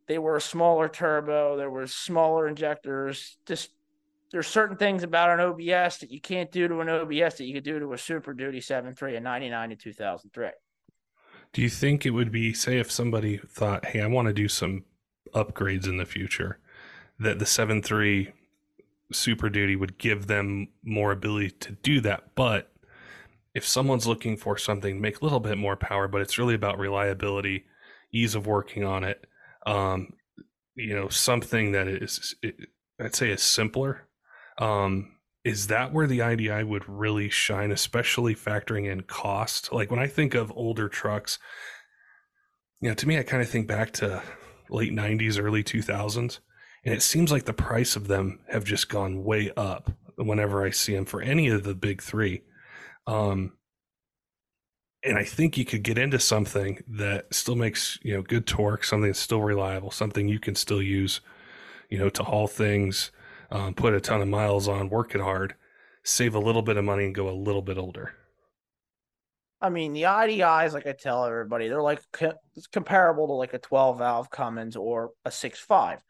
they 0.08 0.18
were 0.18 0.36
a 0.36 0.42
smaller 0.42 0.88
turbo. 0.88 1.58
There 1.58 1.70
were 1.70 1.88
smaller 1.88 2.48
injectors. 2.48 3.38
Just 3.46 3.72
there's 4.32 4.48
certain 4.48 4.78
things 4.78 5.04
about 5.04 5.30
an 5.30 5.40
OBS 5.40 6.00
that 6.00 6.12
you 6.12 6.20
can't 6.20 6.52
do 6.52 6.68
to 6.68 6.80
an 6.82 6.90
OBS 6.90 7.36
that 7.36 7.46
you 7.46 7.54
could 7.54 7.64
do 7.64 7.80
to 7.80 7.94
a 7.94 7.98
Super 7.98 8.34
Duty 8.34 8.60
7.3 8.60 9.16
in 9.16 9.24
99 9.24 9.70
to 9.70 9.76
2003. 9.76 10.50
Do 11.54 11.62
you 11.62 11.70
think 11.70 12.06
it 12.06 12.12
would 12.12 12.32
be, 12.32 12.54
say, 12.54 12.80
if 12.80 12.92
somebody 12.92 13.38
thought, 13.38 13.86
hey, 13.86 14.02
I 14.02 14.08
want 14.08 14.28
to 14.28 14.34
do 14.34 14.50
some 14.50 14.84
upgrades 15.34 15.88
in 15.88 15.98
the 15.98 16.06
future, 16.06 16.60
that 17.20 17.40
the 17.40 17.46
7.3 17.46 18.34
Super 19.12 19.50
Duty 19.50 19.76
would 19.76 19.98
give 19.98 20.28
them 20.28 20.68
more 20.84 21.12
ability 21.12 21.52
to 21.52 21.72
do 21.72 22.02
that? 22.02 22.36
But 22.36 22.72
if 23.54 23.66
someone's 23.66 24.06
looking 24.06 24.36
for 24.36 24.58
something, 24.58 25.00
make 25.00 25.22
a 25.22 25.24
little 25.24 25.40
bit 25.40 25.58
more 25.58 25.78
power, 25.78 26.10
but 26.10 26.20
it's 26.20 26.38
really 26.38 26.56
about 26.56 26.78
reliability, 26.78 27.66
ease 28.12 28.36
of 28.36 28.48
working 28.48 28.84
on 28.84 29.06
it, 29.06 29.26
um, 29.66 30.14
you 30.76 30.96
know, 30.96 31.10
something 31.10 31.72
that 31.72 31.88
is, 31.88 32.36
I'd 33.00 33.16
say, 33.16 33.32
is 33.32 33.42
simpler. 33.42 34.08
Um, 34.58 35.12
is 35.44 35.68
that 35.68 35.94
where 35.94 36.08
the 36.08 36.22
IDI 36.22 36.64
would 36.64 36.88
really 36.88 37.30
shine, 37.30 37.72
especially 37.72 38.36
factoring 38.36 38.92
in 38.92 39.02
cost? 39.02 39.72
Like 39.72 39.92
when 39.92 40.00
I 40.00 40.08
think 40.08 40.34
of 40.34 40.52
older 40.56 40.90
trucks, 40.90 41.38
you 42.82 42.90
know, 42.90 42.96
to 42.96 43.08
me, 43.08 43.18
I 43.18 43.24
kind 43.24 43.44
of 43.44 43.50
think 43.50 43.68
back 43.68 43.92
to 43.94 44.24
late 44.70 44.92
90s, 44.92 45.42
early 45.42 45.64
2000s, 45.64 46.40
and 46.84 46.94
it 46.94 47.02
seems 47.02 47.32
like 47.32 47.46
the 47.46 47.54
price 47.54 47.96
of 47.96 48.08
them 48.08 48.40
have 48.50 48.64
just 48.64 48.90
gone 48.90 49.24
way 49.24 49.52
up 49.56 49.92
whenever 50.18 50.66
I 50.66 50.72
see 50.72 50.96
them 50.96 51.06
for 51.06 51.22
any 51.22 51.48
of 51.48 51.64
the 51.64 51.76
big 51.76 52.02
three. 52.02 52.42
Um, 53.08 53.54
and 55.06 55.18
I 55.18 55.24
think 55.24 55.58
you 55.58 55.66
could 55.66 55.84
get 55.84 55.98
into 55.98 56.20
something 56.20 56.84
that 56.88 57.34
still 57.34 57.56
makes 57.56 58.00
you 58.02 58.14
know 58.14 58.22
good 58.22 58.48
torque, 58.48 58.84
something 58.84 59.10
that's 59.10 59.20
still 59.20 59.42
reliable, 59.42 59.92
something 59.92 60.28
you 60.28 60.40
can 60.40 60.56
still 60.56 60.82
use, 60.82 61.22
you 61.90 61.98
know, 61.98 62.10
to 62.10 62.24
haul 62.24 62.48
things, 62.48 63.12
um, 63.52 63.74
put 63.74 63.94
a 63.94 64.02
ton 64.02 64.22
of 64.22 64.28
miles 64.28 64.68
on, 64.68 64.90
work 64.90 65.14
it 65.14 65.22
hard, 65.22 65.56
save 66.04 66.36
a 66.36 66.40
little 66.40 66.64
bit 66.64 66.78
of 66.78 66.84
money, 66.84 67.06
and 67.06 67.16
go 67.16 67.30
a 67.30 67.32
little 67.32 67.62
bit 67.62 67.78
older. 67.78 68.14
I 69.62 69.70
mean, 69.70 69.94
the 69.94 70.04
IDIs, 70.04 70.74
like 70.74 70.88
I 70.88 70.92
tell 70.92 71.26
everybody, 71.26 71.68
they're 71.68 71.82
like 71.82 72.02
comparable 72.72 73.28
to 73.28 73.34
like 73.34 73.54
a 73.54 73.60
12 73.60 74.00
valve 74.00 74.30
Cummins 74.30 74.76
or 74.76 75.12
a 75.24 75.32
six 75.32 75.60
five. 75.60 76.02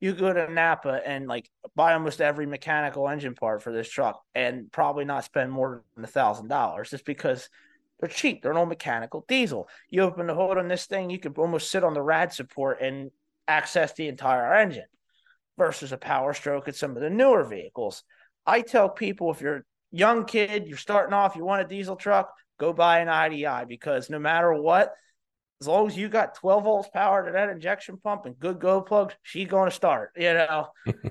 You 0.00 0.12
go 0.12 0.32
to 0.32 0.52
Napa 0.52 1.00
and 1.06 1.26
like 1.26 1.48
buy 1.76 1.94
almost 1.94 2.20
every 2.20 2.44
mechanical 2.46 3.08
engine 3.08 3.34
part 3.34 3.62
for 3.62 3.72
this 3.72 3.88
truck 3.88 4.20
and 4.34 4.70
probably 4.72 5.04
not 5.04 5.24
spend 5.24 5.52
more 5.52 5.84
than 5.94 6.04
a 6.04 6.08
thousand 6.08 6.48
dollars 6.48 6.90
just 6.90 7.04
because 7.04 7.48
they're 8.02 8.08
cheap. 8.08 8.42
They're 8.42 8.50
an 8.50 8.58
old 8.58 8.68
mechanical 8.68 9.24
diesel. 9.28 9.68
You 9.88 10.02
open 10.02 10.26
the 10.26 10.34
hood 10.34 10.58
on 10.58 10.66
this 10.66 10.86
thing, 10.86 11.08
you 11.08 11.20
can 11.20 11.32
almost 11.34 11.70
sit 11.70 11.84
on 11.84 11.94
the 11.94 12.02
rad 12.02 12.32
support 12.32 12.80
and 12.82 13.12
access 13.46 13.92
the 13.92 14.08
entire 14.08 14.54
engine 14.54 14.86
versus 15.56 15.92
a 15.92 15.96
power 15.96 16.34
stroke 16.34 16.66
at 16.66 16.74
some 16.74 16.96
of 16.96 17.02
the 17.02 17.10
newer 17.10 17.44
vehicles. 17.44 18.02
I 18.44 18.62
tell 18.62 18.88
people 18.88 19.30
if 19.30 19.40
you're 19.40 19.58
a 19.58 19.62
young 19.92 20.24
kid, 20.24 20.66
you're 20.66 20.78
starting 20.78 21.14
off, 21.14 21.36
you 21.36 21.44
want 21.44 21.62
a 21.62 21.68
diesel 21.68 21.94
truck, 21.94 22.32
go 22.58 22.72
buy 22.72 22.98
an 22.98 23.08
IDI 23.08 23.66
because 23.68 24.10
no 24.10 24.18
matter 24.18 24.52
what, 24.52 24.92
as 25.62 25.68
long 25.68 25.86
as 25.86 25.96
you 25.96 26.08
got 26.08 26.34
12 26.34 26.64
volts 26.64 26.88
power 26.92 27.24
to 27.24 27.30
that 27.30 27.48
injection 27.48 27.96
pump 27.96 28.26
and 28.26 28.36
good 28.36 28.58
glow 28.58 28.80
plugs, 28.80 29.14
she's 29.22 29.46
going 29.46 29.70
to 29.70 29.74
start. 29.74 30.10
You 30.16 30.34
know, 30.34 30.66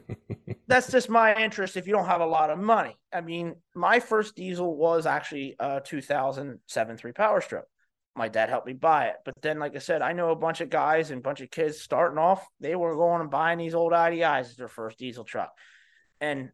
that's 0.67 0.91
just 0.91 1.09
my 1.09 1.33
interest 1.41 1.77
if 1.77 1.87
you 1.87 1.93
don't 1.93 2.07
have 2.07 2.19
a 2.19 2.25
lot 2.25 2.49
of 2.49 2.59
money. 2.59 2.97
I 3.13 3.21
mean, 3.21 3.55
my 3.73 4.01
first 4.01 4.35
diesel 4.35 4.75
was 4.75 5.05
actually 5.05 5.55
a 5.57 5.79
2007 5.79 6.97
3 6.97 7.11
Power 7.13 7.39
Stroke. 7.39 7.67
My 8.13 8.27
dad 8.27 8.49
helped 8.49 8.67
me 8.67 8.73
buy 8.73 9.05
it. 9.05 9.15
But 9.23 9.35
then, 9.41 9.57
like 9.57 9.73
I 9.73 9.79
said, 9.79 10.01
I 10.01 10.11
know 10.11 10.31
a 10.31 10.35
bunch 10.35 10.59
of 10.59 10.69
guys 10.69 11.11
and 11.11 11.19
a 11.19 11.23
bunch 11.23 11.39
of 11.39 11.49
kids 11.49 11.79
starting 11.79 12.17
off, 12.17 12.45
they 12.59 12.75
were 12.75 12.97
going 12.97 13.21
and 13.21 13.31
buying 13.31 13.57
these 13.57 13.73
old 13.73 13.93
IDIs 13.93 14.41
as 14.41 14.55
their 14.57 14.67
first 14.67 14.99
diesel 14.99 15.23
truck. 15.23 15.53
And 16.19 16.51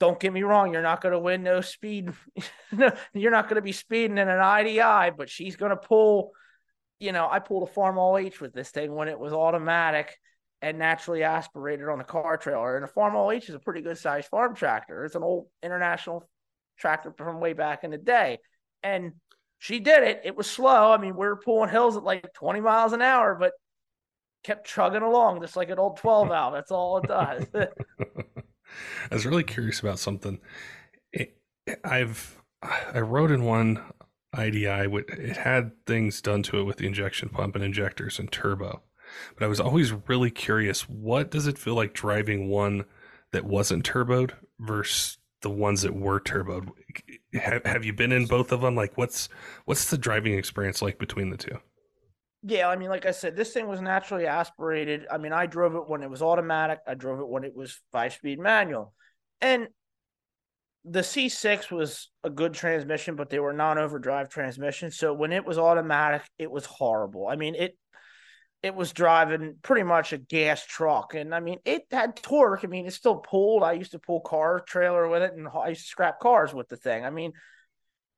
don't 0.00 0.18
get 0.18 0.32
me 0.32 0.42
wrong, 0.42 0.72
you're 0.72 0.82
not 0.82 1.00
going 1.00 1.12
to 1.12 1.20
win 1.20 1.44
no 1.44 1.60
speed. 1.60 2.10
you're 3.14 3.30
not 3.30 3.44
going 3.44 3.56
to 3.56 3.62
be 3.62 3.70
speeding 3.70 4.18
in 4.18 4.28
an 4.28 4.40
IDI, 4.40 5.12
but 5.16 5.30
she's 5.30 5.54
going 5.54 5.70
to 5.70 5.76
pull. 5.76 6.32
You 7.00 7.12
know, 7.12 7.28
I 7.30 7.38
pulled 7.38 7.68
a 7.68 7.72
Farmall 7.72 8.20
H 8.20 8.40
with 8.40 8.52
this 8.52 8.70
thing 8.70 8.94
when 8.94 9.08
it 9.08 9.18
was 9.18 9.32
automatic 9.32 10.18
and 10.60 10.78
naturally 10.78 11.22
aspirated 11.22 11.88
on 11.88 12.00
a 12.00 12.04
car 12.04 12.36
trailer. 12.36 12.76
And 12.76 12.84
a 12.84 12.88
Farmall 12.88 13.34
H 13.34 13.48
is 13.48 13.54
a 13.54 13.60
pretty 13.60 13.82
good 13.82 13.98
sized 13.98 14.28
farm 14.28 14.54
tractor. 14.54 15.04
It's 15.04 15.14
an 15.14 15.22
old 15.22 15.46
international 15.62 16.28
tractor 16.78 17.12
from 17.16 17.40
way 17.40 17.52
back 17.52 17.84
in 17.84 17.90
the 17.90 17.98
day. 17.98 18.38
And 18.82 19.12
she 19.58 19.80
did 19.80 20.02
it. 20.02 20.22
It 20.24 20.36
was 20.36 20.48
slow. 20.48 20.92
I 20.92 20.98
mean, 20.98 21.14
we 21.14 21.26
were 21.26 21.36
pulling 21.36 21.70
hills 21.70 21.96
at 21.96 22.04
like 22.04 22.32
20 22.34 22.60
miles 22.60 22.92
an 22.92 23.02
hour, 23.02 23.36
but 23.38 23.52
kept 24.44 24.66
chugging 24.66 25.02
along 25.02 25.40
just 25.40 25.56
like 25.56 25.70
an 25.70 25.78
old 25.78 25.96
12 25.98 26.28
valve. 26.28 26.54
That's 26.54 26.70
all 26.70 26.98
it 26.98 27.08
does. 27.08 27.46
I 27.54 29.14
was 29.14 29.26
really 29.26 29.44
curious 29.44 29.80
about 29.80 29.98
something. 29.98 30.38
It, 31.12 31.36
I've 31.84 32.40
I 32.62 33.00
wrote 33.00 33.30
in 33.30 33.44
one 33.44 33.80
IDI. 34.36 34.66
It 34.66 35.36
had 35.36 35.72
things 35.86 36.20
done 36.20 36.42
to 36.44 36.58
it 36.58 36.64
with 36.64 36.78
the 36.78 36.86
injection 36.86 37.28
pump 37.28 37.54
and 37.54 37.64
injectors 37.64 38.18
and 38.18 38.30
turbo 38.30 38.82
but 39.34 39.44
I 39.44 39.48
was 39.48 39.60
always 39.60 39.92
really 40.08 40.30
curious 40.30 40.88
what 40.88 41.30
does 41.30 41.46
it 41.46 41.58
feel 41.58 41.74
like 41.74 41.92
driving 41.92 42.48
one 42.48 42.84
that 43.32 43.44
wasn't 43.44 43.84
turboed 43.84 44.32
versus 44.58 45.18
the 45.42 45.50
ones 45.50 45.82
that 45.82 45.94
were 45.94 46.20
turboed? 46.20 46.68
Have, 47.34 47.64
have 47.64 47.84
you 47.84 47.92
been 47.92 48.12
in 48.12 48.26
both 48.26 48.52
of 48.52 48.60
them? 48.60 48.74
Like, 48.74 48.96
what's 48.96 49.28
what's 49.66 49.90
the 49.90 49.98
driving 49.98 50.34
experience 50.34 50.82
like 50.82 50.98
between 50.98 51.30
the 51.30 51.36
two? 51.36 51.58
Yeah, 52.42 52.68
I 52.68 52.76
mean, 52.76 52.88
like 52.88 53.04
I 53.04 53.10
said, 53.10 53.36
this 53.36 53.52
thing 53.52 53.66
was 53.66 53.80
naturally 53.80 54.26
aspirated. 54.26 55.06
I 55.10 55.18
mean, 55.18 55.32
I 55.32 55.46
drove 55.46 55.74
it 55.74 55.88
when 55.88 56.02
it 56.02 56.10
was 56.10 56.22
automatic. 56.22 56.78
I 56.86 56.94
drove 56.94 57.20
it 57.20 57.28
when 57.28 57.44
it 57.44 57.54
was 57.54 57.80
five 57.92 58.12
speed 58.12 58.38
manual, 58.38 58.94
and 59.40 59.68
the 60.90 61.00
C6 61.00 61.70
was 61.70 62.10
a 62.24 62.30
good 62.30 62.54
transmission, 62.54 63.16
but 63.16 63.30
they 63.30 63.38
were 63.38 63.52
non 63.52 63.78
overdrive 63.78 64.28
transmissions. 64.28 64.96
So 64.96 65.12
when 65.12 65.32
it 65.32 65.44
was 65.44 65.58
automatic, 65.58 66.22
it 66.38 66.50
was 66.50 66.64
horrible. 66.64 67.26
I 67.28 67.36
mean, 67.36 67.54
it 67.54 67.76
it 68.62 68.74
was 68.74 68.92
driving 68.92 69.56
pretty 69.62 69.84
much 69.84 70.12
a 70.12 70.18
gas 70.18 70.64
truck. 70.66 71.14
And 71.14 71.34
I 71.34 71.40
mean, 71.40 71.58
it 71.64 71.86
had 71.90 72.16
torque. 72.16 72.64
I 72.64 72.66
mean, 72.66 72.86
it 72.86 72.92
still 72.92 73.16
pulled. 73.16 73.62
I 73.62 73.72
used 73.72 73.92
to 73.92 74.00
pull 74.00 74.20
car 74.20 74.60
trailer 74.60 75.08
with 75.08 75.22
it 75.22 75.32
and 75.34 75.46
I 75.48 75.68
used 75.68 75.82
to 75.82 75.88
scrap 75.88 76.18
cars 76.18 76.52
with 76.52 76.68
the 76.68 76.76
thing. 76.76 77.04
I 77.04 77.10
mean, 77.10 77.32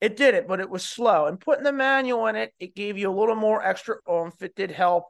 it 0.01 0.17
did 0.17 0.35
it, 0.35 0.49
but 0.49 0.61
it 0.61 0.71
was 0.71 0.83
slow. 0.83 1.27
And 1.27 1.39
putting 1.39 1.65
the 1.65 1.73
manual 1.73 2.27
in 2.27 2.37
it, 2.37 2.55
it 2.59 2.75
gave 2.75 2.97
you 2.97 3.11
a 3.11 3.19
little 3.19 3.35
more 3.35 3.63
extra 3.63 3.97
oomph. 4.11 4.41
It 4.41 4.55
did 4.55 4.71
help. 4.71 5.05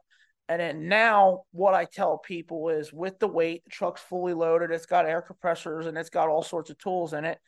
And 0.51 0.59
then 0.59 0.89
now, 0.89 1.43
what 1.53 1.73
I 1.73 1.85
tell 1.85 2.17
people 2.17 2.67
is 2.67 2.91
with 2.91 3.19
the 3.19 3.27
weight, 3.29 3.63
the 3.63 3.69
truck's 3.69 4.01
fully 4.01 4.33
loaded, 4.33 4.69
it's 4.69 4.85
got 4.85 5.05
air 5.05 5.21
compressors 5.21 5.85
and 5.85 5.97
it's 5.97 6.09
got 6.09 6.27
all 6.27 6.43
sorts 6.43 6.69
of 6.69 6.77
tools 6.77 7.13
in 7.13 7.23
it. 7.23 7.39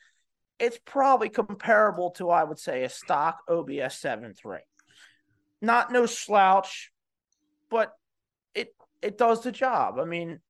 It's 0.58 0.78
probably 0.86 1.28
comparable 1.28 2.12
to, 2.12 2.30
I 2.30 2.44
would 2.44 2.58
say, 2.58 2.82
a 2.82 2.88
stock 2.88 3.42
OBS 3.46 4.00
7.3. 4.00 4.60
Not 5.60 5.92
no 5.92 6.06
slouch, 6.06 6.92
but 7.70 7.92
it 8.54 8.74
it 9.02 9.18
does 9.18 9.42
the 9.42 9.52
job. 9.52 9.98
I 9.98 10.06
mean, 10.06 10.40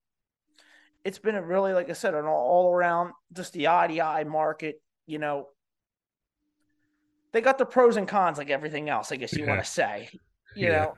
it's 1.05 1.19
been 1.19 1.35
a 1.35 1.43
really, 1.43 1.73
like 1.73 1.91
I 1.91 1.95
said, 1.95 2.15
an 2.15 2.25
all, 2.25 2.69
all 2.69 2.73
around 2.73 3.15
just 3.33 3.53
the 3.53 3.67
IDI 3.67 4.23
market. 4.29 4.81
You 5.07 5.19
know, 5.19 5.49
they 7.33 7.41
got 7.41 7.59
the 7.59 7.67
pros 7.67 7.97
and 7.97 8.07
cons 8.07 8.39
like 8.39 8.51
everything 8.51 8.89
else. 8.89 9.11
I 9.11 9.17
guess 9.17 9.33
you 9.33 9.43
yeah. 9.43 9.51
want 9.51 9.65
to 9.65 9.69
say. 9.69 10.09
You 10.55 10.69
yeah. 10.69 10.85
know. 10.85 10.95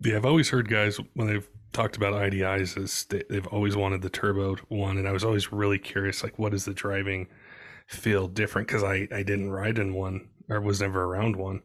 Yeah, 0.00 0.16
I've 0.16 0.24
always 0.26 0.50
heard 0.50 0.68
guys 0.68 0.98
when 1.14 1.26
they've 1.26 1.48
talked 1.72 1.96
about 1.96 2.14
IDIs 2.14 2.78
is 2.78 3.04
they, 3.08 3.22
they've 3.28 3.46
always 3.48 3.76
wanted 3.76 4.02
the 4.02 4.10
turbo 4.10 4.56
one, 4.68 4.96
and 4.98 5.08
I 5.08 5.12
was 5.12 5.24
always 5.24 5.52
really 5.52 5.78
curious, 5.78 6.22
like, 6.22 6.38
what 6.38 6.54
is 6.54 6.64
the 6.64 6.74
driving 6.74 7.26
feel 7.86 8.28
different? 8.28 8.68
Because 8.68 8.84
I 8.84 9.08
I 9.12 9.22
didn't 9.22 9.50
ride 9.50 9.78
in 9.78 9.94
one 9.94 10.28
or 10.48 10.60
was 10.60 10.80
never 10.80 11.04
around 11.04 11.36
one 11.36 11.62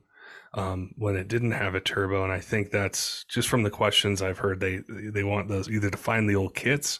um, 0.53 0.91
when 0.97 1.15
it 1.15 1.27
didn't 1.27 1.51
have 1.51 1.75
a 1.75 1.79
turbo, 1.79 2.23
and 2.23 2.31
I 2.33 2.39
think 2.39 2.71
that's 2.71 3.23
just 3.25 3.47
from 3.49 3.63
the 3.63 3.69
questions 3.69 4.21
I've 4.21 4.39
heard. 4.39 4.59
They 4.59 4.81
they 4.89 5.23
want 5.23 5.47
those 5.47 5.69
either 5.69 5.89
to 5.89 5.97
find 5.97 6.29
the 6.29 6.35
old 6.35 6.55
kits 6.55 6.99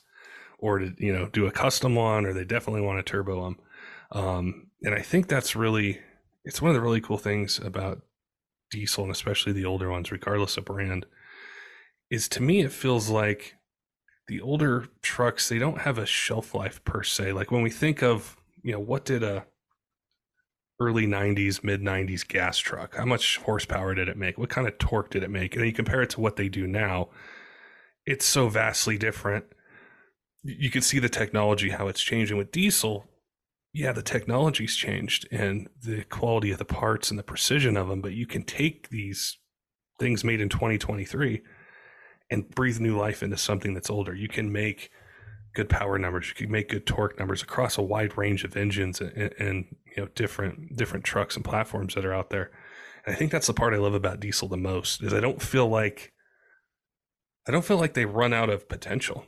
or 0.60 0.80
to 0.80 0.94
you 0.98 1.14
know 1.14 1.28
do 1.30 1.48
a 1.48 1.52
custom 1.52 1.96
one, 1.96 2.26
or 2.26 2.34
they 2.34 2.46
definitely 2.46 2.82
want 2.82 3.04
to 3.04 3.12
turbo 3.12 3.44
them. 3.46 3.60
Um, 4.12 4.68
and 4.84 4.94
I 4.94 5.02
think 5.02 5.28
that's 5.28 5.56
really 5.56 6.00
it's 6.46 6.62
one 6.62 6.70
of 6.70 6.76
the 6.76 6.82
really 6.82 7.02
cool 7.02 7.18
things 7.18 7.60
about 7.60 8.02
diesel 8.72 9.04
and 9.04 9.12
especially 9.12 9.54
the 9.54 9.66
older 9.66 9.90
ones, 9.90 10.12
regardless 10.12 10.58
of 10.58 10.66
brand, 10.66 11.06
is 12.14 12.30
to 12.30 12.44
me 12.44 12.62
it 12.62 12.72
feels 12.72 13.10
like 13.10 13.56
the 14.28 14.40
older 14.40 14.88
trucks 15.02 15.50
they 15.50 15.58
don't 15.58 15.80
have 15.80 15.98
a 15.98 16.06
shelf 16.06 16.54
life 16.54 16.84
per 16.86 17.02
se. 17.02 17.34
Like 17.34 17.50
when 17.50 17.64
we 17.64 17.72
think 17.72 18.04
of 18.04 18.38
you 18.62 18.72
know 18.72 18.80
what 18.80 19.04
did 19.04 19.24
a 19.24 19.46
early 20.80 21.08
90s 21.08 21.64
mid 21.64 21.82
90s 21.82 22.28
gas 22.28 22.58
truck 22.58 22.96
how 22.96 23.06
much 23.06 23.38
horsepower 23.38 23.96
did 23.96 24.08
it 24.08 24.18
make? 24.18 24.38
What 24.38 24.52
kind 24.52 24.68
of 24.68 24.78
torque 24.78 25.10
did 25.10 25.24
it 25.24 25.32
make? 25.32 25.56
And 25.56 25.66
you 25.66 25.74
compare 25.74 26.04
it 26.04 26.12
to 26.12 26.22
what 26.22 26.36
they 26.36 26.50
do 26.50 26.68
now 26.68 27.10
it's 28.06 28.26
so 28.26 28.48
vastly 28.48 28.98
different. 28.98 29.46
You 30.44 30.70
can 30.70 30.82
see 30.82 31.00
the 31.00 31.10
technology 31.10 31.70
how 31.70 31.88
it's 31.88 32.04
changing. 32.04 32.38
With 32.38 32.52
diesel 32.52 33.08
yeah, 33.76 33.92
the 33.92 34.04
technology's 34.04 34.76
changed 34.76 35.28
and 35.32 35.68
the 35.82 36.04
quality 36.04 36.52
of 36.52 36.60
the 36.60 36.66
parts 36.66 37.10
and 37.10 37.18
the 37.18 37.24
precision 37.24 37.76
of 37.76 37.88
them, 37.88 38.02
but 38.02 38.14
you 38.14 38.28
can 38.28 38.44
take 38.44 38.90
these 38.90 39.40
things 40.00 40.24
made 40.24 40.42
in 40.42 40.50
2023 40.50 41.42
and 42.30 42.50
breathe 42.50 42.80
new 42.80 42.98
life 42.98 43.24
into 43.24 43.38
something 43.38 43.74
that's 43.74 43.90
older. 43.90 44.16
You 44.16 44.28
can 44.28 44.52
make 44.52 44.90
good 45.54 45.70
power 45.70 45.98
numbers. 46.00 46.30
You 46.30 46.36
can 46.36 46.52
make 46.52 46.70
good 46.70 46.86
torque 46.86 47.18
numbers 47.20 47.44
across 47.44 47.78
a 47.78 47.82
wide 47.82 48.18
range 48.18 48.44
of 48.44 48.58
engines 48.58 49.00
and, 49.00 49.34
and, 49.40 49.76
you 49.96 50.02
know 50.02 50.10
different 50.16 50.76
different 50.76 51.06
trucks 51.06 51.36
and 51.36 51.46
platforms 51.46 51.94
that 51.94 52.04
are 52.06 52.14
out 52.14 52.32
there. 52.32 52.50
And 53.06 53.16
I 53.16 53.20
think 53.20 53.32
that's 53.32 53.46
the 53.46 53.54
part 53.54 53.76
I 53.76 53.78
love 53.78 53.94
about 53.94 54.20
diesel 54.20 54.48
the 54.48 54.58
most 54.58 55.04
is 55.04 55.14
I 55.14 55.20
don't 55.20 55.42
feel 55.42 55.68
like 55.68 56.14
I 57.48 57.52
don't 57.52 57.64
feel 57.64 57.78
like 57.78 57.94
they 57.94 58.06
run 58.06 58.34
out 58.34 58.50
of 58.50 58.68
potential. 58.68 59.26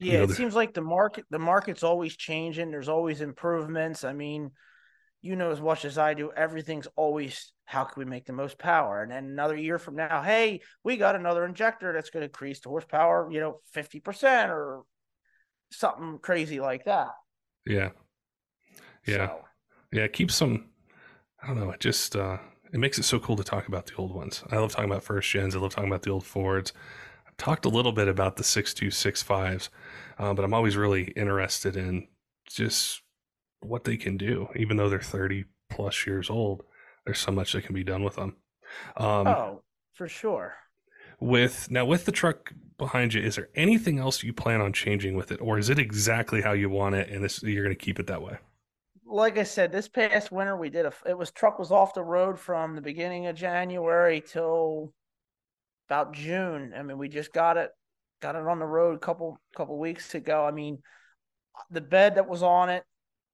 Yeah, 0.00 0.12
you 0.12 0.18
know, 0.18 0.24
it 0.24 0.30
seems 0.32 0.54
like 0.54 0.74
the 0.74 0.82
market 0.82 1.24
the 1.30 1.38
market's 1.38 1.82
always 1.82 2.14
changing. 2.14 2.70
There's 2.70 2.90
always 2.90 3.22
improvements. 3.22 4.04
I 4.04 4.12
mean, 4.12 4.50
you 5.22 5.34
know 5.34 5.50
as 5.50 5.62
much 5.62 5.86
as 5.86 5.96
I 5.96 6.12
do, 6.12 6.30
everything's 6.36 6.88
always 6.94 7.53
how 7.64 7.84
can 7.84 8.02
we 8.02 8.08
make 8.08 8.26
the 8.26 8.32
most 8.32 8.58
power? 8.58 9.02
And 9.02 9.10
then 9.10 9.24
another 9.24 9.56
year 9.56 9.78
from 9.78 9.96
now, 9.96 10.22
hey, 10.22 10.60
we 10.82 10.96
got 10.96 11.16
another 11.16 11.44
injector 11.44 11.92
that's 11.92 12.10
going 12.10 12.22
to 12.22 12.26
increase 12.26 12.60
the 12.60 12.68
horsepower, 12.68 13.28
you 13.30 13.40
know, 13.40 13.60
50% 13.74 14.48
or 14.48 14.82
something 15.70 16.18
crazy 16.20 16.60
like 16.60 16.84
that. 16.84 17.08
Yeah. 17.66 17.90
Yeah. 19.06 19.28
So. 19.28 19.40
Yeah. 19.92 20.06
Keep 20.08 20.30
some, 20.30 20.70
I 21.42 21.48
don't 21.48 21.58
know, 21.58 21.70
it 21.70 21.80
just, 21.80 22.16
uh, 22.16 22.38
it 22.72 22.80
makes 22.80 22.98
it 22.98 23.04
so 23.04 23.18
cool 23.18 23.36
to 23.36 23.44
talk 23.44 23.68
about 23.68 23.86
the 23.86 23.94
old 23.96 24.14
ones. 24.14 24.42
I 24.50 24.56
love 24.56 24.72
talking 24.72 24.90
about 24.90 25.04
first 25.04 25.30
gens. 25.30 25.54
I 25.54 25.58
love 25.58 25.74
talking 25.74 25.90
about 25.90 26.02
the 26.02 26.10
old 26.10 26.26
Fords. 26.26 26.72
I've 27.26 27.36
talked 27.36 27.64
a 27.64 27.70
little 27.70 27.92
bit 27.92 28.08
about 28.08 28.36
the 28.36 28.42
6265s 28.42 29.68
uh, 30.18 30.34
but 30.34 30.44
I'm 30.44 30.54
always 30.54 30.76
really 30.76 31.04
interested 31.16 31.76
in 31.76 32.08
just 32.48 33.02
what 33.60 33.84
they 33.84 33.96
can 33.96 34.16
do, 34.16 34.48
even 34.56 34.76
though 34.76 34.88
they're 34.88 35.00
30 35.00 35.44
plus 35.70 36.06
years 36.06 36.30
old. 36.30 36.62
There's 37.04 37.18
so 37.18 37.32
much 37.32 37.52
that 37.52 37.64
can 37.64 37.74
be 37.74 37.84
done 37.84 38.02
with 38.02 38.16
them. 38.16 38.36
Um, 38.96 39.26
oh, 39.26 39.62
for 39.94 40.08
sure. 40.08 40.54
With 41.20 41.70
now 41.70 41.84
with 41.84 42.04
the 42.04 42.12
truck 42.12 42.52
behind 42.76 43.14
you, 43.14 43.22
is 43.22 43.36
there 43.36 43.48
anything 43.54 43.98
else 43.98 44.22
you 44.22 44.32
plan 44.32 44.60
on 44.60 44.72
changing 44.72 45.16
with 45.16 45.30
it, 45.30 45.40
or 45.40 45.58
is 45.58 45.70
it 45.70 45.78
exactly 45.78 46.42
how 46.42 46.52
you 46.52 46.68
want 46.68 46.94
it, 46.94 47.08
and 47.08 47.22
this 47.22 47.42
you're 47.42 47.64
going 47.64 47.76
to 47.76 47.84
keep 47.84 48.00
it 48.00 48.06
that 48.08 48.22
way? 48.22 48.36
Like 49.06 49.38
I 49.38 49.44
said, 49.44 49.70
this 49.70 49.88
past 49.88 50.32
winter 50.32 50.56
we 50.56 50.70
did 50.70 50.86
a. 50.86 50.92
It 51.06 51.16
was 51.16 51.30
truck 51.30 51.58
was 51.58 51.70
off 51.70 51.94
the 51.94 52.02
road 52.02 52.38
from 52.38 52.74
the 52.74 52.82
beginning 52.82 53.26
of 53.26 53.36
January 53.36 54.22
till 54.26 54.92
about 55.88 56.14
June. 56.14 56.72
I 56.76 56.82
mean, 56.82 56.98
we 56.98 57.08
just 57.08 57.32
got 57.32 57.56
it 57.56 57.70
got 58.20 58.36
it 58.36 58.46
on 58.46 58.58
the 58.58 58.66
road 58.66 58.96
a 58.96 58.98
couple 58.98 59.38
couple 59.56 59.78
weeks 59.78 60.14
ago. 60.14 60.44
I 60.44 60.50
mean, 60.50 60.78
the 61.70 61.80
bed 61.80 62.16
that 62.16 62.28
was 62.28 62.42
on 62.42 62.70
it 62.70 62.82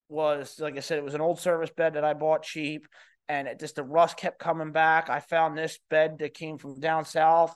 was 0.08 0.56
like 0.58 0.76
I 0.76 0.80
said, 0.80 0.98
it 0.98 1.04
was 1.04 1.14
an 1.14 1.20
old 1.20 1.38
service 1.38 1.70
bed 1.70 1.94
that 1.94 2.04
I 2.04 2.12
bought 2.12 2.42
cheap, 2.42 2.86
and 3.30 3.46
it 3.46 3.60
just 3.60 3.76
the 3.76 3.84
rust 3.84 4.16
kept 4.16 4.40
coming 4.40 4.72
back. 4.72 5.08
I 5.08 5.20
found 5.20 5.56
this 5.56 5.78
bed 5.88 6.18
that 6.18 6.34
came 6.34 6.58
from 6.58 6.80
down 6.80 7.04
south. 7.04 7.54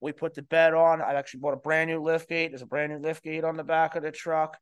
We 0.00 0.12
put 0.12 0.32
the 0.32 0.40
bed 0.40 0.72
on. 0.72 1.02
I 1.02 1.12
actually 1.12 1.40
bought 1.40 1.52
a 1.52 1.58
brand 1.58 1.90
new 1.90 2.00
lift 2.00 2.30
gate. 2.30 2.50
There's 2.50 2.62
a 2.62 2.66
brand 2.66 2.92
new 2.92 2.98
lift 2.98 3.22
gate 3.22 3.44
on 3.44 3.58
the 3.58 3.62
back 3.62 3.94
of 3.94 4.02
the 4.02 4.10
truck. 4.10 4.56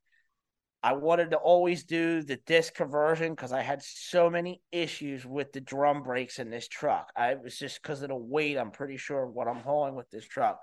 I 0.83 0.95
wanted 0.95 1.31
to 1.31 1.37
always 1.37 1.85
do 1.85 2.25
the 2.25 2.35
disc 2.47 2.75
conversion 2.75 3.33
because 3.33 3.53
I 3.53 3.63
had 3.63 3.81
so 3.81 4.29
many 4.29 4.61
issues 4.73 5.25
with 5.25 5.53
the 5.53 5.61
drum 5.61 6.03
brakes 6.03 6.41
in 6.41 6.51
this 6.51 6.67
truck. 6.67 7.13
I 7.15 7.37
was 7.37 7.57
just 7.57 7.81
because 7.81 8.03
of 8.03 8.09
the 8.09 8.17
weight. 8.17 8.59
I'm 8.59 8.73
pretty 8.73 8.97
sure 8.97 9.25
what 9.27 9.47
I'm 9.47 9.61
hauling 9.61 9.95
with 9.95 10.11
this 10.11 10.27
truck, 10.27 10.59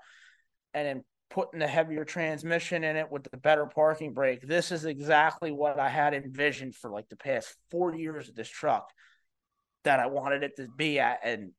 and 0.74 0.86
then 0.86 1.04
putting 1.30 1.60
the 1.60 1.66
heavier 1.66 2.04
transmission 2.04 2.84
in 2.84 2.96
it 2.96 3.10
with 3.10 3.22
the 3.30 3.38
better 3.38 3.64
parking 3.64 4.12
brake. 4.12 4.46
This 4.46 4.70
is 4.70 4.84
exactly 4.84 5.50
what 5.50 5.78
I 5.78 5.88
had 5.88 6.12
envisioned 6.12 6.74
for 6.74 6.90
like 6.90 7.08
the 7.08 7.16
past 7.16 7.56
four 7.70 7.94
years 7.94 8.28
of 8.28 8.34
this 8.34 8.50
truck 8.50 8.92
that 9.84 10.00
I 10.00 10.06
wanted 10.06 10.42
it 10.42 10.56
to 10.56 10.68
be 10.76 10.98
at. 10.98 11.20
And 11.22 11.52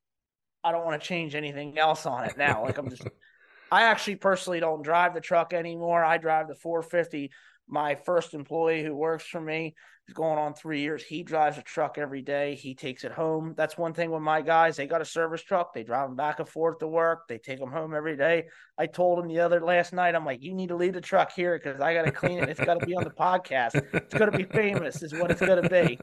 I 0.63 0.71
don't 0.71 0.85
want 0.85 1.01
to 1.01 1.07
change 1.07 1.35
anything 1.35 1.77
else 1.77 2.05
on 2.05 2.25
it 2.25 2.37
now. 2.37 2.63
Like 2.63 2.77
I'm 2.77 2.89
just, 2.89 3.07
I 3.71 3.83
actually 3.83 4.15
personally 4.15 4.59
don't 4.59 4.81
drive 4.81 5.13
the 5.13 5.21
truck 5.21 5.53
anymore. 5.53 6.03
I 6.03 6.17
drive 6.17 6.47
the 6.47 6.55
450. 6.55 7.31
My 7.69 7.95
first 7.95 8.33
employee 8.33 8.83
who 8.83 8.95
works 8.95 9.25
for 9.25 9.39
me 9.39 9.75
is 10.07 10.13
going 10.13 10.39
on 10.39 10.53
three 10.53 10.81
years. 10.81 11.03
He 11.03 11.21
drives 11.21 11.57
a 11.57 11.61
truck 11.61 11.97
every 11.97 12.21
day. 12.21 12.55
He 12.55 12.73
takes 12.73 13.03
it 13.03 13.11
home. 13.11 13.53
That's 13.55 13.77
one 13.77 13.93
thing 13.93 14.09
with 14.09 14.23
my 14.23 14.41
guys. 14.41 14.75
They 14.75 14.87
got 14.87 15.01
a 15.01 15.05
service 15.05 15.41
truck. 15.41 15.73
They 15.73 15.83
drive 15.83 16.09
them 16.09 16.15
back 16.15 16.39
and 16.39 16.49
forth 16.49 16.79
to 16.79 16.87
work. 16.87 17.27
They 17.27 17.37
take 17.37 17.59
them 17.59 17.71
home 17.71 17.93
every 17.93 18.17
day. 18.17 18.47
I 18.77 18.87
told 18.87 19.19
him 19.19 19.27
the 19.27 19.39
other 19.39 19.61
last 19.61 19.93
night, 19.93 20.15
I'm 20.15 20.25
like, 20.25 20.41
you 20.41 20.53
need 20.53 20.69
to 20.69 20.75
leave 20.75 20.93
the 20.93 21.01
truck 21.01 21.31
here 21.31 21.57
because 21.57 21.79
I 21.79 21.93
got 21.93 22.05
to 22.05 22.11
clean 22.11 22.39
it. 22.39 22.49
It's 22.49 22.59
got 22.59 22.79
to 22.79 22.85
be 22.85 22.95
on 22.95 23.03
the 23.03 23.11
podcast. 23.11 23.75
It's 23.93 24.13
going 24.13 24.31
to 24.31 24.37
be 24.37 24.45
famous, 24.45 25.03
is 25.03 25.13
what 25.13 25.29
it's 25.29 25.41
going 25.41 25.61
to 25.61 25.69
be. 25.69 25.99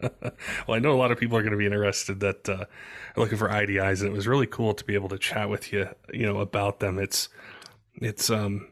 well, 0.66 0.76
I 0.76 0.78
know 0.80 0.92
a 0.92 0.98
lot 0.98 1.12
of 1.12 1.18
people 1.18 1.38
are 1.38 1.42
going 1.42 1.52
to 1.52 1.58
be 1.58 1.66
interested 1.66 2.20
that 2.20 2.48
uh, 2.48 2.52
are 2.52 2.66
looking 3.16 3.38
for 3.38 3.48
IDIs, 3.48 4.00
and 4.00 4.10
it 4.10 4.16
was 4.16 4.26
really 4.26 4.46
cool 4.46 4.74
to 4.74 4.84
be 4.84 4.94
able 4.94 5.08
to 5.10 5.18
chat 5.18 5.48
with 5.48 5.72
you, 5.72 5.88
you 6.12 6.26
know, 6.26 6.38
about 6.40 6.80
them. 6.80 6.98
It's, 6.98 7.28
it's, 7.94 8.28
um, 8.28 8.68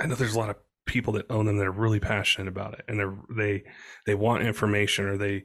I 0.00 0.06
know 0.06 0.16
there's 0.16 0.34
a 0.34 0.38
lot 0.38 0.50
of 0.50 0.56
people 0.90 1.12
that 1.12 1.30
own 1.30 1.46
them 1.46 1.56
that 1.56 1.66
are 1.66 1.72
really 1.72 2.00
passionate 2.00 2.48
about 2.48 2.74
it 2.74 2.84
and 2.88 2.98
they 2.98 3.34
they 3.34 3.64
they 4.06 4.14
want 4.14 4.42
information 4.42 5.06
or 5.06 5.16
they 5.16 5.44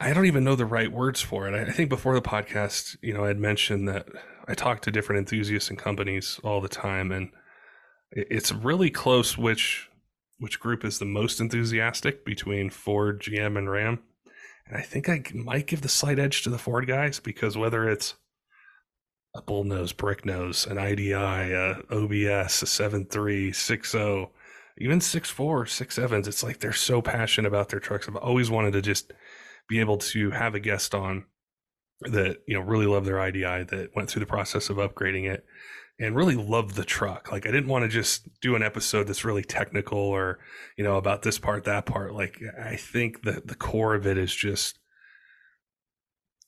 I 0.00 0.12
don't 0.12 0.26
even 0.26 0.44
know 0.44 0.56
the 0.56 0.66
right 0.66 0.90
words 0.90 1.20
for 1.20 1.48
it. 1.48 1.54
I, 1.54 1.70
think 1.70 1.88
before 1.88 2.14
the 2.14 2.22
podcast, 2.22 2.96
you 3.00 3.14
know, 3.14 3.24
I 3.24 3.28
had 3.28 3.38
mentioned 3.38 3.88
that 3.88 4.06
I 4.46 4.54
talk 4.54 4.80
to 4.82 4.90
different 4.90 5.20
enthusiasts 5.20 5.70
and 5.70 5.78
companies 5.78 6.40
all 6.42 6.60
the 6.60 6.68
time, 6.68 7.12
and 7.12 7.30
it's 8.10 8.52
really 8.52 8.90
close 8.90 9.38
which 9.38 9.88
which 10.38 10.60
group 10.60 10.84
is 10.84 10.98
the 10.98 11.04
most 11.04 11.40
enthusiastic 11.40 12.24
between 12.24 12.70
Ford, 12.70 13.20
GM, 13.20 13.58
and 13.58 13.70
Ram. 13.70 14.00
And 14.66 14.76
I 14.76 14.82
think 14.82 15.08
I 15.08 15.22
might 15.34 15.66
give 15.66 15.82
the 15.82 15.88
slight 15.88 16.18
edge 16.18 16.42
to 16.42 16.50
the 16.50 16.58
Ford 16.58 16.86
guys 16.86 17.18
because 17.18 17.56
whether 17.56 17.88
it's 17.88 18.14
a 19.38 19.42
bullnose, 19.42 19.96
brick 19.96 20.24
nose, 20.24 20.66
an 20.66 20.78
IDI, 20.78 21.12
a 21.12 21.80
OBS, 21.90 22.62
a 22.62 22.66
seven 22.66 23.06
three, 23.06 23.52
six 23.52 23.92
zero, 23.92 24.30
even 24.78 25.00
6.4, 25.00 25.64
6.7s. 25.64 26.26
It's 26.26 26.42
like 26.42 26.58
they're 26.58 26.72
so 26.72 27.02
passionate 27.02 27.48
about 27.48 27.68
their 27.68 27.80
trucks. 27.80 28.08
I've 28.08 28.16
always 28.16 28.50
wanted 28.50 28.72
to 28.74 28.82
just 28.82 29.12
be 29.68 29.80
able 29.80 29.98
to 29.98 30.30
have 30.30 30.54
a 30.54 30.60
guest 30.60 30.94
on 30.94 31.24
that, 32.02 32.38
you 32.46 32.54
know, 32.54 32.60
really 32.60 32.86
love 32.86 33.04
their 33.04 33.20
IDI, 33.20 33.64
that 33.64 33.90
went 33.94 34.08
through 34.08 34.20
the 34.20 34.26
process 34.26 34.70
of 34.70 34.76
upgrading 34.76 35.28
it 35.28 35.44
and 36.00 36.14
really 36.14 36.36
loved 36.36 36.76
the 36.76 36.84
truck. 36.84 37.32
Like 37.32 37.46
I 37.46 37.50
didn't 37.50 37.68
want 37.68 37.82
to 37.82 37.88
just 37.88 38.28
do 38.40 38.54
an 38.54 38.62
episode 38.62 39.08
that's 39.08 39.24
really 39.24 39.42
technical 39.42 39.98
or, 39.98 40.38
you 40.76 40.84
know, 40.84 40.96
about 40.96 41.22
this 41.22 41.38
part, 41.38 41.64
that 41.64 41.86
part. 41.86 42.14
Like 42.14 42.40
I 42.62 42.76
think 42.76 43.22
that 43.22 43.48
the 43.48 43.56
core 43.56 43.94
of 43.94 44.06
it 44.06 44.16
is 44.16 44.34
just 44.34 44.78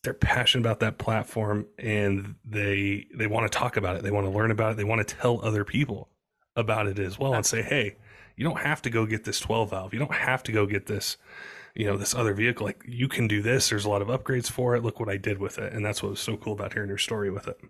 they're 0.03 0.15
passionate 0.15 0.63
about 0.67 0.81
that 0.81 0.99
platform 0.99 1.67
and 1.79 2.35
they 2.45 3.07
they 3.15 3.27
want 3.27 3.51
to 3.51 3.59
talk 3.59 3.77
about 3.77 3.97
it. 3.97 4.03
They 4.03 4.11
want 4.11 4.27
to 4.27 4.33
learn 4.33 4.51
about 4.51 4.73
it. 4.73 4.77
They 4.77 4.85
want 4.85 5.07
to 5.07 5.15
tell 5.15 5.45
other 5.45 5.65
people 5.65 6.09
about 6.57 6.87
it 6.87 6.99
as 6.99 7.19
well 7.19 7.35
and 7.35 7.47
say 7.47 7.63
hey 7.63 7.97
you 8.37 8.45
don't 8.45 8.59
have 8.61 8.83
to 8.83 8.91
go 8.91 9.07
get 9.07 9.25
this 9.25 9.39
12 9.39 9.71
valve. 9.71 9.93
You 9.93 9.99
don't 9.99 10.15
have 10.15 10.43
to 10.45 10.53
go 10.53 10.67
get 10.67 10.87
this 10.87 11.17
you 11.75 11.87
know 11.87 11.97
this 11.97 12.15
other 12.15 12.35
vehicle. 12.35 12.67
Like 12.67 12.83
you 12.87 13.09
can 13.09 13.29
do 13.29 13.43
this. 13.43 13.69
There's 13.69 13.85
a 13.85 13.91
lot 13.91 14.03
of 14.03 14.09
upgrades 14.09 14.51
for 14.51 14.75
it. 14.75 14.83
Look 14.83 14.99
what 14.99 15.09
i 15.09 15.17
did 15.17 15.39
with 15.39 15.59
it. 15.59 15.73
And 15.73 15.85
that's 15.85 16.03
what 16.03 16.11
was 16.11 16.21
so 16.21 16.37
cool 16.37 16.55
about 16.55 16.73
hearing 16.73 16.89
your 16.89 16.99
story 16.99 17.31
with 17.31 17.49
it. 17.49 17.61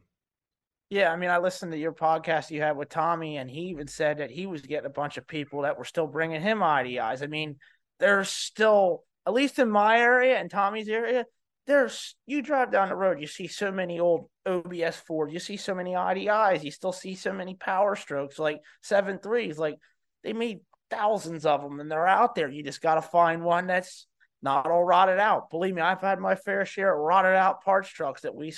Yeah, 0.91 1.13
I 1.13 1.17
mean, 1.17 1.31
I 1.31 1.39
listened 1.39 1.71
to 1.71 1.79
your 1.79 1.93
podcast 1.93 2.51
you 2.51 2.63
had 2.63 2.77
with 2.77 2.89
Tommy, 2.89 3.37
and 3.37 3.49
he 3.49 3.61
even 3.67 3.87
said 3.87 4.19
that 4.19 4.33
he 4.33 4.47
was 4.47 4.63
getting 4.63 4.87
a 4.87 4.91
bunch 4.91 5.19
of 5.19 5.27
people 5.27 5.63
that 5.63 5.79
were 5.79 5.85
still 5.85 6.09
bringing 6.09 6.43
him 6.43 6.59
IDIs. 6.59 7.23
I 7.23 7.29
mean, 7.29 7.59
there's 8.01 8.29
still, 8.29 9.05
at 9.25 9.33
least 9.33 9.61
in 9.61 9.71
my 9.71 10.01
area 10.01 10.37
and 10.37 10.51
Tommy's 10.51 10.89
area, 10.89 11.27
there's 11.67 12.17
you 12.27 12.43
drive 12.43 12.73
down 12.73 12.89
the 12.89 12.97
road, 12.97 13.21
you 13.21 13.27
see 13.27 13.47
so 13.47 13.71
many 13.71 14.01
old 14.01 14.29
OBS 14.47 14.97
Ford, 14.97 15.33
you 15.33 15.39
see 15.39 15.57
so 15.57 15.75
many 15.75 15.93
IDIs, 15.93 16.65
you 16.65 16.71
still 16.71 16.93
see 16.93 17.15
so 17.15 17.33
many 17.33 17.55
power 17.55 17.97
strokes, 17.97 18.39
like 18.39 18.61
seven 18.83 19.19
threes. 19.19 19.59
Like 19.59 19.77
they 20.25 20.33
made 20.33 20.61
thousands 20.91 21.47
of 21.47 21.63
them, 21.63 21.81
and 21.81 21.91
they're 21.91 22.07
out 22.07 22.35
there. 22.35 22.51
You 22.51 22.63
just 22.63 22.83
got 22.83 22.97
to 22.97 23.03
find 23.03 23.43
one 23.43 23.67
that's 23.67 24.07
not 24.43 24.67
all 24.67 24.85
rotted 24.85 25.19
out. 25.19 25.51
Believe 25.51 25.75
me, 25.75 25.83
I've 25.83 26.01
had 26.01 26.19
my 26.19 26.35
fair 26.35 26.65
share 26.65 26.93
of 26.95 27.01
rotted 27.01 27.35
out 27.35 27.63
parts 27.63 27.89
trucks 27.89 28.23
that 28.23 28.35
we 28.35 28.55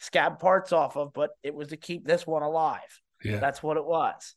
scab 0.00 0.38
parts 0.38 0.72
off 0.72 0.96
of, 0.96 1.12
but 1.12 1.30
it 1.42 1.54
was 1.54 1.68
to 1.68 1.76
keep 1.76 2.04
this 2.04 2.26
one 2.26 2.42
alive. 2.42 3.00
Yeah. 3.24 3.38
That's 3.38 3.62
what 3.62 3.76
it 3.76 3.84
was. 3.84 4.34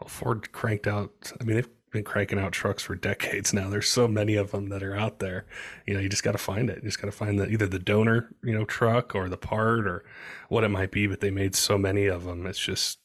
Well, 0.00 0.08
Ford 0.08 0.50
cranked 0.50 0.88
out, 0.88 1.32
I 1.40 1.44
mean, 1.44 1.56
they've 1.56 1.73
been 1.94 2.04
cranking 2.04 2.38
out 2.38 2.52
trucks 2.52 2.82
for 2.82 2.94
decades 2.94 3.54
now. 3.54 3.70
There's 3.70 3.88
so 3.88 4.06
many 4.06 4.34
of 4.34 4.50
them 4.50 4.68
that 4.68 4.82
are 4.82 4.94
out 4.94 5.20
there. 5.20 5.46
You 5.86 5.94
know, 5.94 6.00
you 6.00 6.10
just 6.10 6.24
got 6.24 6.32
to 6.32 6.38
find 6.38 6.68
it. 6.68 6.82
You 6.82 6.88
just 6.88 7.00
got 7.00 7.06
to 7.06 7.12
find 7.12 7.38
the 7.38 7.48
either 7.48 7.66
the 7.66 7.78
donor, 7.78 8.34
you 8.42 8.52
know, 8.52 8.66
truck 8.66 9.14
or 9.14 9.28
the 9.30 9.38
part 9.38 9.86
or 9.86 10.04
what 10.48 10.64
it 10.64 10.68
might 10.68 10.90
be, 10.90 11.06
but 11.06 11.20
they 11.20 11.30
made 11.30 11.54
so 11.54 11.78
many 11.78 12.06
of 12.06 12.24
them. 12.24 12.46
It's 12.46 12.58
just 12.58 12.98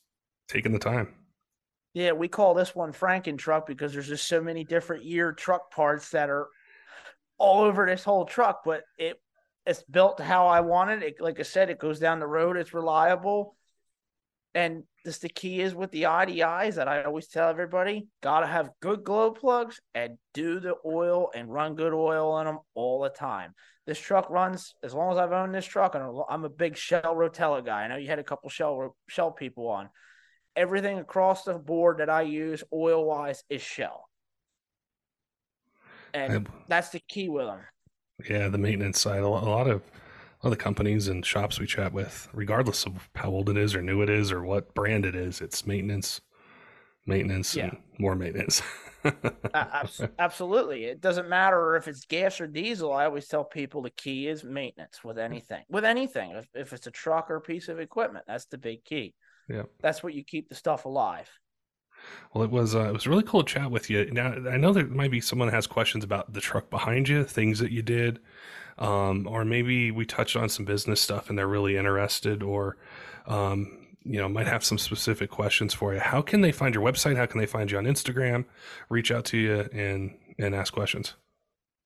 taking 0.50 0.74
the 0.74 0.80
time. 0.80 1.14
Yeah, 1.94 2.12
we 2.12 2.28
call 2.28 2.54
this 2.54 2.76
one 2.76 2.92
Franken 2.92 3.38
truck 3.38 3.66
because 3.66 3.94
there's 3.94 4.08
just 4.08 4.28
so 4.28 4.42
many 4.42 4.64
different 4.64 5.06
year 5.06 5.32
truck 5.32 5.72
parts 5.72 6.10
that 6.10 6.30
are 6.30 6.48
all 7.38 7.62
over 7.62 7.86
this 7.86 8.04
whole 8.04 8.26
truck, 8.26 8.62
but 8.66 8.84
it 8.98 9.22
it's 9.66 9.84
built 9.84 10.20
how 10.20 10.48
I 10.48 10.62
wanted 10.62 11.04
it. 11.04 11.22
Like 11.22 11.40
I 11.40 11.44
said, 11.44 11.70
it 11.70 11.80
goes 11.80 12.00
down 12.00 12.20
the 12.20 12.28
road. 12.28 12.58
It's 12.58 12.74
reliable. 12.74 13.56
And 14.56 14.84
this 15.06 15.20
the 15.20 15.30
key 15.30 15.62
is 15.62 15.76
with 15.76 15.91
the 15.91 16.04
IDIs 16.04 16.76
that 16.76 16.88
I 16.88 17.04
always 17.04 17.28
tell 17.28 17.50
everybody: 17.50 18.08
gotta 18.22 18.47
have 18.47 18.72
good 18.82 19.04
glow 19.04 19.32
plugs 19.32 19.80
and 19.93 20.18
do 20.34 20.60
the 20.60 20.76
oil 20.86 21.30
and 21.36 21.52
run 21.52 21.76
good 21.76 21.93
oil 21.93 22.39
in 22.39 22.47
them 22.47 22.60
all 22.74 23.02
the 23.02 23.10
time. 23.10 23.54
This 23.86 24.00
truck 24.00 24.30
runs 24.30 24.76
as 24.84 24.93
long 24.93 25.12
as 25.12 25.18
I've 25.18 25.32
owned 25.32 25.54
this 25.54 25.66
truck, 25.66 25.95
and 25.95 26.04
I'm 26.30 26.45
a 26.45 26.50
big 26.50 26.78
Shell 26.78 27.16
Rotella 27.16 27.66
guy. 27.66 27.84
I 27.84 27.88
know 27.88 27.97
you 27.97 28.08
had 28.08 28.20
a 28.20 28.24
couple 28.24 28.50
Shell 28.50 28.95
Shell 29.08 29.32
people 29.32 29.68
on. 29.68 29.89
Everything 30.56 30.97
across 30.97 31.43
the 31.43 31.54
board 31.54 32.00
that 32.00 32.10
I 32.10 32.24
use 32.24 32.64
oil 32.74 33.06
wise 33.06 33.43
is 33.50 33.62
Shell, 33.62 34.10
and 36.14 36.50
that's 36.68 36.89
the 36.89 37.00
key 37.08 37.30
with 37.30 37.45
them. 37.45 37.60
Yeah, 38.28 38.50
the 38.50 38.58
maintenance 38.58 39.00
side. 39.00 39.22
A 39.22 39.28
lot 39.28 39.68
of 39.68 39.84
a 40.42 40.48
lot 40.48 40.54
of 40.54 40.58
the 40.58 40.64
companies 40.64 41.08
and 41.08 41.26
shops 41.26 41.60
we 41.60 41.66
chat 41.66 41.92
with, 41.92 42.30
regardless 42.34 42.86
of 42.86 43.10
how 43.16 43.30
old 43.30 43.50
it 43.50 43.58
is 43.58 43.76
or 43.76 43.82
new 43.82 44.02
it 44.02 44.10
is 44.10 44.32
or 44.32 44.44
what 44.44 44.74
brand 44.74 45.06
it 45.06 45.16
is, 45.16 45.42
it's 45.42 45.66
maintenance, 45.66 46.22
maintenance, 47.06 47.56
yeah. 47.56 47.66
and 47.66 47.78
more 47.98 48.16
maintenance. 48.16 48.62
Absolutely. 50.20 50.86
It 50.86 51.02
doesn't 51.02 51.28
matter 51.28 51.76
if 51.76 51.90
it's 51.90 52.06
gas 52.06 52.40
or 52.40 52.48
diesel. 52.48 52.94
I 52.94 53.06
always 53.06 53.28
tell 53.28 53.44
people 53.44 53.82
the 53.82 53.90
key 53.90 54.28
is 54.28 54.44
maintenance 54.44 55.04
with 55.04 55.18
anything. 55.18 55.64
With 55.70 55.84
anything, 55.84 56.32
if, 56.32 56.48
if 56.54 56.74
it's 56.74 56.88
a 56.88 56.92
truck 56.92 57.30
or 57.30 57.36
a 57.36 57.42
piece 57.42 57.68
of 57.68 57.80
equipment, 57.80 58.26
that's 58.26 58.46
the 58.46 58.58
big 58.58 58.86
key. 58.86 59.16
Yeah. 59.50 59.64
That's 59.82 60.02
what 60.02 60.14
you 60.14 60.24
keep 60.24 60.48
the 60.48 60.56
stuff 60.56 60.86
alive. 60.86 61.30
Well, 62.34 62.43
it 62.43 62.51
was 62.51 62.76
uh, 62.76 62.89
it 62.89 62.93
was 62.93 63.07
really 63.07 63.24
cool 63.24 63.43
to 63.43 63.53
chat 63.53 63.72
with 63.72 63.89
you. 63.89 64.10
Now 64.12 64.34
I 64.49 64.57
know 64.57 64.74
there 64.74 64.86
might 64.86 65.12
be 65.12 65.22
someone 65.22 65.49
has 65.49 65.68
questions 65.68 66.03
about 66.03 66.34
the 66.34 66.41
truck 66.41 66.70
behind 66.70 67.10
you, 67.10 67.24
things 67.24 67.60
that 67.60 67.72
you 67.72 67.82
did, 67.82 68.20
um, 68.78 69.28
or 69.28 69.45
maybe 69.45 69.91
we 69.91 70.05
touched 70.05 70.36
on 70.36 70.49
some 70.49 70.66
business 70.66 71.01
stuff 71.01 71.30
and 71.30 71.38
they're 71.38 71.47
really 71.47 71.78
interested, 71.78 72.43
or 72.43 72.78
um, 73.28 73.88
you 74.03 74.20
know 74.20 74.30
might 74.30 74.47
have 74.47 74.64
some 74.64 74.78
specific 74.78 75.30
questions 75.30 75.74
for 75.74 75.93
you. 75.93 75.99
How 75.99 76.22
can 76.22 76.41
they 76.41 76.51
find 76.51 76.76
your 76.76 76.84
website? 76.84 77.18
How 77.18 77.26
can 77.26 77.39
they 77.39 77.45
find 77.45 77.72
you 77.72 77.78
on 77.78 77.86
Instagram? 77.86 78.45
Reach 78.89 79.12
out 79.12 79.26
to 79.26 79.38
you 79.38 79.70
and 79.74 80.18
and 80.38 80.55
ask 80.55 80.74
questions. 80.74 81.16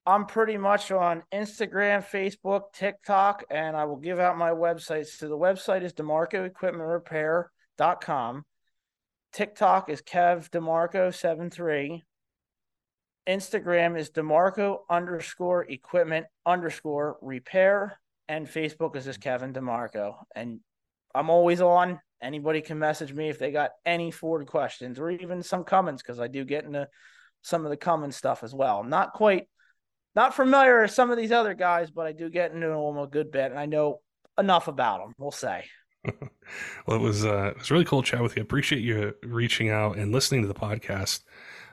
I'm 0.06 0.26
pretty 0.26 0.58
much 0.58 0.90
on 0.90 1.22
Instagram, 1.32 2.04
Facebook, 2.04 2.74
TikTok, 2.74 3.44
and 3.50 3.74
I 3.74 3.86
will 3.86 3.96
give 3.96 4.18
out 4.18 4.36
my 4.36 4.50
websites. 4.50 5.06
So 5.06 5.28
the 5.28 5.38
website 5.38 5.82
is 5.82 5.94
demarcoequipmentrepair.com. 5.94 8.44
TikTok 9.34 9.90
is 9.90 10.00
Kev 10.00 10.48
DeMarco73. 10.50 12.02
Instagram 13.28 13.98
is 13.98 14.10
DeMarco 14.10 14.78
underscore 14.88 15.64
equipment 15.64 16.26
underscore 16.46 17.16
repair. 17.20 17.98
And 18.28 18.46
Facebook 18.46 18.94
is 18.94 19.06
just 19.06 19.20
Kevin 19.20 19.52
DeMarco. 19.52 20.14
And 20.36 20.60
I'm 21.16 21.30
always 21.30 21.60
on. 21.60 21.98
Anybody 22.22 22.60
can 22.60 22.78
message 22.78 23.12
me 23.12 23.28
if 23.28 23.40
they 23.40 23.50
got 23.50 23.72
any 23.84 24.12
Ford 24.12 24.46
questions 24.46 25.00
or 25.00 25.10
even 25.10 25.42
some 25.42 25.64
comments 25.64 26.00
because 26.00 26.20
I 26.20 26.28
do 26.28 26.44
get 26.44 26.64
into 26.64 26.88
some 27.42 27.64
of 27.64 27.70
the 27.70 27.76
Cummins 27.76 28.16
stuff 28.16 28.44
as 28.44 28.54
well. 28.54 28.84
not 28.84 29.14
quite, 29.14 29.48
not 30.14 30.32
familiar 30.32 30.82
with 30.82 30.92
some 30.92 31.10
of 31.10 31.18
these 31.18 31.32
other 31.32 31.54
guys, 31.54 31.90
but 31.90 32.06
I 32.06 32.12
do 32.12 32.30
get 32.30 32.52
into 32.52 32.68
them 32.68 32.98
a 32.98 33.08
good 33.08 33.32
bit. 33.32 33.50
And 33.50 33.58
I 33.58 33.66
know 33.66 34.00
enough 34.38 34.68
about 34.68 35.00
them, 35.00 35.12
we'll 35.18 35.32
say. 35.32 35.64
well, 36.86 36.96
it 36.96 37.00
was 37.00 37.24
uh, 37.24 37.52
it 37.52 37.58
was 37.58 37.70
really 37.70 37.84
cool 37.84 38.02
chat 38.02 38.22
with 38.22 38.36
you. 38.36 38.42
Appreciate 38.42 38.82
you 38.82 39.14
reaching 39.22 39.70
out 39.70 39.96
and 39.96 40.12
listening 40.12 40.42
to 40.42 40.48
the 40.48 40.54
podcast. 40.54 41.22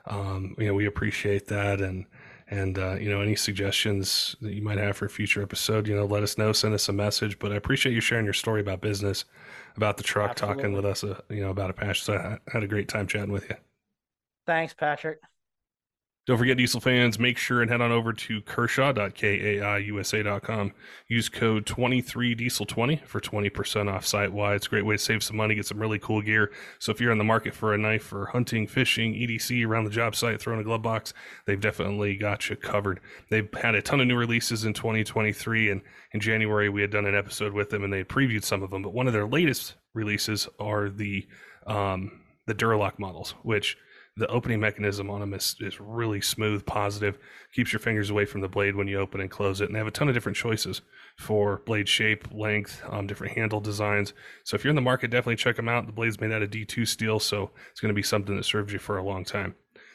Um, 0.06 0.54
you 0.58 0.66
know, 0.66 0.74
we 0.74 0.86
appreciate 0.86 1.46
that, 1.48 1.80
and 1.80 2.06
and 2.48 2.78
uh, 2.78 2.94
you 2.94 3.10
know, 3.10 3.20
any 3.20 3.36
suggestions 3.36 4.36
that 4.40 4.54
you 4.54 4.62
might 4.62 4.78
have 4.78 4.96
for 4.96 5.06
a 5.06 5.10
future 5.10 5.42
episode, 5.42 5.88
you 5.88 5.94
know, 5.94 6.04
let 6.04 6.22
us 6.22 6.38
know. 6.38 6.52
Send 6.52 6.74
us 6.74 6.88
a 6.88 6.92
message. 6.92 7.38
But 7.38 7.52
I 7.52 7.56
appreciate 7.56 7.92
you 7.92 8.00
sharing 8.00 8.24
your 8.24 8.34
story 8.34 8.60
about 8.60 8.80
business, 8.80 9.24
about 9.76 9.96
the 9.96 10.02
truck, 10.02 10.32
Absolutely. 10.32 10.62
talking 10.62 10.72
with 10.72 10.84
us, 10.84 11.04
uh, 11.04 11.20
you 11.30 11.42
know, 11.42 11.50
about 11.50 11.70
a 11.70 11.74
passion. 11.74 12.04
So 12.04 12.14
I 12.14 12.38
had 12.52 12.62
a 12.62 12.68
great 12.68 12.88
time 12.88 13.06
chatting 13.06 13.32
with 13.32 13.48
you. 13.48 13.56
Thanks, 14.46 14.74
Patrick. 14.74 15.20
Don't 16.24 16.38
forget, 16.38 16.56
diesel 16.56 16.80
fans, 16.80 17.18
make 17.18 17.36
sure 17.36 17.62
and 17.62 17.70
head 17.70 17.80
on 17.80 17.90
over 17.90 18.12
to 18.12 18.40
kershaw.kaiusa.com. 18.42 20.72
Use 21.08 21.28
code 21.28 21.66
23diesel20 21.66 23.04
for 23.04 23.20
20% 23.20 23.92
off 23.92 24.06
site 24.06 24.32
wide. 24.32 24.54
It's 24.54 24.68
a 24.68 24.70
great 24.70 24.86
way 24.86 24.94
to 24.94 25.02
save 25.02 25.24
some 25.24 25.36
money, 25.36 25.56
get 25.56 25.66
some 25.66 25.80
really 25.80 25.98
cool 25.98 26.22
gear. 26.22 26.52
So 26.78 26.92
if 26.92 27.00
you're 27.00 27.10
in 27.10 27.18
the 27.18 27.24
market 27.24 27.54
for 27.54 27.74
a 27.74 27.78
knife 27.78 28.04
for 28.04 28.26
hunting, 28.26 28.68
fishing, 28.68 29.14
EDC 29.14 29.66
around 29.66 29.82
the 29.82 29.90
job 29.90 30.14
site, 30.14 30.40
throw 30.40 30.54
in 30.54 30.60
a 30.60 30.64
glove 30.64 30.82
box, 30.82 31.12
they've 31.44 31.60
definitely 31.60 32.14
got 32.14 32.48
you 32.48 32.54
covered. 32.54 33.00
They've 33.28 33.48
had 33.60 33.74
a 33.74 33.82
ton 33.82 34.00
of 34.00 34.06
new 34.06 34.14
releases 34.14 34.64
in 34.64 34.74
2023, 34.74 35.70
and 35.70 35.82
in 36.12 36.20
January 36.20 36.68
we 36.68 36.82
had 36.82 36.92
done 36.92 37.06
an 37.06 37.16
episode 37.16 37.52
with 37.52 37.70
them 37.70 37.82
and 37.82 37.92
they 37.92 38.04
previewed 38.04 38.44
some 38.44 38.62
of 38.62 38.70
them. 38.70 38.82
But 38.82 38.94
one 38.94 39.08
of 39.08 39.12
their 39.12 39.26
latest 39.26 39.74
releases 39.92 40.48
are 40.60 40.88
the 40.88 41.26
um, 41.66 42.20
the 42.46 42.54
Duralock 42.54 43.00
models, 43.00 43.34
which– 43.42 43.76
the 44.16 44.26
opening 44.28 44.60
mechanism 44.60 45.08
on 45.08 45.20
them 45.20 45.32
is, 45.32 45.56
is 45.60 45.80
really 45.80 46.20
smooth, 46.20 46.66
positive, 46.66 47.18
keeps 47.54 47.72
your 47.72 47.80
fingers 47.80 48.10
away 48.10 48.26
from 48.26 48.42
the 48.42 48.48
blade 48.48 48.76
when 48.76 48.86
you 48.86 48.98
open 48.98 49.20
and 49.20 49.30
close 49.30 49.60
it. 49.60 49.66
And 49.66 49.74
they 49.74 49.78
have 49.78 49.86
a 49.86 49.92
ton 49.92 50.08
of 50.08 50.14
different 50.14 50.36
choices 50.36 50.82
for 51.16 51.62
blade 51.64 51.88
shape, 51.88 52.28
length, 52.32 52.82
um, 52.88 53.06
different 53.06 53.36
handle 53.36 53.60
designs. 53.60 54.12
So 54.44 54.54
if 54.54 54.64
you're 54.64 54.70
in 54.70 54.76
the 54.76 54.82
market, 54.82 55.10
definitely 55.10 55.36
check 55.36 55.56
them 55.56 55.68
out. 55.68 55.86
The 55.86 55.92
blade's 55.92 56.20
made 56.20 56.32
out 56.32 56.42
of 56.42 56.50
D2 56.50 56.86
steel, 56.86 57.20
so 57.20 57.50
it's 57.70 57.80
going 57.80 57.88
to 57.88 57.94
be 57.94 58.02
something 58.02 58.36
that 58.36 58.44
serves 58.44 58.72
you 58.72 58.78
for 58.78 58.98
a 58.98 59.04
long 59.04 59.24
time. 59.24 59.54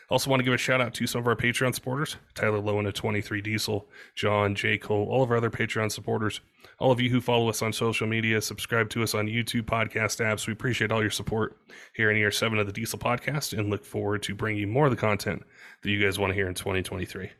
Also, 0.10 0.30
want 0.30 0.40
to 0.40 0.44
give 0.44 0.54
a 0.54 0.58
shout 0.58 0.80
out 0.80 0.94
to 0.94 1.06
some 1.06 1.20
of 1.20 1.28
our 1.28 1.36
Patreon 1.36 1.76
supporters 1.76 2.16
Tyler 2.34 2.62
Lowen 2.62 2.88
of 2.88 2.94
23 2.94 3.42
Diesel, 3.42 3.90
John, 4.16 4.56
J. 4.56 4.78
Cole, 4.78 5.08
all 5.10 5.22
of 5.22 5.32
our 5.32 5.38
other 5.38 5.50
Patreon 5.50 5.92
supporters, 5.92 6.40
all 6.80 6.92
of 6.92 7.02
you 7.02 7.10
who 7.10 7.20
follow 7.20 7.50
us 7.50 7.62
on 7.62 7.74
social 7.74 8.08
media, 8.08 8.42
subscribe 8.42 8.90
to 8.92 9.04
us 9.04 9.14
on 9.14 9.28
YouTube 9.28 9.64
podcast 9.64 10.24
apps. 10.24 10.48
We 10.48 10.54
appreciate 10.54 10.92
all 10.92 11.02
your 11.02 11.12
support 11.12 11.58
here 11.94 12.10
in 12.10 12.18
year 12.18 12.32
seven 12.32 12.58
of 12.58 12.68
the 12.68 12.74
Diesel 12.74 13.00
podcast 13.00 13.58
and 13.58 13.70
look 13.70 13.84
forward 13.84 14.24
to 14.24 14.36
bringing 14.36 14.62
you 14.62 14.68
more 14.68 14.86
of 14.86 14.92
the 14.92 14.98
content 14.98 15.44
that 15.84 15.90
you 15.90 16.02
guys 16.02 16.18
want 16.18 16.32
to 16.32 16.36
hear 16.36 16.48
in 16.48 16.54
2023. 16.54 17.32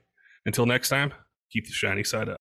Until 0.46 0.66
next 0.66 0.90
time, 0.90 1.14
keep 1.52 1.66
the 1.66 1.72
shiny 1.72 2.04
side 2.04 2.28
up. 2.30 2.37